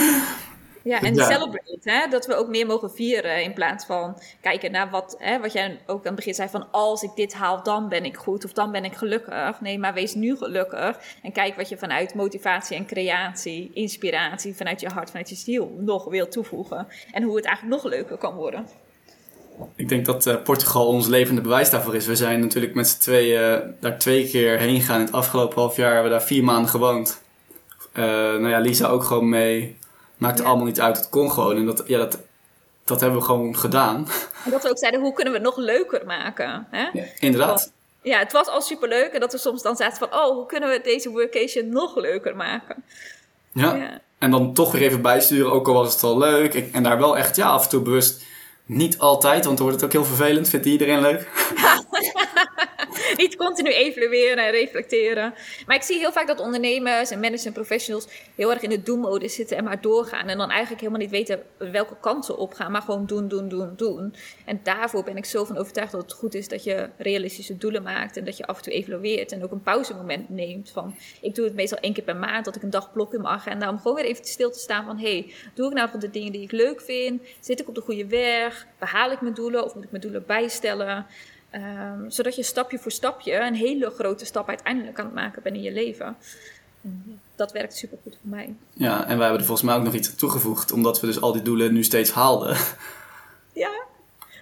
Ja, 0.84 1.00
en 1.00 1.14
ja. 1.14 1.24
celebrate, 1.24 1.78
hè? 1.82 2.08
dat 2.08 2.26
we 2.26 2.34
ook 2.34 2.48
meer 2.48 2.66
mogen 2.66 2.90
vieren 2.90 3.42
in 3.42 3.52
plaats 3.52 3.84
van 3.84 4.18
kijken 4.40 4.70
naar 4.72 4.90
wat, 4.90 5.16
hè, 5.18 5.40
wat 5.40 5.52
jij 5.52 5.80
ook 5.86 5.98
aan 5.98 6.06
het 6.06 6.14
begin 6.14 6.34
zei 6.34 6.48
van 6.48 6.70
als 6.70 7.02
ik 7.02 7.10
dit 7.14 7.34
haal, 7.34 7.62
dan 7.62 7.88
ben 7.88 8.04
ik 8.04 8.16
goed 8.16 8.44
of 8.44 8.52
dan 8.52 8.72
ben 8.72 8.84
ik 8.84 8.94
gelukkig. 8.94 9.60
Nee, 9.60 9.78
maar 9.78 9.94
wees 9.94 10.14
nu 10.14 10.36
gelukkig 10.36 10.98
en 11.22 11.32
kijk 11.32 11.56
wat 11.56 11.68
je 11.68 11.78
vanuit 11.78 12.14
motivatie 12.14 12.76
en 12.76 12.86
creatie, 12.86 13.70
inspiratie, 13.74 14.54
vanuit 14.54 14.80
je 14.80 14.88
hart, 14.88 15.10
vanuit 15.10 15.28
je 15.28 15.34
ziel 15.34 15.76
nog 15.78 16.04
wil 16.04 16.28
toevoegen. 16.28 16.86
En 17.12 17.22
hoe 17.22 17.36
het 17.36 17.44
eigenlijk 17.44 17.82
nog 17.82 17.92
leuker 17.92 18.16
kan 18.16 18.34
worden. 18.34 18.66
Ik 19.76 19.88
denk 19.88 20.06
dat 20.06 20.26
uh, 20.26 20.42
Portugal 20.42 20.86
ons 20.86 21.06
levende 21.06 21.40
bewijs 21.40 21.70
daarvoor 21.70 21.94
is. 21.94 22.06
We 22.06 22.16
zijn 22.16 22.40
natuurlijk 22.40 22.74
met 22.74 22.88
z'n 22.88 23.00
tweeën 23.00 23.40
uh, 23.40 23.58
daar 23.80 23.98
twee 23.98 24.28
keer 24.28 24.58
heen 24.58 24.80
gegaan. 24.80 24.98
In 24.98 25.06
het 25.06 25.14
afgelopen 25.14 25.58
half 25.58 25.76
jaar 25.76 25.92
hebben 25.92 26.10
we 26.12 26.18
daar 26.18 26.26
vier 26.26 26.44
maanden 26.44 26.70
gewoond. 26.70 27.22
Uh, 27.94 28.04
nou 28.04 28.48
ja, 28.48 28.58
Lisa 28.58 28.88
ook 28.88 29.04
gewoon 29.04 29.28
mee. 29.28 29.76
Maakte 30.16 30.42
allemaal 30.42 30.66
niet 30.66 30.80
uit, 30.80 30.96
het 30.96 31.08
kon 31.08 31.30
gewoon. 31.30 31.56
En 31.56 31.66
dat, 31.66 31.82
ja, 31.86 31.98
dat, 31.98 32.18
dat 32.84 33.00
hebben 33.00 33.18
we 33.18 33.24
gewoon 33.24 33.56
gedaan. 33.56 34.08
En 34.44 34.50
dat 34.50 34.62
we 34.62 34.68
ook 34.68 34.78
zeiden, 34.78 35.00
hoe 35.00 35.12
kunnen 35.12 35.32
we 35.32 35.38
het 35.38 35.48
nog 35.48 35.56
leuker 35.56 36.06
maken? 36.06 36.66
Hè? 36.70 36.88
Ja, 36.92 37.04
inderdaad. 37.18 37.72
ja, 38.02 38.18
het 38.18 38.32
was 38.32 38.48
al 38.48 38.60
superleuk. 38.60 39.12
En 39.12 39.20
dat 39.20 39.32
we 39.32 39.38
soms 39.38 39.62
dan 39.62 39.76
zaten 39.76 39.96
van, 39.98 40.18
oh, 40.20 40.34
hoe 40.34 40.46
kunnen 40.46 40.68
we 40.70 40.80
deze 40.82 41.10
workation 41.10 41.68
nog 41.68 41.96
leuker 41.96 42.36
maken? 42.36 42.84
Ja, 43.52 43.74
ja. 43.74 44.00
en 44.18 44.30
dan 44.30 44.54
toch 44.54 44.72
weer 44.72 44.82
even 44.82 45.02
bijsturen, 45.02 45.52
ook 45.52 45.68
al 45.68 45.74
was 45.74 45.92
het 45.94 46.02
al 46.02 46.18
leuk. 46.18 46.54
en 46.54 46.82
daar 46.82 46.98
wel 46.98 47.16
echt, 47.16 47.36
ja, 47.36 47.48
af 47.48 47.62
en 47.62 47.68
toe 47.68 47.80
bewust... 47.80 48.22
Niet 48.66 48.98
altijd, 48.98 49.44
want 49.44 49.56
dan 49.56 49.66
wordt 49.66 49.80
het 49.80 49.84
ook 49.84 49.96
heel 49.96 50.14
vervelend. 50.14 50.48
Vindt 50.48 50.66
iedereen 50.66 51.00
leuk? 51.00 51.28
niet 53.16 53.36
continu 53.36 53.70
evalueren 53.70 54.44
en 54.44 54.50
reflecteren. 54.50 55.34
Maar 55.66 55.76
ik 55.76 55.82
zie 55.82 55.98
heel 55.98 56.12
vaak 56.12 56.26
dat 56.26 56.40
ondernemers 56.40 57.10
en 57.10 57.20
managers 57.20 57.44
en 57.44 57.52
professionals 57.52 58.06
heel 58.34 58.50
erg 58.50 58.62
in 58.62 58.70
de 58.70 58.82
doen-mode 58.82 59.28
zitten 59.28 59.56
en 59.56 59.64
maar 59.64 59.80
doorgaan. 59.80 60.28
En 60.28 60.38
dan 60.38 60.50
eigenlijk 60.50 60.80
helemaal 60.80 61.02
niet 61.02 61.10
weten 61.10 61.42
welke 61.58 61.96
kant 62.00 62.24
ze 62.24 62.36
opgaan, 62.36 62.72
maar 62.72 62.82
gewoon 62.82 63.06
doen, 63.06 63.28
doen, 63.28 63.48
doen, 63.48 63.72
doen. 63.76 64.14
En 64.44 64.60
daarvoor 64.62 65.04
ben 65.04 65.16
ik 65.16 65.24
zo 65.24 65.44
van 65.44 65.56
overtuigd 65.56 65.92
dat 65.92 66.02
het 66.02 66.12
goed 66.12 66.34
is 66.34 66.48
dat 66.48 66.64
je 66.64 66.88
realistische 66.96 67.56
doelen 67.56 67.82
maakt 67.82 68.16
en 68.16 68.24
dat 68.24 68.36
je 68.36 68.46
af 68.46 68.56
en 68.56 68.62
toe 68.62 68.72
evalueert 68.72 69.32
en 69.32 69.44
ook 69.44 69.50
een 69.50 69.62
pauzemoment 69.62 70.28
neemt. 70.28 70.70
Van, 70.70 70.94
ik 71.20 71.34
doe 71.34 71.44
het 71.44 71.54
meestal 71.54 71.78
één 71.78 71.92
keer 71.92 72.04
per 72.04 72.16
maand, 72.16 72.44
dat 72.44 72.56
ik 72.56 72.62
een 72.62 72.70
dag 72.70 72.92
blok 72.92 73.14
in 73.14 73.20
mijn 73.20 73.34
agenda 73.34 73.68
om 73.68 73.78
gewoon 73.78 73.96
weer 73.96 74.04
even 74.04 74.24
stil 74.24 74.50
te 74.50 74.58
staan 74.58 74.84
van, 74.84 74.98
hey, 74.98 75.32
doe 75.54 75.68
ik 75.68 75.74
nou 75.74 75.88
de 75.98 76.10
dingen 76.10 76.32
die 76.32 76.42
ik 76.42 76.52
leuk 76.52 76.80
vind? 76.80 77.22
Zit 77.40 77.60
ik 77.60 77.68
op 77.68 77.74
de 77.74 77.80
goede 77.80 78.06
weg? 78.06 78.66
Behaal 78.78 79.10
ik 79.10 79.20
mijn 79.20 79.34
doelen 79.34 79.64
of 79.64 79.74
moet 79.74 79.84
ik 79.84 79.90
mijn 79.90 80.02
doelen 80.02 80.26
bijstellen? 80.26 81.06
Um, 81.54 82.10
zodat 82.10 82.36
je 82.36 82.42
stapje 82.42 82.78
voor 82.78 82.90
stapje 82.90 83.34
een 83.34 83.54
hele 83.54 83.90
grote 83.90 84.24
stap 84.24 84.48
uiteindelijk 84.48 84.96
het 84.96 85.14
maken 85.14 85.42
bent 85.42 85.56
in 85.56 85.62
je 85.62 85.72
leven. 85.72 86.16
Dat 87.36 87.52
werkt 87.52 87.76
super 87.76 87.98
goed 88.02 88.18
voor 88.20 88.30
mij. 88.30 88.54
Ja, 88.72 89.00
en 89.00 89.16
wij 89.16 89.26
hebben 89.26 89.38
er 89.38 89.46
volgens 89.46 89.62
mij 89.62 89.76
ook 89.76 89.82
nog 89.82 89.94
iets 89.94 90.10
aan 90.10 90.16
toegevoegd, 90.16 90.72
omdat 90.72 91.00
we 91.00 91.06
dus 91.06 91.20
al 91.20 91.32
die 91.32 91.42
doelen 91.42 91.72
nu 91.72 91.84
steeds 91.84 92.10
haalden. 92.10 92.56
Ja. 93.52 93.70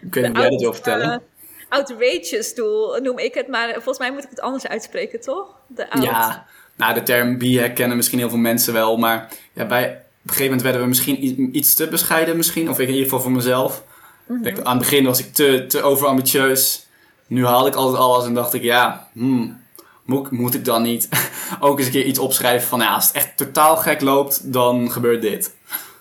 Ik 0.02 0.14
weet 0.14 0.26
niet 0.26 0.36
jij 0.36 0.50
dat 0.50 0.60
wil 0.60 0.72
vertellen. 0.72 1.10
Uh, 1.10 1.48
outrageous 1.68 2.54
doel 2.54 3.00
noem 3.00 3.18
ik 3.18 3.34
het, 3.34 3.48
maar 3.48 3.72
volgens 3.72 3.98
mij 3.98 4.12
moet 4.12 4.24
ik 4.24 4.30
het 4.30 4.40
anders 4.40 4.66
uitspreken, 4.66 5.20
toch? 5.20 5.54
De 5.66 5.86
Ja, 6.00 6.46
nou 6.76 6.94
de 6.94 7.02
term 7.02 7.38
b 7.38 7.74
kennen 7.74 7.96
misschien 7.96 8.18
heel 8.18 8.28
veel 8.28 8.38
mensen 8.38 8.72
wel, 8.72 8.96
maar 8.96 9.32
ja, 9.52 9.66
bij, 9.66 9.84
op 9.84 9.94
een 9.94 10.02
gegeven 10.22 10.44
moment 10.44 10.62
werden 10.62 10.80
we 10.80 10.86
misschien 10.86 11.56
iets 11.56 11.74
te 11.74 11.88
bescheiden 11.88 12.36
misschien, 12.36 12.70
of 12.70 12.78
in 12.78 12.88
ieder 12.88 13.02
geval 13.02 13.20
voor 13.20 13.32
mezelf. 13.32 13.84
Mm 14.26 14.44
-hmm. 14.44 14.56
Aan 14.62 14.76
het 14.76 14.88
begin 14.88 15.04
was 15.04 15.20
ik 15.20 15.32
te, 15.32 15.66
te 15.66 15.82
overambitieus 15.82 16.86
nu 17.26 17.46
haal 17.46 17.66
ik 17.66 17.74
altijd 17.74 18.02
alles 18.02 18.24
en 18.24 18.34
dacht 18.34 18.54
ik, 18.54 18.62
ja, 18.62 19.08
hmm, 19.12 19.62
moet, 20.04 20.30
moet 20.30 20.54
ik 20.54 20.64
dan 20.64 20.82
niet 20.82 21.08
ook 21.60 21.78
eens 21.78 21.86
een 21.86 21.92
keer 21.92 22.04
iets 22.04 22.18
opschrijven 22.18 22.68
van, 22.68 22.80
ja, 22.80 22.94
als 22.94 23.06
het 23.06 23.16
echt 23.16 23.36
totaal 23.36 23.76
gek 23.76 24.00
loopt, 24.00 24.52
dan 24.52 24.90
gebeurt 24.90 25.22
dit. 25.22 25.56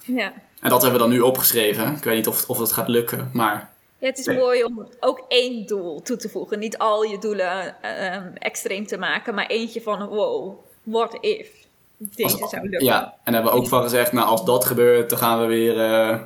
Ja. 0.05 0.33
En 0.59 0.69
dat 0.69 0.81
hebben 0.81 0.99
we 1.01 1.07
dan 1.07 1.15
nu 1.15 1.21
opgeschreven. 1.21 1.95
Ik 1.95 2.03
weet 2.03 2.15
niet 2.15 2.27
of, 2.27 2.49
of 2.49 2.57
dat 2.57 2.71
gaat 2.71 2.87
lukken, 2.87 3.29
maar... 3.33 3.69
Ja, 3.97 4.07
het 4.07 4.17
is 4.17 4.27
mooi 4.27 4.63
om 4.63 4.87
ook 4.99 5.25
één 5.27 5.65
doel 5.65 6.01
toe 6.01 6.17
te 6.17 6.29
voegen. 6.29 6.59
Niet 6.59 6.77
al 6.77 7.03
je 7.03 7.17
doelen 7.17 7.75
uh, 7.85 8.17
extreem 8.33 8.87
te 8.87 8.97
maken, 8.97 9.35
maar 9.35 9.45
eentje 9.45 9.81
van, 9.81 10.05
wow, 10.07 10.59
what 10.83 11.17
if 11.19 11.47
deze 11.97 12.37
zou 12.37 12.69
lukken. 12.69 12.85
Ja, 12.85 13.03
en 13.03 13.09
daar 13.23 13.33
hebben 13.33 13.51
we 13.51 13.57
ook 13.57 13.67
van 13.67 13.81
gezegd, 13.81 14.11
nou, 14.11 14.27
als 14.27 14.45
dat 14.45 14.65
gebeurt, 14.65 15.09
dan 15.09 15.19
gaan 15.19 15.39
we 15.39 15.45
weer 15.45 15.75
uh, 15.75 16.19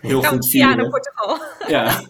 heel 0.00 0.22
goed 0.22 0.48
vieren. 0.48 0.70
Ja, 0.70 0.76
naar 0.76 0.90
Portugal. 0.90 1.38
Ja. 1.76 2.00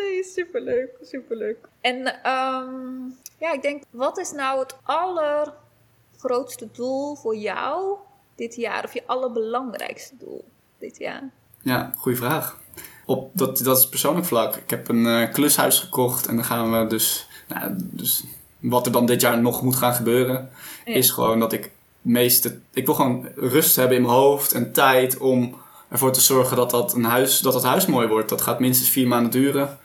Nee, 0.00 0.24
superleuk, 0.24 0.90
superleuk. 1.02 1.58
En 1.80 1.96
um, 2.06 3.16
ja, 3.38 3.52
ik 3.52 3.62
denk, 3.62 3.82
wat 3.90 4.18
is 4.18 4.32
nou 4.32 4.58
het 4.58 4.76
allergrootste 4.82 6.68
doel 6.72 7.16
voor 7.16 7.36
jou 7.36 7.96
dit 8.34 8.54
jaar? 8.54 8.84
Of 8.84 8.94
je 8.94 9.02
allerbelangrijkste 9.06 10.16
doel 10.16 10.44
dit 10.78 10.98
jaar? 10.98 11.30
Ja, 11.62 11.92
goede 11.96 12.18
vraag. 12.18 12.58
Op, 13.06 13.30
dat, 13.32 13.58
dat 13.58 13.78
is 13.78 13.88
persoonlijk 13.88 14.26
vlak. 14.26 14.56
Ik 14.56 14.70
heb 14.70 14.88
een 14.88 15.04
uh, 15.04 15.32
klushuis 15.32 15.78
gekocht 15.78 16.26
en 16.26 16.36
dan 16.36 16.44
gaan 16.44 16.78
we 16.78 16.86
dus, 16.86 17.28
nou, 17.48 17.72
dus... 17.76 18.24
Wat 18.60 18.86
er 18.86 18.92
dan 18.92 19.06
dit 19.06 19.20
jaar 19.20 19.40
nog 19.40 19.62
moet 19.62 19.76
gaan 19.76 19.94
gebeuren, 19.94 20.50
is 20.84 21.10
gewoon 21.10 21.40
dat 21.40 21.52
ik 21.52 21.70
meeste. 22.02 22.58
Ik 22.72 22.86
wil 22.86 22.94
gewoon 22.94 23.28
rust 23.34 23.76
hebben 23.76 23.96
in 23.96 24.02
mijn 24.02 24.14
hoofd 24.14 24.52
en 24.52 24.72
tijd 24.72 25.18
om 25.18 25.54
ervoor 25.88 26.12
te 26.12 26.20
zorgen 26.20 26.56
dat 26.56 26.70
dat, 26.70 26.94
een 26.94 27.04
huis, 27.04 27.40
dat 27.40 27.52
dat 27.52 27.62
huis 27.62 27.86
mooi 27.86 28.08
wordt. 28.08 28.28
Dat 28.28 28.40
gaat 28.40 28.60
minstens 28.60 28.90
vier 28.90 29.08
maanden 29.08 29.30
duren. 29.30 29.78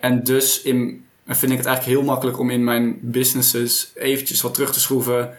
En 0.00 0.24
dus 0.24 0.62
in, 0.62 1.06
vind 1.26 1.52
ik 1.52 1.58
het 1.58 1.66
eigenlijk 1.66 1.98
heel 1.98 2.06
makkelijk 2.06 2.38
om 2.38 2.50
in 2.50 2.64
mijn 2.64 2.98
businesses 3.00 3.90
eventjes 3.94 4.40
wat 4.40 4.54
terug 4.54 4.72
te 4.72 4.80
schroeven. 4.80 5.34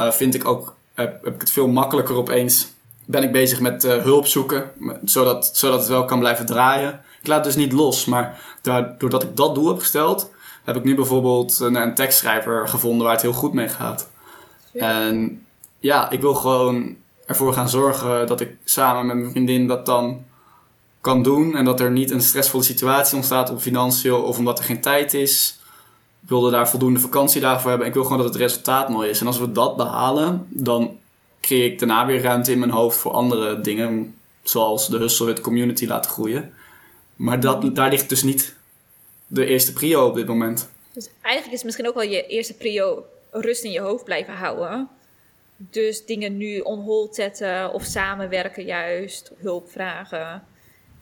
Uh, 0.00 0.10
vind 0.10 0.34
ik 0.34 0.48
ook, 0.48 0.76
heb, 0.94 1.24
heb 1.24 1.34
ik 1.34 1.40
het 1.40 1.50
veel 1.50 1.68
makkelijker 1.68 2.14
opeens. 2.14 2.74
Ben 3.04 3.22
ik 3.22 3.32
bezig 3.32 3.60
met 3.60 3.84
uh, 3.84 4.02
hulp 4.02 4.26
zoeken, 4.26 4.70
zodat, 5.04 5.50
zodat 5.52 5.78
het 5.78 5.88
wel 5.88 6.04
kan 6.04 6.18
blijven 6.18 6.46
draaien. 6.46 7.00
Ik 7.20 7.26
laat 7.26 7.44
het 7.44 7.54
dus 7.54 7.64
niet 7.64 7.72
los, 7.72 8.04
maar 8.04 8.40
doordat 8.98 9.22
ik 9.22 9.36
dat 9.36 9.54
doel 9.54 9.68
heb 9.68 9.78
gesteld, 9.78 10.30
heb 10.64 10.76
ik 10.76 10.84
nu 10.84 10.94
bijvoorbeeld 10.94 11.58
een, 11.58 11.74
een 11.74 11.94
tekstschrijver 11.94 12.68
gevonden 12.68 13.04
waar 13.04 13.14
het 13.14 13.22
heel 13.22 13.32
goed 13.32 13.52
mee 13.52 13.68
gaat. 13.68 14.10
En 14.72 15.46
ja, 15.78 16.10
ik 16.10 16.20
wil 16.20 16.34
gewoon 16.34 16.96
ervoor 17.26 17.52
gaan 17.52 17.68
zorgen 17.68 18.26
dat 18.26 18.40
ik 18.40 18.56
samen 18.64 19.06
met 19.06 19.16
mijn 19.16 19.30
vriendin 19.30 19.66
dat 19.66 19.86
dan 19.86 20.24
kan 21.06 21.22
doen. 21.22 21.56
En 21.56 21.64
dat 21.64 21.80
er 21.80 21.90
niet 21.90 22.10
een 22.10 22.20
stressvolle 22.20 22.62
situatie 22.62 23.16
ontstaat 23.16 23.50
op 23.50 23.60
financieel 23.60 24.22
of 24.22 24.38
omdat 24.38 24.58
er 24.58 24.64
geen 24.64 24.80
tijd 24.80 25.14
is. 25.14 25.58
Ik 26.22 26.28
wilde 26.28 26.50
daar 26.50 26.68
voldoende 26.68 27.00
vakantiedagen 27.00 27.60
voor 27.60 27.70
hebben. 27.70 27.88
Ik 27.88 27.94
wil 27.94 28.02
gewoon 28.02 28.18
dat 28.18 28.26
het 28.26 28.36
resultaat 28.36 28.88
mooi 28.88 29.10
is. 29.10 29.20
En 29.20 29.26
als 29.26 29.38
we 29.38 29.52
dat 29.52 29.76
behalen, 29.76 30.46
dan 30.48 30.98
creëer 31.40 31.64
ik 31.64 31.78
daarna 31.78 32.06
weer 32.06 32.22
ruimte 32.22 32.52
in 32.52 32.58
mijn 32.58 32.70
hoofd 32.70 32.98
voor 32.98 33.12
andere 33.12 33.60
dingen. 33.60 34.14
Zoals 34.42 34.88
de 34.88 34.98
Hustle 34.98 35.28
het 35.28 35.40
community 35.40 35.86
laten 35.86 36.10
groeien. 36.10 36.52
Maar 37.16 37.40
dat, 37.40 37.74
daar 37.74 37.90
ligt 37.90 38.08
dus 38.08 38.22
niet 38.22 38.54
de 39.26 39.46
eerste 39.46 39.72
prio 39.72 40.06
op 40.06 40.14
dit 40.14 40.26
moment. 40.26 40.68
Dus 40.92 41.08
eigenlijk 41.22 41.56
is 41.56 41.62
misschien 41.64 41.88
ook 41.88 41.94
wel 41.94 42.02
je 42.02 42.26
eerste 42.26 42.54
prio 42.54 43.04
rust 43.30 43.64
in 43.64 43.70
je 43.70 43.80
hoofd 43.80 44.04
blijven 44.04 44.34
houden. 44.34 44.88
Dus 45.56 46.04
dingen 46.04 46.36
nu 46.36 46.60
on 46.60 46.80
hold 46.80 47.14
zetten 47.14 47.72
of 47.72 47.84
samenwerken 47.84 48.64
juist, 48.64 49.32
hulp 49.36 49.70
vragen. 49.70 50.42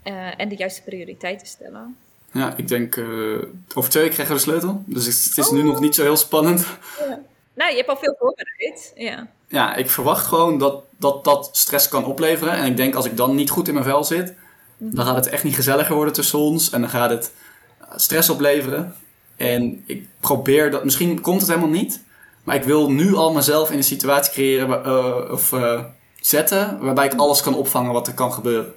Uh, 0.05 0.41
en 0.41 0.49
de 0.49 0.57
juiste 0.57 0.83
prioriteiten 0.83 1.47
stellen. 1.47 1.97
Ja, 2.33 2.57
ik 2.57 2.69
denk 2.69 2.97
uh, 2.97 3.43
over 3.75 3.91
twee 3.91 4.03
weken 4.03 4.25
krijgen 4.25 4.27
we 4.27 4.35
de 4.35 4.51
sleutel. 4.51 4.83
Dus 4.87 5.07
het 5.07 5.39
is 5.39 5.51
nu 5.51 5.63
nog 5.63 5.81
niet 5.81 5.95
zo 5.95 6.03
heel 6.03 6.17
spannend. 6.17 6.67
Ja. 6.99 7.21
Nou, 7.55 7.71
je 7.71 7.77
hebt 7.77 7.89
al 7.89 7.97
veel 7.97 8.17
voorbereid. 8.19 8.93
Ja, 8.95 9.29
ja 9.49 9.75
ik 9.75 9.91
verwacht 9.91 10.27
gewoon 10.27 10.59
dat, 10.59 10.83
dat 10.97 11.25
dat 11.25 11.49
stress 11.53 11.89
kan 11.89 12.05
opleveren. 12.05 12.53
En 12.53 12.67
ik 12.67 12.77
denk 12.77 12.95
als 12.95 13.07
ik 13.07 13.17
dan 13.17 13.35
niet 13.35 13.51
goed 13.51 13.69
in 13.69 13.75
mijn 13.75 13.87
vel 13.87 14.05
zit, 14.05 14.35
mhm. 14.77 14.95
dan 14.95 15.07
gaat 15.07 15.17
het 15.17 15.27
echt 15.27 15.45
niet 15.45 15.55
gezelliger 15.55 15.95
worden 15.95 16.15
tussen 16.15 16.39
ons. 16.39 16.71
En 16.71 16.81
dan 16.81 16.91
gaat 16.91 17.11
het 17.11 17.33
eh, 17.81 17.87
stress 17.97 18.31
opleveren. 18.31 18.95
En 19.37 19.83
ik 19.87 20.07
probeer 20.21 20.71
dat, 20.71 20.85
misschien 20.85 21.21
komt 21.21 21.41
het 21.41 21.49
helemaal 21.49 21.71
niet. 21.71 22.03
Maar 22.43 22.57
ik 22.57 22.65
wil 22.65 22.91
nu 22.91 23.15
al 23.15 23.33
mezelf 23.33 23.71
in 23.71 23.77
een 23.77 23.85
situatie 23.85 24.33
creëren 24.33 24.87
uh, 24.87 25.31
of 25.31 25.53
uh, 25.53 25.85
zetten 26.21 26.79
waarbij 26.81 27.05
ik 27.05 27.13
mhm. 27.13 27.21
alles 27.21 27.43
kan 27.43 27.55
opvangen 27.55 27.93
wat 27.93 28.07
er 28.07 28.15
kan 28.15 28.33
gebeuren. 28.33 28.75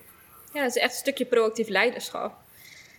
Ja, 0.54 0.62
het 0.62 0.76
is 0.76 0.82
echt 0.82 0.92
een 0.92 1.00
stukje 1.00 1.26
proactief 1.26 1.68
leiderschap. 1.68 2.36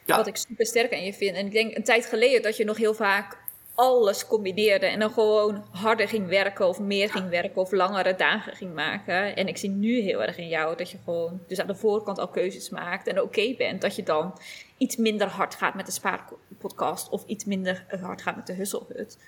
Ja. 0.04 0.16
Wat 0.16 0.26
ik 0.26 0.37
super 0.37 0.66
sterk 0.66 0.92
aan 0.92 1.04
je 1.04 1.14
vind. 1.14 1.37
En 1.37 1.46
ik 1.46 1.52
denk 1.52 1.76
een 1.76 1.84
tijd 1.84 2.06
geleden 2.06 2.42
dat 2.42 2.56
je 2.56 2.64
nog 2.64 2.76
heel 2.76 2.94
vaak 2.94 3.37
alles 3.74 4.26
combineerde 4.26 4.87
en 4.87 4.98
dan 4.98 5.11
gewoon 5.11 5.64
harder 5.70 6.08
ging 6.08 6.28
werken 6.28 6.68
of 6.68 6.80
meer 6.80 7.11
ging 7.11 7.28
werken 7.28 7.61
of 7.61 7.72
langere 7.72 8.14
dagen 8.14 8.56
ging 8.56 8.74
maken. 8.74 9.37
En 9.37 9.48
ik 9.48 9.56
zie 9.56 9.70
nu 9.70 10.00
heel 10.00 10.22
erg 10.22 10.37
in 10.37 10.48
jou 10.48 10.76
dat 10.76 10.90
je 10.90 10.98
gewoon 11.04 11.40
dus 11.46 11.61
aan 11.61 11.66
de 11.66 11.74
voorkant 11.74 12.18
al 12.18 12.28
keuzes 12.28 12.70
maakt 12.70 13.06
en 13.06 13.22
oké 13.22 13.54
bent 13.56 13.80
dat 13.80 13.96
je 13.96 14.02
dan 14.02 14.38
iets 14.76 14.96
minder 14.96 15.26
hard 15.26 15.54
gaat 15.54 15.74
met 15.74 15.87
de 15.87 15.92
spaarpodcast 15.92 17.08
of 17.08 17.24
iets 17.26 17.44
minder 17.44 17.84
hard 18.00 18.22
gaat 18.22 18.37
met 18.37 18.46
de 18.46 18.52
husselhut. 18.52 19.18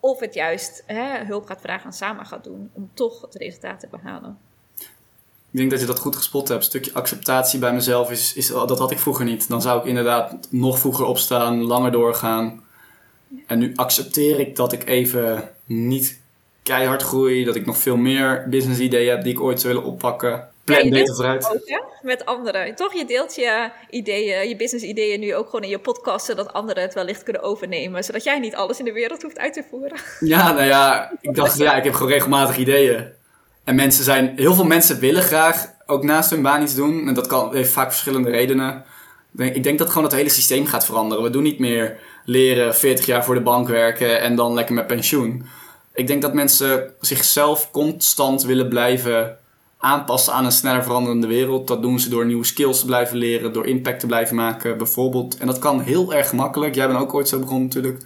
Of 0.00 0.20
het 0.20 0.34
juist 0.34 0.82
hè, 0.86 1.24
hulp 1.24 1.46
gaat 1.46 1.60
vragen 1.60 1.86
en 1.86 1.92
samen 1.92 2.26
gaat 2.26 2.44
doen 2.44 2.70
om 2.72 2.90
toch 2.94 3.20
het 3.20 3.34
resultaat 3.34 3.80
te 3.80 3.88
behalen. 3.90 4.38
Ik 5.54 5.60
denk 5.60 5.72
dat 5.72 5.80
je 5.80 5.86
dat 5.86 5.98
goed 5.98 6.16
gespot 6.16 6.48
hebt. 6.48 6.60
Een 6.60 6.66
stukje 6.66 6.92
acceptatie 6.92 7.58
bij 7.58 7.72
mezelf 7.72 8.10
is, 8.10 8.34
is, 8.34 8.46
dat 8.46 8.78
had 8.78 8.90
ik 8.90 8.98
vroeger 8.98 9.24
niet. 9.24 9.48
Dan 9.48 9.62
zou 9.62 9.80
ik 9.80 9.84
inderdaad 9.84 10.48
nog 10.50 10.78
vroeger 10.78 11.04
opstaan, 11.04 11.62
langer 11.62 11.92
doorgaan. 11.92 12.64
En 13.46 13.58
nu 13.58 13.72
accepteer 13.74 14.40
ik 14.40 14.56
dat 14.56 14.72
ik 14.72 14.86
even 14.88 15.50
niet 15.64 16.20
keihard 16.62 17.02
groei. 17.02 17.44
Dat 17.44 17.56
ik 17.56 17.66
nog 17.66 17.78
veel 17.78 17.96
meer 17.96 18.46
business 18.48 18.80
ideeën 18.80 19.10
heb 19.10 19.22
die 19.22 19.32
ik 19.32 19.40
ooit 19.40 19.60
zou 19.60 19.74
willen 19.74 19.88
oppakken. 19.88 20.48
Plan 20.64 20.90
beter 20.90 21.14
vooruit. 21.14 21.50
Ook? 21.50 21.84
Met 22.02 22.24
anderen. 22.24 22.74
Toch, 22.74 22.94
je 22.94 23.04
deelt 23.04 23.34
je 23.34 23.70
ideeën, 23.90 24.48
je 24.48 24.56
business 24.56 24.84
ideeën 24.84 25.20
nu 25.20 25.34
ook 25.34 25.46
gewoon 25.46 25.62
in 25.62 25.68
je 25.68 25.78
podcast. 25.78 26.26
Zodat 26.26 26.52
anderen 26.52 26.82
het 26.82 26.94
wellicht 26.94 27.22
kunnen 27.22 27.42
overnemen. 27.42 28.04
Zodat 28.04 28.24
jij 28.24 28.38
niet 28.38 28.54
alles 28.54 28.78
in 28.78 28.84
de 28.84 28.92
wereld 28.92 29.22
hoeft 29.22 29.38
uit 29.38 29.52
te 29.52 29.64
voeren. 29.70 29.98
Ja, 30.20 30.52
nou 30.52 30.64
ja, 30.64 31.12
ik 31.20 31.34
dacht 31.34 31.58
ja, 31.58 31.74
ik 31.76 31.84
heb 31.84 31.94
gewoon 31.94 32.12
regelmatig 32.12 32.56
ideeën. 32.56 33.22
En 33.64 33.74
mensen 33.74 34.04
zijn, 34.04 34.32
heel 34.36 34.54
veel 34.54 34.64
mensen 34.64 34.98
willen 34.98 35.22
graag 35.22 35.72
ook 35.86 36.04
naast 36.04 36.30
hun 36.30 36.42
baan 36.42 36.62
iets 36.62 36.74
doen. 36.74 37.08
En 37.08 37.14
dat 37.14 37.26
kan, 37.26 37.54
heeft 37.54 37.72
vaak 37.72 37.90
verschillende 37.90 38.30
redenen. 38.30 38.84
Ik 39.36 39.62
denk 39.62 39.78
dat 39.78 39.88
gewoon 39.88 40.04
het 40.04 40.12
hele 40.12 40.28
systeem 40.28 40.66
gaat 40.66 40.84
veranderen. 40.84 41.24
We 41.24 41.30
doen 41.30 41.42
niet 41.42 41.58
meer 41.58 41.98
leren 42.24 42.74
40 42.74 43.06
jaar 43.06 43.24
voor 43.24 43.34
de 43.34 43.40
bank 43.40 43.68
werken 43.68 44.20
en 44.20 44.36
dan 44.36 44.54
lekker 44.54 44.74
met 44.74 44.86
pensioen. 44.86 45.46
Ik 45.94 46.06
denk 46.06 46.22
dat 46.22 46.34
mensen 46.34 46.92
zichzelf 47.00 47.70
constant 47.70 48.42
willen 48.42 48.68
blijven 48.68 49.38
aanpassen 49.78 50.32
aan 50.32 50.44
een 50.44 50.52
sneller 50.52 50.82
veranderende 50.82 51.26
wereld. 51.26 51.68
Dat 51.68 51.82
doen 51.82 52.00
ze 52.00 52.08
door 52.08 52.26
nieuwe 52.26 52.44
skills 52.44 52.80
te 52.80 52.86
blijven 52.86 53.16
leren, 53.16 53.52
door 53.52 53.66
impact 53.66 54.00
te 54.00 54.06
blijven 54.06 54.36
maken 54.36 54.78
bijvoorbeeld. 54.78 55.36
En 55.36 55.46
dat 55.46 55.58
kan 55.58 55.80
heel 55.80 56.14
erg 56.14 56.28
gemakkelijk. 56.28 56.74
Jij 56.74 56.86
bent 56.86 56.98
ook 56.98 57.14
ooit 57.14 57.28
zo 57.28 57.38
begonnen 57.38 57.64
natuurlijk. 57.64 58.04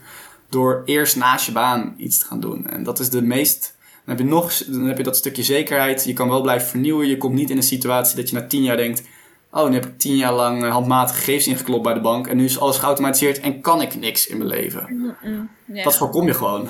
Door 0.48 0.82
eerst 0.84 1.16
naast 1.16 1.46
je 1.46 1.52
baan 1.52 1.94
iets 1.96 2.18
te 2.18 2.24
gaan 2.24 2.40
doen. 2.40 2.66
En 2.66 2.82
dat 2.82 2.98
is 2.98 3.10
de 3.10 3.22
meest 3.22 3.76
dan 4.08 4.16
heb 4.16 4.26
je 4.26 4.32
nog 4.32 4.52
dan 4.64 4.84
heb 4.84 4.96
je 4.96 5.02
dat 5.02 5.16
stukje 5.16 5.42
zekerheid. 5.42 6.04
Je 6.04 6.12
kan 6.12 6.28
wel 6.28 6.40
blijven 6.40 6.68
vernieuwen. 6.68 7.08
Je 7.08 7.16
komt 7.16 7.34
niet 7.34 7.50
in 7.50 7.56
een 7.56 7.62
situatie 7.62 8.16
dat 8.16 8.28
je 8.28 8.34
na 8.34 8.46
tien 8.46 8.62
jaar 8.62 8.76
denkt: 8.76 9.02
oh, 9.50 9.68
nu 9.68 9.74
heb 9.74 9.86
ik 9.86 9.98
tien 9.98 10.16
jaar 10.16 10.32
lang 10.32 10.64
uh, 10.64 10.72
handmatige 10.72 11.18
gegevens 11.18 11.46
ingeklopt 11.46 11.82
bij 11.82 11.94
de 11.94 12.00
bank 12.00 12.26
en 12.26 12.36
nu 12.36 12.44
is 12.44 12.60
alles 12.60 12.78
geautomatiseerd 12.78 13.40
en 13.40 13.60
kan 13.60 13.82
ik 13.82 13.94
niks 13.94 14.26
in 14.26 14.36
mijn 14.36 14.50
leven. 14.50 14.86
Mm 14.88 15.16
-mm, 15.22 15.50
ja. 15.64 15.82
Dat 15.82 15.96
voorkom 15.96 16.26
je 16.26 16.34
gewoon. 16.34 16.68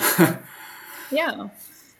ja, 1.21 1.51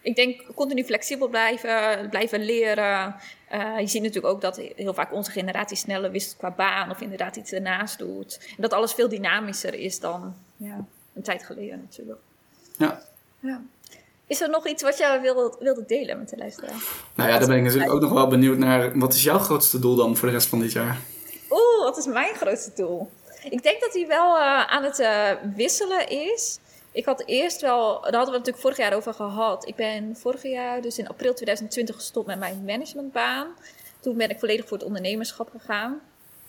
ik 0.01 0.17
denk 0.17 0.55
continu 0.55 0.85
flexibel 0.85 1.29
blijven, 1.29 2.09
blijven 2.11 2.45
leren. 2.45 3.15
Uh, 3.53 3.81
je 3.81 3.87
ziet 3.87 4.03
natuurlijk 4.03 4.35
ook 4.35 4.41
dat 4.41 4.61
heel 4.77 4.95
vaak 4.95 5.13
onze 5.13 5.31
generatie 5.31 5.77
sneller 5.77 6.11
wisselt 6.11 6.37
qua 6.37 6.51
baan 6.51 6.91
of 6.91 7.01
inderdaad 7.01 7.37
iets 7.37 7.53
ernaast 7.53 7.99
doet. 7.99 8.39
En 8.49 8.63
dat 8.63 8.73
alles 8.73 8.93
veel 8.93 9.09
dynamischer 9.09 9.75
is 9.75 10.01
dan 10.01 10.35
ja, 10.57 10.85
een 11.15 11.23
tijd 11.23 11.45
geleden 11.45 11.81
natuurlijk. 11.81 12.21
Ja. 12.77 13.03
ja. 13.41 13.63
Is 14.29 14.41
er 14.41 14.51
nog 14.51 14.67
iets 14.67 14.83
wat 14.83 14.99
jij 14.99 15.21
wilde, 15.21 15.57
wilde 15.59 15.85
delen 15.87 16.19
met 16.19 16.29
de 16.29 16.37
luisteraar? 16.37 16.83
Nou 17.15 17.31
ja, 17.31 17.39
daar 17.39 17.49
ben 17.49 17.57
ik 17.57 17.63
natuurlijk 17.63 17.93
ook 17.93 18.01
nog 18.01 18.13
wel 18.13 18.29
benieuwd 18.29 18.59
naar. 18.59 18.99
Wat 18.99 19.15
is 19.15 19.23
jouw 19.23 19.39
grootste 19.39 19.79
doel 19.79 19.95
dan 19.95 20.17
voor 20.17 20.29
de 20.29 20.35
rest 20.35 20.49
van 20.49 20.61
dit 20.61 20.73
jaar? 20.73 20.99
Oeh, 21.51 21.83
wat 21.83 21.97
is 21.97 22.07
mijn 22.07 22.35
grootste 22.35 22.71
doel? 22.75 23.11
Ik 23.51 23.63
denk 23.63 23.81
dat 23.81 23.93
hij 23.93 24.07
wel 24.07 24.37
uh, 24.37 24.67
aan 24.67 24.85
het 24.85 24.99
uh, 24.99 25.31
wisselen 25.57 26.09
is. 26.09 26.59
Ik 26.93 27.05
had 27.05 27.23
eerst 27.27 27.61
wel, 27.61 27.93
daar 27.93 28.01
hadden 28.01 28.11
we 28.11 28.19
het 28.19 28.31
natuurlijk 28.31 28.59
vorig 28.59 28.77
jaar 28.77 28.93
over 28.93 29.15
gehad. 29.15 29.69
Ik 29.69 29.77
ben 29.77 30.17
vorig 30.17 30.43
jaar, 30.43 30.81
dus 30.81 30.99
in 30.99 31.09
april 31.09 31.35
2020, 31.35 31.95
gestopt 31.95 32.27
met 32.27 32.39
mijn 32.39 32.65
managementbaan. 32.65 33.47
Toen 34.01 34.17
ben 34.17 34.31
ik 34.31 34.39
volledig 34.39 34.69
voor 34.69 34.77
het 34.77 34.87
ondernemerschap 34.87 35.51
gegaan. 35.51 36.01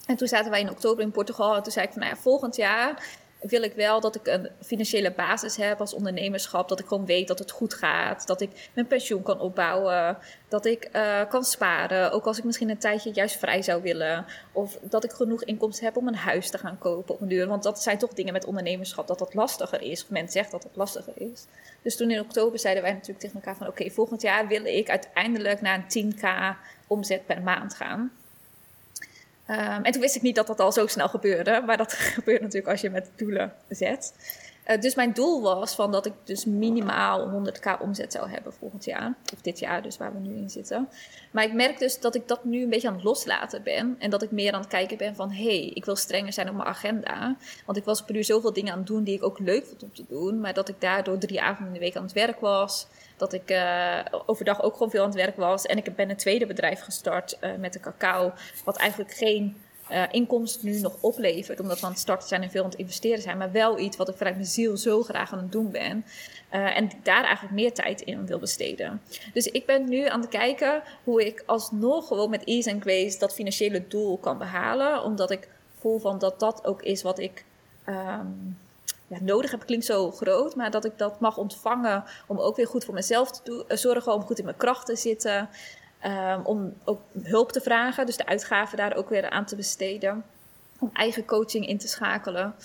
En 0.06 0.16
toen 0.16 0.28
zaten 0.28 0.52
wij 0.52 0.60
in 0.60 0.70
oktober 0.70 1.04
in 1.04 1.12
Portugal. 1.12 1.56
En 1.56 1.64
toen 1.64 1.72
zei 1.72 1.86
ik 1.86 1.92
van, 1.92 2.02
nou 2.02 2.14
ja, 2.14 2.22
volgend 2.22 2.56
jaar 2.56 3.04
wil 3.40 3.64
ik 3.64 3.74
wel 3.74 4.00
dat 4.00 4.16
ik 4.16 4.28
een 4.28 4.50
financiële 4.62 5.12
basis 5.12 5.56
heb 5.56 5.80
als 5.80 5.94
ondernemerschap. 5.94 6.70
Dat 6.70 6.80
ik 6.80 6.88
gewoon 6.88 7.06
weet 7.06 7.28
dat 7.28 7.40
het 7.40 7.52
goed 7.52 7.74
gaat. 7.74 8.28
Dat 8.28 8.42
ik 8.42 8.70
mijn 8.74 8.88
pensioen 8.88 9.24
kan 9.24 9.40
opbouwen. 9.40 10.18
Dat 10.48 10.66
ik 10.66 10.90
uh, 10.96 11.30
kan 11.30 11.44
sparen. 11.44 12.12
Ook 12.12 12.26
als 12.26 12.38
ik 12.38 12.44
misschien 12.44 12.70
een 12.70 12.78
tijdje 12.78 13.12
juist 13.14 13.38
vrij 13.38 13.62
zou 13.62 13.82
willen. 13.82 14.26
Of 14.52 14.78
dat 14.82 15.04
ik 15.04 15.12
genoeg 15.12 15.44
inkomsten 15.44 15.86
heb 15.86 15.98
om 15.98 16.08
een 16.08 16.16
huis 16.16 16.50
te 16.50 16.58
gaan 16.58 16.78
kopen 16.78 17.14
op 17.14 17.22
een 17.22 17.28
duur. 17.28 17.48
Want 17.48 17.64
dat 17.64 17.82
zijn 17.82 17.98
toch 17.98 18.14
dingen 18.14 18.34
met 18.34 18.46
ondernemerschap 18.46 19.08
dat 19.08 19.20
dat 19.20 19.34
lastiger 19.34 19.82
is. 19.82 20.08
Men 20.08 20.30
zegt 20.30 20.52
dat 20.52 20.64
het 20.64 20.76
lastiger 20.76 21.14
is. 21.16 21.46
Dus 21.82 21.96
toen 21.96 22.12
in 22.12 22.20
oktober 22.20 22.60
zeiden 22.60 22.84
wij 22.84 22.92
natuurlijk 22.92 23.20
tegen 23.20 23.36
elkaar 23.36 23.56
van... 23.56 23.68
Oké, 23.68 23.90
volgend 23.90 24.22
jaar 24.22 24.48
wil 24.48 24.66
ik 24.66 24.90
uiteindelijk 24.90 25.62
naar 25.62 25.86
een 25.88 26.14
10k 26.14 26.28
omzet 26.88 27.26
per 27.26 27.42
maand 27.42 27.74
gaan. 27.74 28.12
Um, 29.50 29.84
en 29.84 29.92
toen 29.92 30.02
wist 30.02 30.16
ik 30.16 30.22
niet 30.22 30.36
dat 30.36 30.48
dat 30.48 30.60
al 30.60 30.72
zo 30.72 30.88
snel 30.88 31.10
gebeurde. 31.10 31.62
Maar 31.66 31.78
dat 31.78 31.94
gebeurt 32.18 32.42
natuurlijk 32.42 32.68
als 32.68 32.82
je 32.82 32.90
met 32.90 33.10
doelen 33.16 33.54
zet. 33.70 34.14
Uh, 34.70 34.80
dus 34.80 34.96
mijn 34.96 35.14
doel 35.14 35.42
was 35.42 35.76
van 35.76 35.92
dat 35.92 36.06
ik 36.06 36.14
dus 36.24 36.46
minimaal 36.46 37.30
100k 37.30 37.82
omzet 37.82 38.12
zou 38.12 38.30
hebben 38.30 38.54
volgend 38.54 38.86
jaar. 38.86 39.14
Of 39.34 39.42
dit 39.42 39.60
jaar 39.60 39.82
dus, 39.82 39.98
waar 39.98 40.14
we 40.14 40.20
nu 40.20 40.36
in 40.36 40.50
zitten. 40.50 40.90
Maar 41.32 41.44
ik 41.44 41.54
merk 41.54 41.80
dus 41.80 42.00
dat 42.00 42.16
ik 42.16 42.28
dat 42.28 42.44
nu 42.44 42.64
een 42.64 42.70
beetje 42.70 42.88
aan 42.88 42.94
het 42.94 43.04
loslaten 43.04 43.64
ben. 43.64 43.96
En 44.00 44.10
dat 44.10 44.22
ik 44.22 44.32
meer 44.32 44.54
aan 44.54 44.60
het 44.60 44.70
kijken 44.70 44.98
ben 44.98 45.16
van... 45.16 45.32
hé, 45.32 45.44
hey, 45.44 45.72
ik 45.74 45.86
wil 45.86 45.96
strenger 45.96 46.34
zijn 46.34 46.50
op 46.50 46.56
mijn 46.56 46.68
agenda. 46.68 47.36
Want 47.66 47.78
ik 47.78 47.84
was 47.84 48.04
per 48.04 48.16
uur 48.16 48.24
zoveel 48.24 48.54
dingen 48.54 48.72
aan 48.72 48.78
het 48.78 48.88
doen 48.88 49.04
die 49.04 49.16
ik 49.16 49.24
ook 49.24 49.40
leuk 49.40 49.66
vond 49.66 49.84
om 49.84 49.94
te 49.94 50.06
doen. 50.08 50.40
Maar 50.40 50.54
dat 50.54 50.70
ik 50.70 50.82
daardoor 50.82 51.18
drie 51.18 51.42
avonden 51.42 51.68
in 51.68 51.74
de 51.74 51.86
week 51.86 51.96
aan 51.96 52.04
het 52.04 52.14
werk 52.14 52.40
was. 52.40 52.88
Dat 53.18 53.34
ik 53.34 53.52
uh, 53.52 54.00
overdag 54.26 54.62
ook 54.62 54.74
gewoon 54.74 54.90
veel 54.90 55.02
aan 55.02 55.10
het 55.10 55.18
werk 55.18 55.38
was. 55.38 55.66
En 55.66 55.78
ik 55.78 55.96
ben 55.96 56.10
een 56.10 56.18
tweede 56.18 56.46
bedrijf 56.46 56.82
gestart 56.82 57.38
uh, 57.42 57.56
met 57.56 57.74
de 57.74 57.80
cacao. 57.80 58.34
Wat 58.64 58.78
eigenlijk 58.78 59.12
geen 59.12 59.56
uh, 59.92 60.04
inkomsten 60.12 60.70
nu 60.70 60.80
nog 60.80 60.96
oplevert. 61.00 61.60
Omdat 61.60 61.80
we 61.80 61.86
aan 61.86 61.92
het 61.92 62.00
starten 62.00 62.28
zijn 62.28 62.42
en 62.42 62.50
veel 62.50 62.64
aan 62.64 62.70
het 62.70 62.80
investeren 62.80 63.22
zijn. 63.22 63.38
Maar 63.38 63.52
wel 63.52 63.80
iets 63.80 63.98
wat 63.98 64.10
ik 64.10 64.16
vanuit 64.16 64.36
mijn 64.36 64.48
ziel 64.48 64.78
zo 64.78 65.04
graag 65.04 65.34
aan 65.34 65.40
het 65.40 65.52
doen 65.52 65.72
ben. 65.72 66.06
Uh, 66.54 66.78
en 66.78 66.90
daar 67.04 67.24
eigenlijk 67.24 67.56
meer 67.56 67.74
tijd 67.74 68.02
in 68.02 68.26
wil 68.26 68.40
besteden. 68.40 69.02
Dus 69.34 69.46
ik 69.46 69.66
ben 69.66 69.90
nu 69.90 70.08
aan 70.08 70.22
het 70.22 70.30
kijken 70.30 70.84
hoe 71.04 71.26
ik 71.26 71.44
alsnog 71.46 72.08
gewoon 72.08 72.30
met 72.30 72.44
ease 72.44 72.72
and 72.72 72.82
grace 72.82 73.20
dat 73.20 73.34
financiële 73.34 73.88
doel 73.88 74.18
kan 74.18 74.38
behalen. 74.38 75.04
Omdat 75.04 75.32
ik 75.32 75.48
voel 75.80 76.00
van 76.00 76.20
dat 76.20 76.40
dat 76.40 76.66
ook 76.66 76.82
is 76.82 77.02
wat 77.02 77.20
ik... 77.20 77.46
Um, 77.88 78.58
ja, 79.10 79.18
nodig 79.22 79.52
heb 79.52 79.66
klinkt 79.66 79.86
zo 79.86 80.12
groot, 80.12 80.56
maar 80.56 80.72
dat 80.72 80.86
ik 80.86 80.98
dat 80.98 81.20
mag 81.20 81.38
ontvangen 81.38 82.04
om 82.28 82.40
ook 82.40 82.56
weer 82.56 82.68
goed 82.68 82.86
voor 82.86 82.94
mezelf 82.94 83.32
te 83.32 83.40
doen, 83.44 83.78
zorgen, 83.78 84.14
om 84.14 84.22
goed 84.22 84.40
in 84.40 84.46
mijn 84.46 84.58
kracht 84.58 84.86
te 84.86 84.96
zitten. 84.96 85.50
Um, 86.06 86.46
om 86.46 86.74
ook 86.84 87.02
hulp 87.24 87.52
te 87.52 87.62
vragen, 87.62 88.06
dus 88.06 88.18
de 88.18 88.26
uitgaven 88.26 88.78
daar 88.78 88.96
ook 88.96 89.10
weer 89.10 89.30
aan 89.30 89.46
te 89.46 89.56
besteden. 89.56 90.24
Om 90.80 90.90
eigen 90.94 91.26
coaching 91.26 91.68
in 91.68 91.78
te 91.78 91.88
schakelen. 91.88 92.56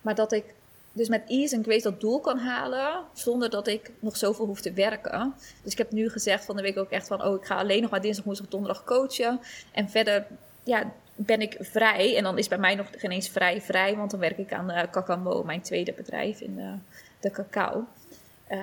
Maar 0.00 0.14
dat 0.14 0.32
ik 0.32 0.44
dus 0.92 1.08
met 1.08 1.22
ease 1.28 1.56
en 1.56 1.64
grace 1.64 1.82
dat 1.82 2.00
doel 2.00 2.20
kan 2.20 2.38
halen, 2.38 3.00
zonder 3.12 3.50
dat 3.50 3.66
ik 3.66 3.90
nog 3.98 4.16
zoveel 4.16 4.46
hoef 4.46 4.60
te 4.60 4.72
werken. 4.72 5.34
Dus 5.62 5.72
ik 5.72 5.78
heb 5.78 5.90
nu 5.90 6.10
gezegd 6.10 6.44
van 6.44 6.56
de 6.56 6.62
week 6.62 6.78
ook 6.78 6.90
echt 6.90 7.06
van, 7.06 7.24
oh, 7.24 7.34
ik 7.34 7.46
ga 7.46 7.54
alleen 7.54 7.82
nog 7.82 7.90
maar 7.90 8.00
dinsdag, 8.00 8.24
woensdag, 8.24 8.48
donderdag 8.48 8.84
coachen. 8.84 9.40
En 9.72 9.90
verder, 9.90 10.26
ja, 10.62 10.92
ben 11.14 11.40
ik 11.40 11.56
vrij. 11.60 12.16
En 12.16 12.22
dan 12.22 12.38
is 12.38 12.48
bij 12.48 12.58
mij 12.58 12.74
nog 12.74 12.86
geen 12.96 13.10
eens 13.10 13.28
vrij 13.28 13.60
vrij, 13.60 13.96
want 13.96 14.10
dan 14.10 14.20
werk 14.20 14.38
ik 14.38 14.52
aan 14.52 14.70
uh, 14.70 14.82
Kakamo, 14.90 15.42
mijn 15.42 15.62
tweede 15.62 15.92
bedrijf 15.92 16.40
in 16.40 16.56
de, 16.56 16.74
de 17.20 17.30
cacao. 17.30 17.86
Uh, 18.52 18.58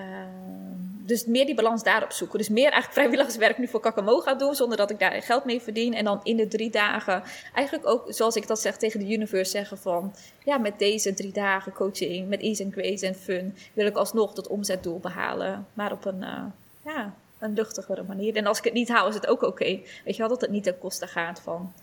dus 1.09 1.25
meer 1.25 1.45
die 1.45 1.55
balans 1.55 1.83
daarop 1.83 2.11
zoeken. 2.11 2.37
Dus 2.37 2.49
meer 2.49 2.71
eigenlijk 2.71 2.93
vrijwilligerswerk 2.93 3.57
nu 3.57 3.67
voor 3.67 3.79
Kakamo 3.79 4.19
gaan 4.19 4.37
doen, 4.37 4.55
zonder 4.55 4.77
dat 4.77 4.89
ik 4.89 4.99
daar 4.99 5.21
geld 5.21 5.45
mee 5.45 5.61
verdien. 5.61 5.93
En 5.93 6.03
dan 6.03 6.19
in 6.23 6.37
de 6.37 6.47
drie 6.47 6.69
dagen, 6.69 7.23
eigenlijk 7.53 7.87
ook 7.87 8.05
zoals 8.07 8.35
ik 8.35 8.47
dat 8.47 8.59
zeg 8.59 8.77
tegen 8.77 8.99
de 8.99 9.13
universe, 9.13 9.51
zeggen 9.51 9.77
van 9.77 10.13
ja, 10.43 10.57
met 10.57 10.79
deze 10.79 11.13
drie 11.13 11.31
dagen 11.31 11.71
coaching, 11.71 12.29
met 12.29 12.41
ease 12.41 12.63
and 12.63 12.73
grace 12.73 13.07
en 13.07 13.15
fun, 13.15 13.55
wil 13.73 13.85
ik 13.85 13.95
alsnog 13.95 14.33
dat 14.33 14.47
omzetdoel 14.47 14.99
behalen. 14.99 15.67
Maar 15.73 15.91
op 15.91 16.05
een, 16.05 16.21
uh, 16.21 16.43
ja, 16.85 17.13
een 17.39 17.53
luchtigere 17.53 18.03
manier. 18.03 18.35
En 18.35 18.45
als 18.45 18.57
ik 18.57 18.63
het 18.63 18.73
niet 18.73 18.89
haal, 18.89 19.07
is 19.07 19.15
het 19.15 19.27
ook 19.27 19.41
oké. 19.41 19.79
Weet 20.05 20.15
je 20.15 20.17
wel, 20.17 20.27
dat 20.27 20.41
het 20.41 20.51
niet 20.51 20.63
ten 20.63 20.77
koste 20.77 21.07
gaat 21.07 21.41
van 21.41 21.73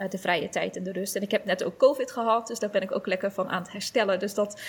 uh, 0.00 0.10
de 0.10 0.18
vrije 0.18 0.48
tijd 0.48 0.76
en 0.76 0.82
de 0.82 0.92
rust. 0.92 1.16
En 1.16 1.22
ik 1.22 1.30
heb 1.30 1.44
net 1.44 1.64
ook 1.64 1.76
COVID 1.76 2.10
gehad, 2.10 2.46
dus 2.46 2.58
daar 2.58 2.70
ben 2.70 2.82
ik 2.82 2.94
ook 2.94 3.06
lekker 3.06 3.32
van 3.32 3.48
aan 3.48 3.62
het 3.62 3.72
herstellen. 3.72 4.18
Dus 4.18 4.34
dat 4.34 4.60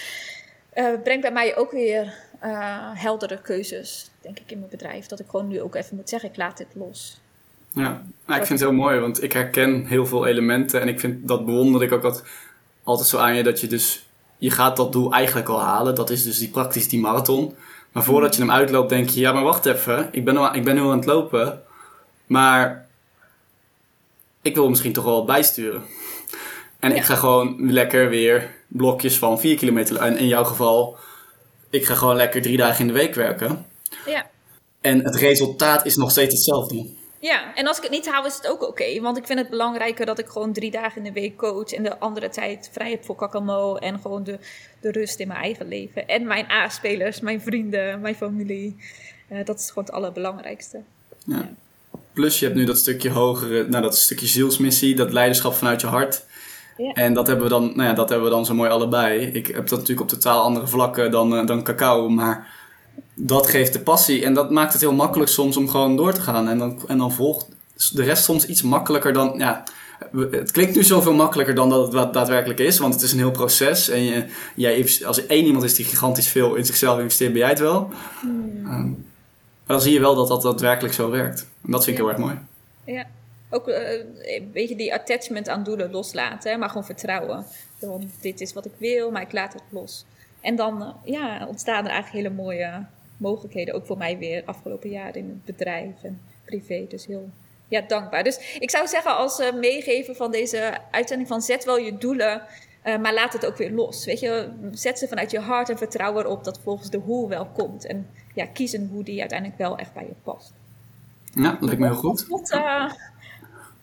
uh, 0.77 1.01
brengt 1.03 1.21
bij 1.21 1.31
mij 1.31 1.57
ook 1.57 1.71
weer 1.71 2.13
uh, 2.43 2.89
heldere 2.93 3.41
keuzes, 3.41 4.09
denk 4.21 4.39
ik, 4.39 4.51
in 4.51 4.57
mijn 4.57 4.71
bedrijf. 4.71 5.05
Dat 5.05 5.19
ik 5.19 5.25
gewoon 5.29 5.47
nu 5.47 5.61
ook 5.61 5.75
even 5.75 5.95
moet 5.95 6.09
zeggen, 6.09 6.29
ik 6.29 6.37
laat 6.37 6.57
dit 6.57 6.67
los. 6.73 7.19
Ja, 7.71 8.03
nou, 8.25 8.39
ik 8.39 8.45
vind 8.45 8.59
het 8.59 8.69
heel 8.69 8.77
mooi, 8.77 8.99
want 8.99 9.23
ik 9.23 9.33
herken 9.33 9.85
heel 9.85 10.05
veel 10.05 10.25
elementen. 10.25 10.81
En 10.81 10.87
ik 10.87 10.99
vind 10.99 11.27
dat 11.27 11.45
bewonder 11.45 11.83
ik 11.83 11.91
ook 11.91 12.03
altijd, 12.03 12.25
altijd 12.83 13.07
zo 13.07 13.17
aan 13.17 13.35
je, 13.35 13.43
dat 13.43 13.61
je 13.61 13.67
dus, 13.67 14.07
je 14.37 14.51
gaat 14.51 14.77
dat 14.77 14.91
doel 14.91 15.13
eigenlijk 15.13 15.49
al 15.49 15.61
halen. 15.61 15.95
Dat 15.95 16.09
is 16.09 16.23
dus 16.23 16.37
die 16.37 16.49
praktisch 16.49 16.89
die 16.89 16.99
marathon. 16.99 17.55
Maar 17.91 18.03
voordat 18.03 18.35
je 18.35 18.41
hem 18.41 18.51
uitloopt, 18.51 18.89
denk 18.89 19.09
je, 19.09 19.19
ja, 19.19 19.31
maar 19.31 19.43
wacht 19.43 19.65
even, 19.65 20.09
ik 20.11 20.25
ben, 20.25 20.37
al, 20.37 20.55
ik 20.55 20.63
ben 20.63 20.75
nu 20.75 20.81
aan 20.81 20.97
het 20.97 21.05
lopen. 21.05 21.63
Maar 22.25 22.87
ik 24.41 24.55
wil 24.55 24.69
misschien 24.69 24.93
toch 24.93 25.03
wel 25.03 25.15
wat 25.15 25.25
bijsturen. 25.25 25.83
En 26.79 26.89
ja. 26.89 26.95
ik 26.95 27.03
ga 27.03 27.15
gewoon 27.15 27.71
lekker 27.71 28.09
weer 28.09 28.55
blokjes 28.67 29.17
van 29.17 29.39
4 29.39 29.57
kilometer. 29.57 29.97
En 29.97 30.17
in 30.17 30.27
jouw 30.27 30.43
geval, 30.43 30.97
ik 31.69 31.85
ga 31.85 31.95
gewoon 31.95 32.15
lekker 32.15 32.41
drie 32.41 32.57
dagen 32.57 32.79
in 32.79 32.87
de 32.87 32.93
week 32.93 33.15
werken. 33.15 33.65
Ja. 34.05 34.29
En 34.81 35.03
het 35.03 35.15
resultaat 35.15 35.85
is 35.85 35.95
nog 35.95 36.11
steeds 36.11 36.33
hetzelfde. 36.33 36.85
Ja, 37.19 37.55
en 37.55 37.67
als 37.67 37.77
ik 37.77 37.83
het 37.83 37.91
niet 37.91 38.09
haal, 38.09 38.25
is 38.25 38.35
het 38.35 38.47
ook 38.47 38.61
oké. 38.61 38.65
Okay, 38.65 39.01
want 39.01 39.17
ik 39.17 39.25
vind 39.25 39.39
het 39.39 39.49
belangrijker 39.49 40.05
dat 40.05 40.19
ik 40.19 40.27
gewoon 40.27 40.53
drie 40.53 40.71
dagen 40.71 40.97
in 40.97 41.03
de 41.03 41.19
week 41.19 41.37
coach. 41.37 41.71
En 41.71 41.83
de 41.83 41.99
andere 41.99 42.29
tijd 42.29 42.69
vrij 42.73 42.89
heb 42.89 43.05
voor 43.05 43.15
Kakamo. 43.15 43.75
En 43.75 43.99
gewoon 43.99 44.23
de, 44.23 44.39
de 44.81 44.91
rust 44.91 45.19
in 45.19 45.27
mijn 45.27 45.39
eigen 45.39 45.67
leven. 45.67 46.07
En 46.07 46.27
mijn 46.27 46.51
A-spelers, 46.51 47.19
mijn 47.19 47.41
vrienden, 47.41 48.01
mijn 48.01 48.15
familie. 48.15 48.75
Uh, 49.31 49.45
dat 49.45 49.59
is 49.59 49.67
gewoon 49.67 49.83
het 49.83 49.93
allerbelangrijkste. 49.93 50.81
Ja. 51.25 51.35
ja. 51.35 51.49
Plus 52.13 52.39
je 52.39 52.45
hebt 52.45 52.57
nu 52.57 52.65
dat 52.65 52.77
stukje 52.77 53.09
hogere, 53.09 53.67
nou 53.67 53.83
dat 53.83 53.97
stukje 53.97 54.27
zielsmissie, 54.27 54.95
dat 54.95 55.13
leiderschap 55.13 55.53
vanuit 55.53 55.81
je 55.81 55.87
hart. 55.87 56.25
Ja. 56.77 56.93
En 56.93 57.13
dat 57.13 57.27
hebben, 57.27 57.45
we 57.45 57.51
dan, 57.51 57.71
nou 57.75 57.89
ja, 57.89 57.93
dat 57.93 58.09
hebben 58.09 58.27
we 58.27 58.33
dan 58.33 58.45
zo 58.45 58.53
mooi 58.53 58.69
allebei. 58.69 59.19
Ik 59.19 59.47
heb 59.47 59.67
dat 59.67 59.79
natuurlijk 59.79 60.01
op 60.01 60.07
totaal 60.07 60.43
andere 60.43 60.67
vlakken 60.67 61.11
dan, 61.11 61.33
uh, 61.33 61.45
dan 61.45 61.63
cacao, 61.63 62.09
maar 62.09 62.47
dat 63.13 63.47
geeft 63.47 63.73
de 63.73 63.79
passie. 63.79 64.25
En 64.25 64.33
dat 64.33 64.51
maakt 64.51 64.73
het 64.73 64.81
heel 64.81 64.93
makkelijk 64.93 65.29
soms 65.29 65.57
om 65.57 65.69
gewoon 65.69 65.95
door 65.95 66.13
te 66.13 66.21
gaan. 66.21 66.49
En 66.49 66.57
dan, 66.57 66.79
en 66.87 66.97
dan 66.97 67.11
volgt 67.11 67.47
de 67.91 68.03
rest 68.03 68.23
soms 68.23 68.45
iets 68.45 68.61
makkelijker 68.61 69.13
dan, 69.13 69.33
ja, 69.37 69.63
het 70.31 70.51
klinkt 70.51 70.75
nu 70.75 70.83
zoveel 70.83 71.13
makkelijker 71.13 71.55
dan 71.55 71.69
dat 71.69 71.93
het 71.93 72.13
daadwerkelijk 72.13 72.59
is, 72.59 72.77
want 72.77 72.93
het 72.93 73.03
is 73.03 73.11
een 73.11 73.17
heel 73.17 73.31
proces. 73.31 73.89
En 73.89 74.03
je, 74.03 74.25
jij, 74.55 74.89
als 75.05 75.17
er 75.17 75.27
één 75.27 75.45
iemand 75.45 75.63
is 75.63 75.75
die 75.75 75.85
gigantisch 75.85 76.27
veel 76.27 76.55
in 76.55 76.65
zichzelf 76.65 76.99
investeert, 76.99 77.31
ben 77.31 77.41
jij 77.41 77.49
het 77.49 77.59
wel. 77.59 77.89
Hmm. 78.21 78.65
Um, 78.65 79.05
maar 79.65 79.75
dan 79.75 79.85
zie 79.85 79.93
je 79.93 79.99
wel 79.99 80.15
dat 80.15 80.27
dat 80.27 80.41
daadwerkelijk 80.41 80.93
zo 80.93 81.09
werkt. 81.09 81.47
En 81.65 81.71
dat 81.71 81.83
vind 81.83 81.97
ik 81.97 82.03
ja. 82.03 82.09
heel 82.09 82.17
erg 82.17 82.25
mooi. 82.25 82.39
Ja, 82.97 83.05
ook 83.49 83.67
uh, 83.67 83.91
een 84.21 84.51
beetje 84.51 84.75
die 84.75 84.93
attachment 84.93 85.49
aan 85.49 85.63
doelen 85.63 85.91
loslaten, 85.91 86.59
maar 86.59 86.69
gewoon 86.69 86.85
vertrouwen. 86.85 87.45
Want 87.79 88.21
dit 88.21 88.41
is 88.41 88.53
wat 88.53 88.65
ik 88.65 88.73
wil, 88.77 89.11
maar 89.11 89.21
ik 89.21 89.31
laat 89.31 89.53
het 89.53 89.63
los. 89.69 90.05
En 90.41 90.55
dan 90.55 90.81
uh, 90.81 90.89
ja, 91.03 91.47
ontstaan 91.47 91.85
er 91.85 91.91
eigenlijk 91.91 92.23
hele 92.23 92.41
mooie 92.41 92.85
mogelijkheden, 93.17 93.73
ook 93.73 93.85
voor 93.85 93.97
mij 93.97 94.17
weer 94.17 94.43
afgelopen 94.45 94.89
jaar 94.89 95.15
in 95.15 95.29
het 95.29 95.45
bedrijf 95.45 96.03
en 96.03 96.21
privé. 96.45 96.85
Dus 96.89 97.05
heel 97.05 97.29
ja, 97.67 97.81
dankbaar. 97.81 98.23
Dus 98.23 98.57
ik 98.59 98.69
zou 98.69 98.87
zeggen 98.87 99.17
als 99.17 99.39
uh, 99.39 99.53
meegever 99.53 100.15
van 100.15 100.31
deze 100.31 100.77
uitzending 100.91 101.29
van 101.29 101.41
zet 101.41 101.65
wel 101.65 101.77
je 101.77 101.97
doelen, 101.97 102.41
uh, 102.83 102.97
maar 102.97 103.13
laat 103.13 103.33
het 103.33 103.45
ook 103.45 103.57
weer 103.57 103.71
los. 103.71 104.05
Weet 104.05 104.19
je, 104.19 104.49
zet 104.71 104.99
ze 104.99 105.07
vanuit 105.07 105.31
je 105.31 105.39
hart 105.39 105.69
en 105.69 105.77
vertrouw 105.77 106.19
erop 106.19 106.43
dat 106.43 106.59
volgens 106.63 106.89
de 106.89 106.97
hoe 106.97 107.29
wel 107.29 107.45
komt. 107.45 107.85
En 107.85 108.07
ja, 108.33 108.45
kies 108.45 108.73
een 108.73 108.89
hoe 108.91 109.03
die 109.03 109.19
uiteindelijk 109.19 109.59
wel 109.59 109.77
echt 109.77 109.93
bij 109.93 110.03
je 110.03 110.13
past. 110.23 110.53
Ja, 111.33 111.57
lijkt 111.59 111.79
me 111.79 111.85
heel 111.85 111.95
goed. 111.95 112.25
Tot, 112.27 112.51
uh, 112.51 112.91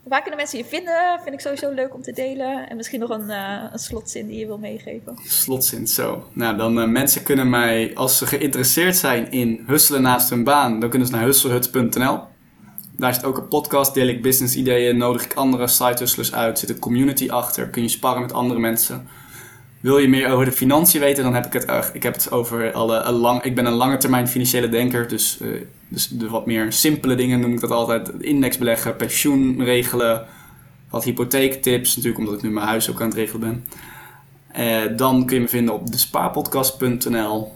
Waar 0.04 0.20
kunnen 0.20 0.38
mensen 0.38 0.58
je 0.58 0.64
vinden? 0.64 1.20
Vind 1.22 1.34
ik 1.34 1.40
sowieso 1.40 1.70
leuk 1.70 1.94
om 1.94 2.02
te 2.02 2.12
delen. 2.12 2.68
En 2.68 2.76
misschien 2.76 3.00
nog 3.00 3.10
een, 3.10 3.28
uh, 3.28 3.62
een 3.72 3.78
slotzin 3.78 4.26
die 4.26 4.38
je 4.38 4.46
wil 4.46 4.58
meegeven. 4.58 5.18
Slotzin, 5.26 5.86
zo. 5.86 6.28
Nou, 6.32 6.56
dan 6.56 6.78
uh, 6.78 6.88
mensen 6.88 7.22
kunnen 7.22 7.50
mij, 7.50 7.90
als 7.94 8.18
ze 8.18 8.26
geïnteresseerd 8.26 8.96
zijn 8.96 9.30
in 9.30 9.64
husselen 9.66 10.02
naast 10.02 10.30
hun 10.30 10.44
baan, 10.44 10.80
dan 10.80 10.90
kunnen 10.90 11.08
ze 11.08 11.14
naar 11.14 11.24
husselhut.nl. 11.24 12.20
Daar 12.96 13.14
zit 13.14 13.24
ook 13.24 13.36
een 13.36 13.48
podcast, 13.48 13.94
deel 13.94 14.06
ik 14.06 14.22
business 14.22 14.56
ideeën, 14.56 14.96
nodig 14.96 15.24
ik 15.24 15.34
andere 15.34 15.68
side 15.68 15.98
hustlers 15.98 16.34
uit, 16.34 16.58
zit 16.58 16.68
een 16.68 16.78
community 16.78 17.30
achter, 17.30 17.68
kun 17.68 17.82
je 17.82 17.88
sparren 17.88 18.22
met 18.22 18.32
andere 18.32 18.60
mensen. 18.60 19.08
Wil 19.80 19.98
je 19.98 20.08
meer 20.08 20.30
over 20.30 20.44
de 20.44 20.52
financiën 20.52 21.00
weten, 21.00 21.24
dan 21.24 21.34
heb 21.34 21.46
ik 21.46 21.52
het, 21.52 21.68
uh, 21.68 21.84
ik 21.92 22.02
heb 22.02 22.14
het 22.14 22.30
over 22.30 22.72
alle, 22.72 23.12
lang, 23.12 23.42
ik 23.42 23.54
ben 23.54 23.66
een 23.66 23.72
lange 23.72 23.96
termijn 23.96 24.28
financiële 24.28 24.68
denker, 24.68 25.08
dus, 25.08 25.38
dus 25.94 26.08
de 26.08 26.28
wat 26.28 26.46
meer 26.46 26.72
simpele 26.72 27.14
dingen 27.14 27.40
noem 27.40 27.52
ik 27.52 27.60
dat 27.60 27.70
altijd. 27.70 28.08
Index 28.20 28.58
beleggen, 28.58 28.96
pensioen 28.96 29.64
regelen, 29.64 30.26
wat 30.90 31.04
hypotheektips, 31.04 31.96
natuurlijk 31.96 32.18
omdat 32.18 32.34
ik 32.34 32.42
nu 32.42 32.50
mijn 32.50 32.66
huis 32.66 32.90
ook 32.90 33.00
aan 33.00 33.08
het 33.08 33.16
regelen 33.16 33.40
ben. 33.40 33.64
Uh, 34.58 34.96
dan 34.96 35.26
kun 35.26 35.36
je 35.36 35.42
me 35.42 35.48
vinden 35.48 35.74
op 35.74 35.90
despaarpodcast.nl. 35.90 37.52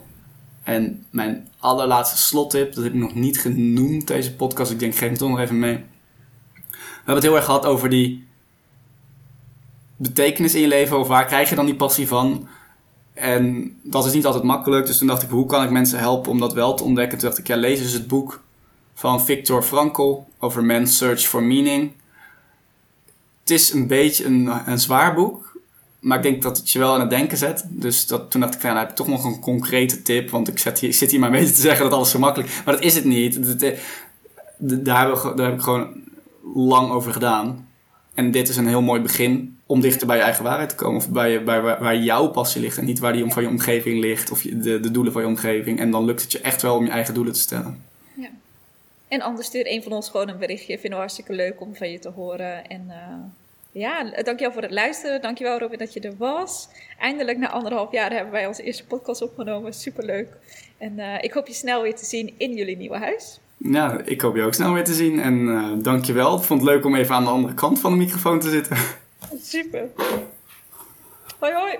En 0.63 1.05
mijn 1.11 1.49
allerlaatste 1.59 2.19
slottip, 2.19 2.75
dat 2.75 2.85
heb 2.85 2.93
ik 2.93 3.01
nog 3.01 3.15
niet 3.15 3.41
genoemd 3.41 4.07
deze 4.07 4.35
podcast, 4.35 4.71
ik 4.71 4.79
denk 4.79 4.95
geef 4.95 5.11
het 5.11 5.19
toch 5.19 5.29
nog 5.29 5.41
even 5.41 5.59
mee. 5.59 5.75
We 5.75 7.15
hebben 7.15 7.15
het 7.15 7.23
heel 7.23 7.37
erg 7.37 7.45
gehad 7.45 7.67
over 7.67 7.89
die 7.89 8.27
betekenis 9.97 10.55
in 10.55 10.61
je 10.61 10.69
leven? 10.69 10.99
Of 10.99 11.09
waar 11.09 11.27
krijg 11.27 11.49
je 11.49 11.55
dan 11.55 11.67
die 11.67 11.75
passie 11.75 12.09
van? 12.09 12.49
En 13.19 13.77
dat 13.83 14.07
is 14.07 14.13
niet 14.13 14.27
altijd 14.27 14.45
makkelijk. 14.45 14.87
Dus 14.87 14.99
toen 14.99 15.07
dacht 15.07 15.23
ik, 15.23 15.31
hoe 15.31 15.47
kan 15.47 15.65
ik 15.65 15.71
mensen 15.71 15.99
helpen 15.99 16.31
om 16.31 16.39
dat 16.39 16.53
wel 16.53 16.75
te 16.75 16.83
ontdekken? 16.85 17.19
Toen 17.19 17.29
dacht 17.29 17.41
ik, 17.41 17.47
ja, 17.47 17.57
lees 17.57 17.81
eens 17.81 17.93
het 17.93 18.07
boek 18.07 18.43
van 18.95 19.25
Viktor 19.25 19.63
Frankl 19.63 20.27
over 20.39 20.65
Man's 20.65 20.97
Search 20.97 21.21
for 21.21 21.43
Meaning. 21.43 21.93
Het 23.41 23.51
is 23.51 23.73
een 23.73 23.87
beetje 23.87 24.25
een, 24.25 24.51
een 24.67 24.79
zwaar 24.79 25.15
boek. 25.15 25.57
Maar 26.01 26.17
ik 26.17 26.23
denk 26.23 26.43
dat 26.43 26.57
het 26.57 26.71
je 26.71 26.79
wel 26.79 26.95
aan 26.95 27.01
het 27.01 27.11
denken 27.11 27.39
zet. 27.39 27.65
Dus 27.69 28.07
dat, 28.07 28.31
toen 28.31 28.41
dacht 28.41 28.55
ik, 28.55 28.63
nou, 28.63 28.79
heb 28.79 28.89
ik 28.89 28.97
toch 28.97 29.09
nog 29.09 29.25
een 29.25 29.41
concrete 29.41 30.03
tip. 30.03 30.31
Want 30.31 30.49
ik, 30.49 30.79
hier, 30.79 30.95
zit 30.95 31.11
hier 31.11 31.21
maar 31.21 31.31
beetje 31.31 31.55
te 31.55 31.61
zeggen 31.61 31.85
dat 31.85 31.93
alles 31.93 32.11
zo 32.11 32.19
makkelijk. 32.19 32.63
Maar 32.65 32.75
dat 32.75 32.85
is 32.85 32.95
het 32.95 33.05
niet. 33.05 33.61
Dat, 33.61 33.75
daar, 34.59 35.35
daar 35.37 35.47
heb 35.47 35.55
ik 35.55 35.63
gewoon 35.63 36.03
lang 36.55 36.91
over 36.91 37.13
gedaan. 37.13 37.69
En 38.15 38.31
dit 38.31 38.49
is 38.49 38.57
een 38.57 38.69
heel 38.69 38.83
mooi 38.83 39.01
begin 39.01 39.58
om 39.69 39.81
dichter 39.81 40.07
bij 40.07 40.17
je 40.17 40.23
eigen 40.23 40.45
waarheid 40.45 40.69
te 40.69 40.75
komen. 40.75 40.97
Of 40.97 41.09
bij, 41.09 41.45
bij 41.45 41.61
waar, 41.61 41.83
waar 41.83 41.97
jouw 41.97 42.29
passie 42.29 42.61
ligt. 42.61 42.79
En 42.79 42.85
niet 42.85 42.99
waar 42.99 43.13
die 43.13 43.33
van 43.33 43.43
je 43.43 43.49
omgeving 43.49 44.01
ligt. 44.01 44.31
Of 44.31 44.43
de, 44.43 44.81
de 44.81 44.91
doelen 44.91 45.13
van 45.13 45.23
je 45.23 45.29
omgeving. 45.29 45.81
En 45.81 45.91
dan 45.91 46.05
lukt 46.05 46.23
het 46.23 46.33
je 46.33 46.41
echt 46.41 46.63
wel 46.63 46.77
om 46.77 46.85
je 46.85 46.91
eigen 46.91 47.15
doelen 47.15 47.33
te 47.33 47.41
stellen. 47.41 47.85
Ja. 48.15 48.29
En 49.09 49.21
anders 49.21 49.47
stuur 49.47 49.67
een 49.67 49.83
van 49.83 49.93
ons 49.93 50.11
gewoon 50.11 50.29
een 50.29 50.39
berichtje. 50.39 50.73
Vinden 50.73 50.91
we 50.91 50.97
hartstikke 50.97 51.33
leuk 51.33 51.61
om 51.61 51.77
van 51.77 51.91
je 51.91 51.99
te 51.99 52.09
horen. 52.09 52.67
En 52.67 52.85
uh, 52.89 52.95
ja, 53.71 54.05
dankjewel 54.05 54.53
voor 54.53 54.63
het 54.63 54.71
luisteren. 54.71 55.23
Dankjewel 55.23 55.59
Robin 55.59 55.79
dat 55.79 55.93
je 55.93 56.01
er 56.01 56.17
was. 56.17 56.69
Eindelijk 56.99 57.39
na 57.39 57.51
anderhalf 57.51 57.93
jaar 57.93 58.13
hebben 58.13 58.33
wij 58.33 58.47
onze 58.47 58.63
eerste 58.63 58.85
podcast 58.85 59.23
opgenomen. 59.23 59.73
Superleuk. 59.75 60.29
En 60.79 60.93
uh, 60.97 61.15
ik 61.21 61.33
hoop 61.33 61.47
je 61.47 61.55
snel 61.55 61.83
weer 61.83 61.97
te 61.97 62.05
zien 62.05 62.35
in 62.37 62.55
jullie 62.55 62.77
nieuwe 62.77 62.99
huis. 62.99 63.39
Ja, 63.57 64.01
ik 64.05 64.21
hoop 64.21 64.37
je 64.37 64.43
ook 64.43 64.55
snel 64.55 64.73
weer 64.73 64.85
te 64.85 64.95
zien. 64.95 65.21
En 65.21 65.39
uh, 65.39 65.73
dankjewel. 65.77 66.37
Ik 66.37 66.43
vond 66.43 66.61
het 66.61 66.71
leuk 66.71 66.85
om 66.85 66.95
even 66.95 67.15
aan 67.15 67.25
de 67.25 67.31
andere 67.31 67.55
kant 67.55 67.79
van 67.79 67.93
de 67.93 67.99
microfoon 67.99 68.41
te 68.41 68.51
zitten. 68.51 68.77
Super. 69.41 69.91
Hoi 71.41 71.53
hoi. 71.53 71.79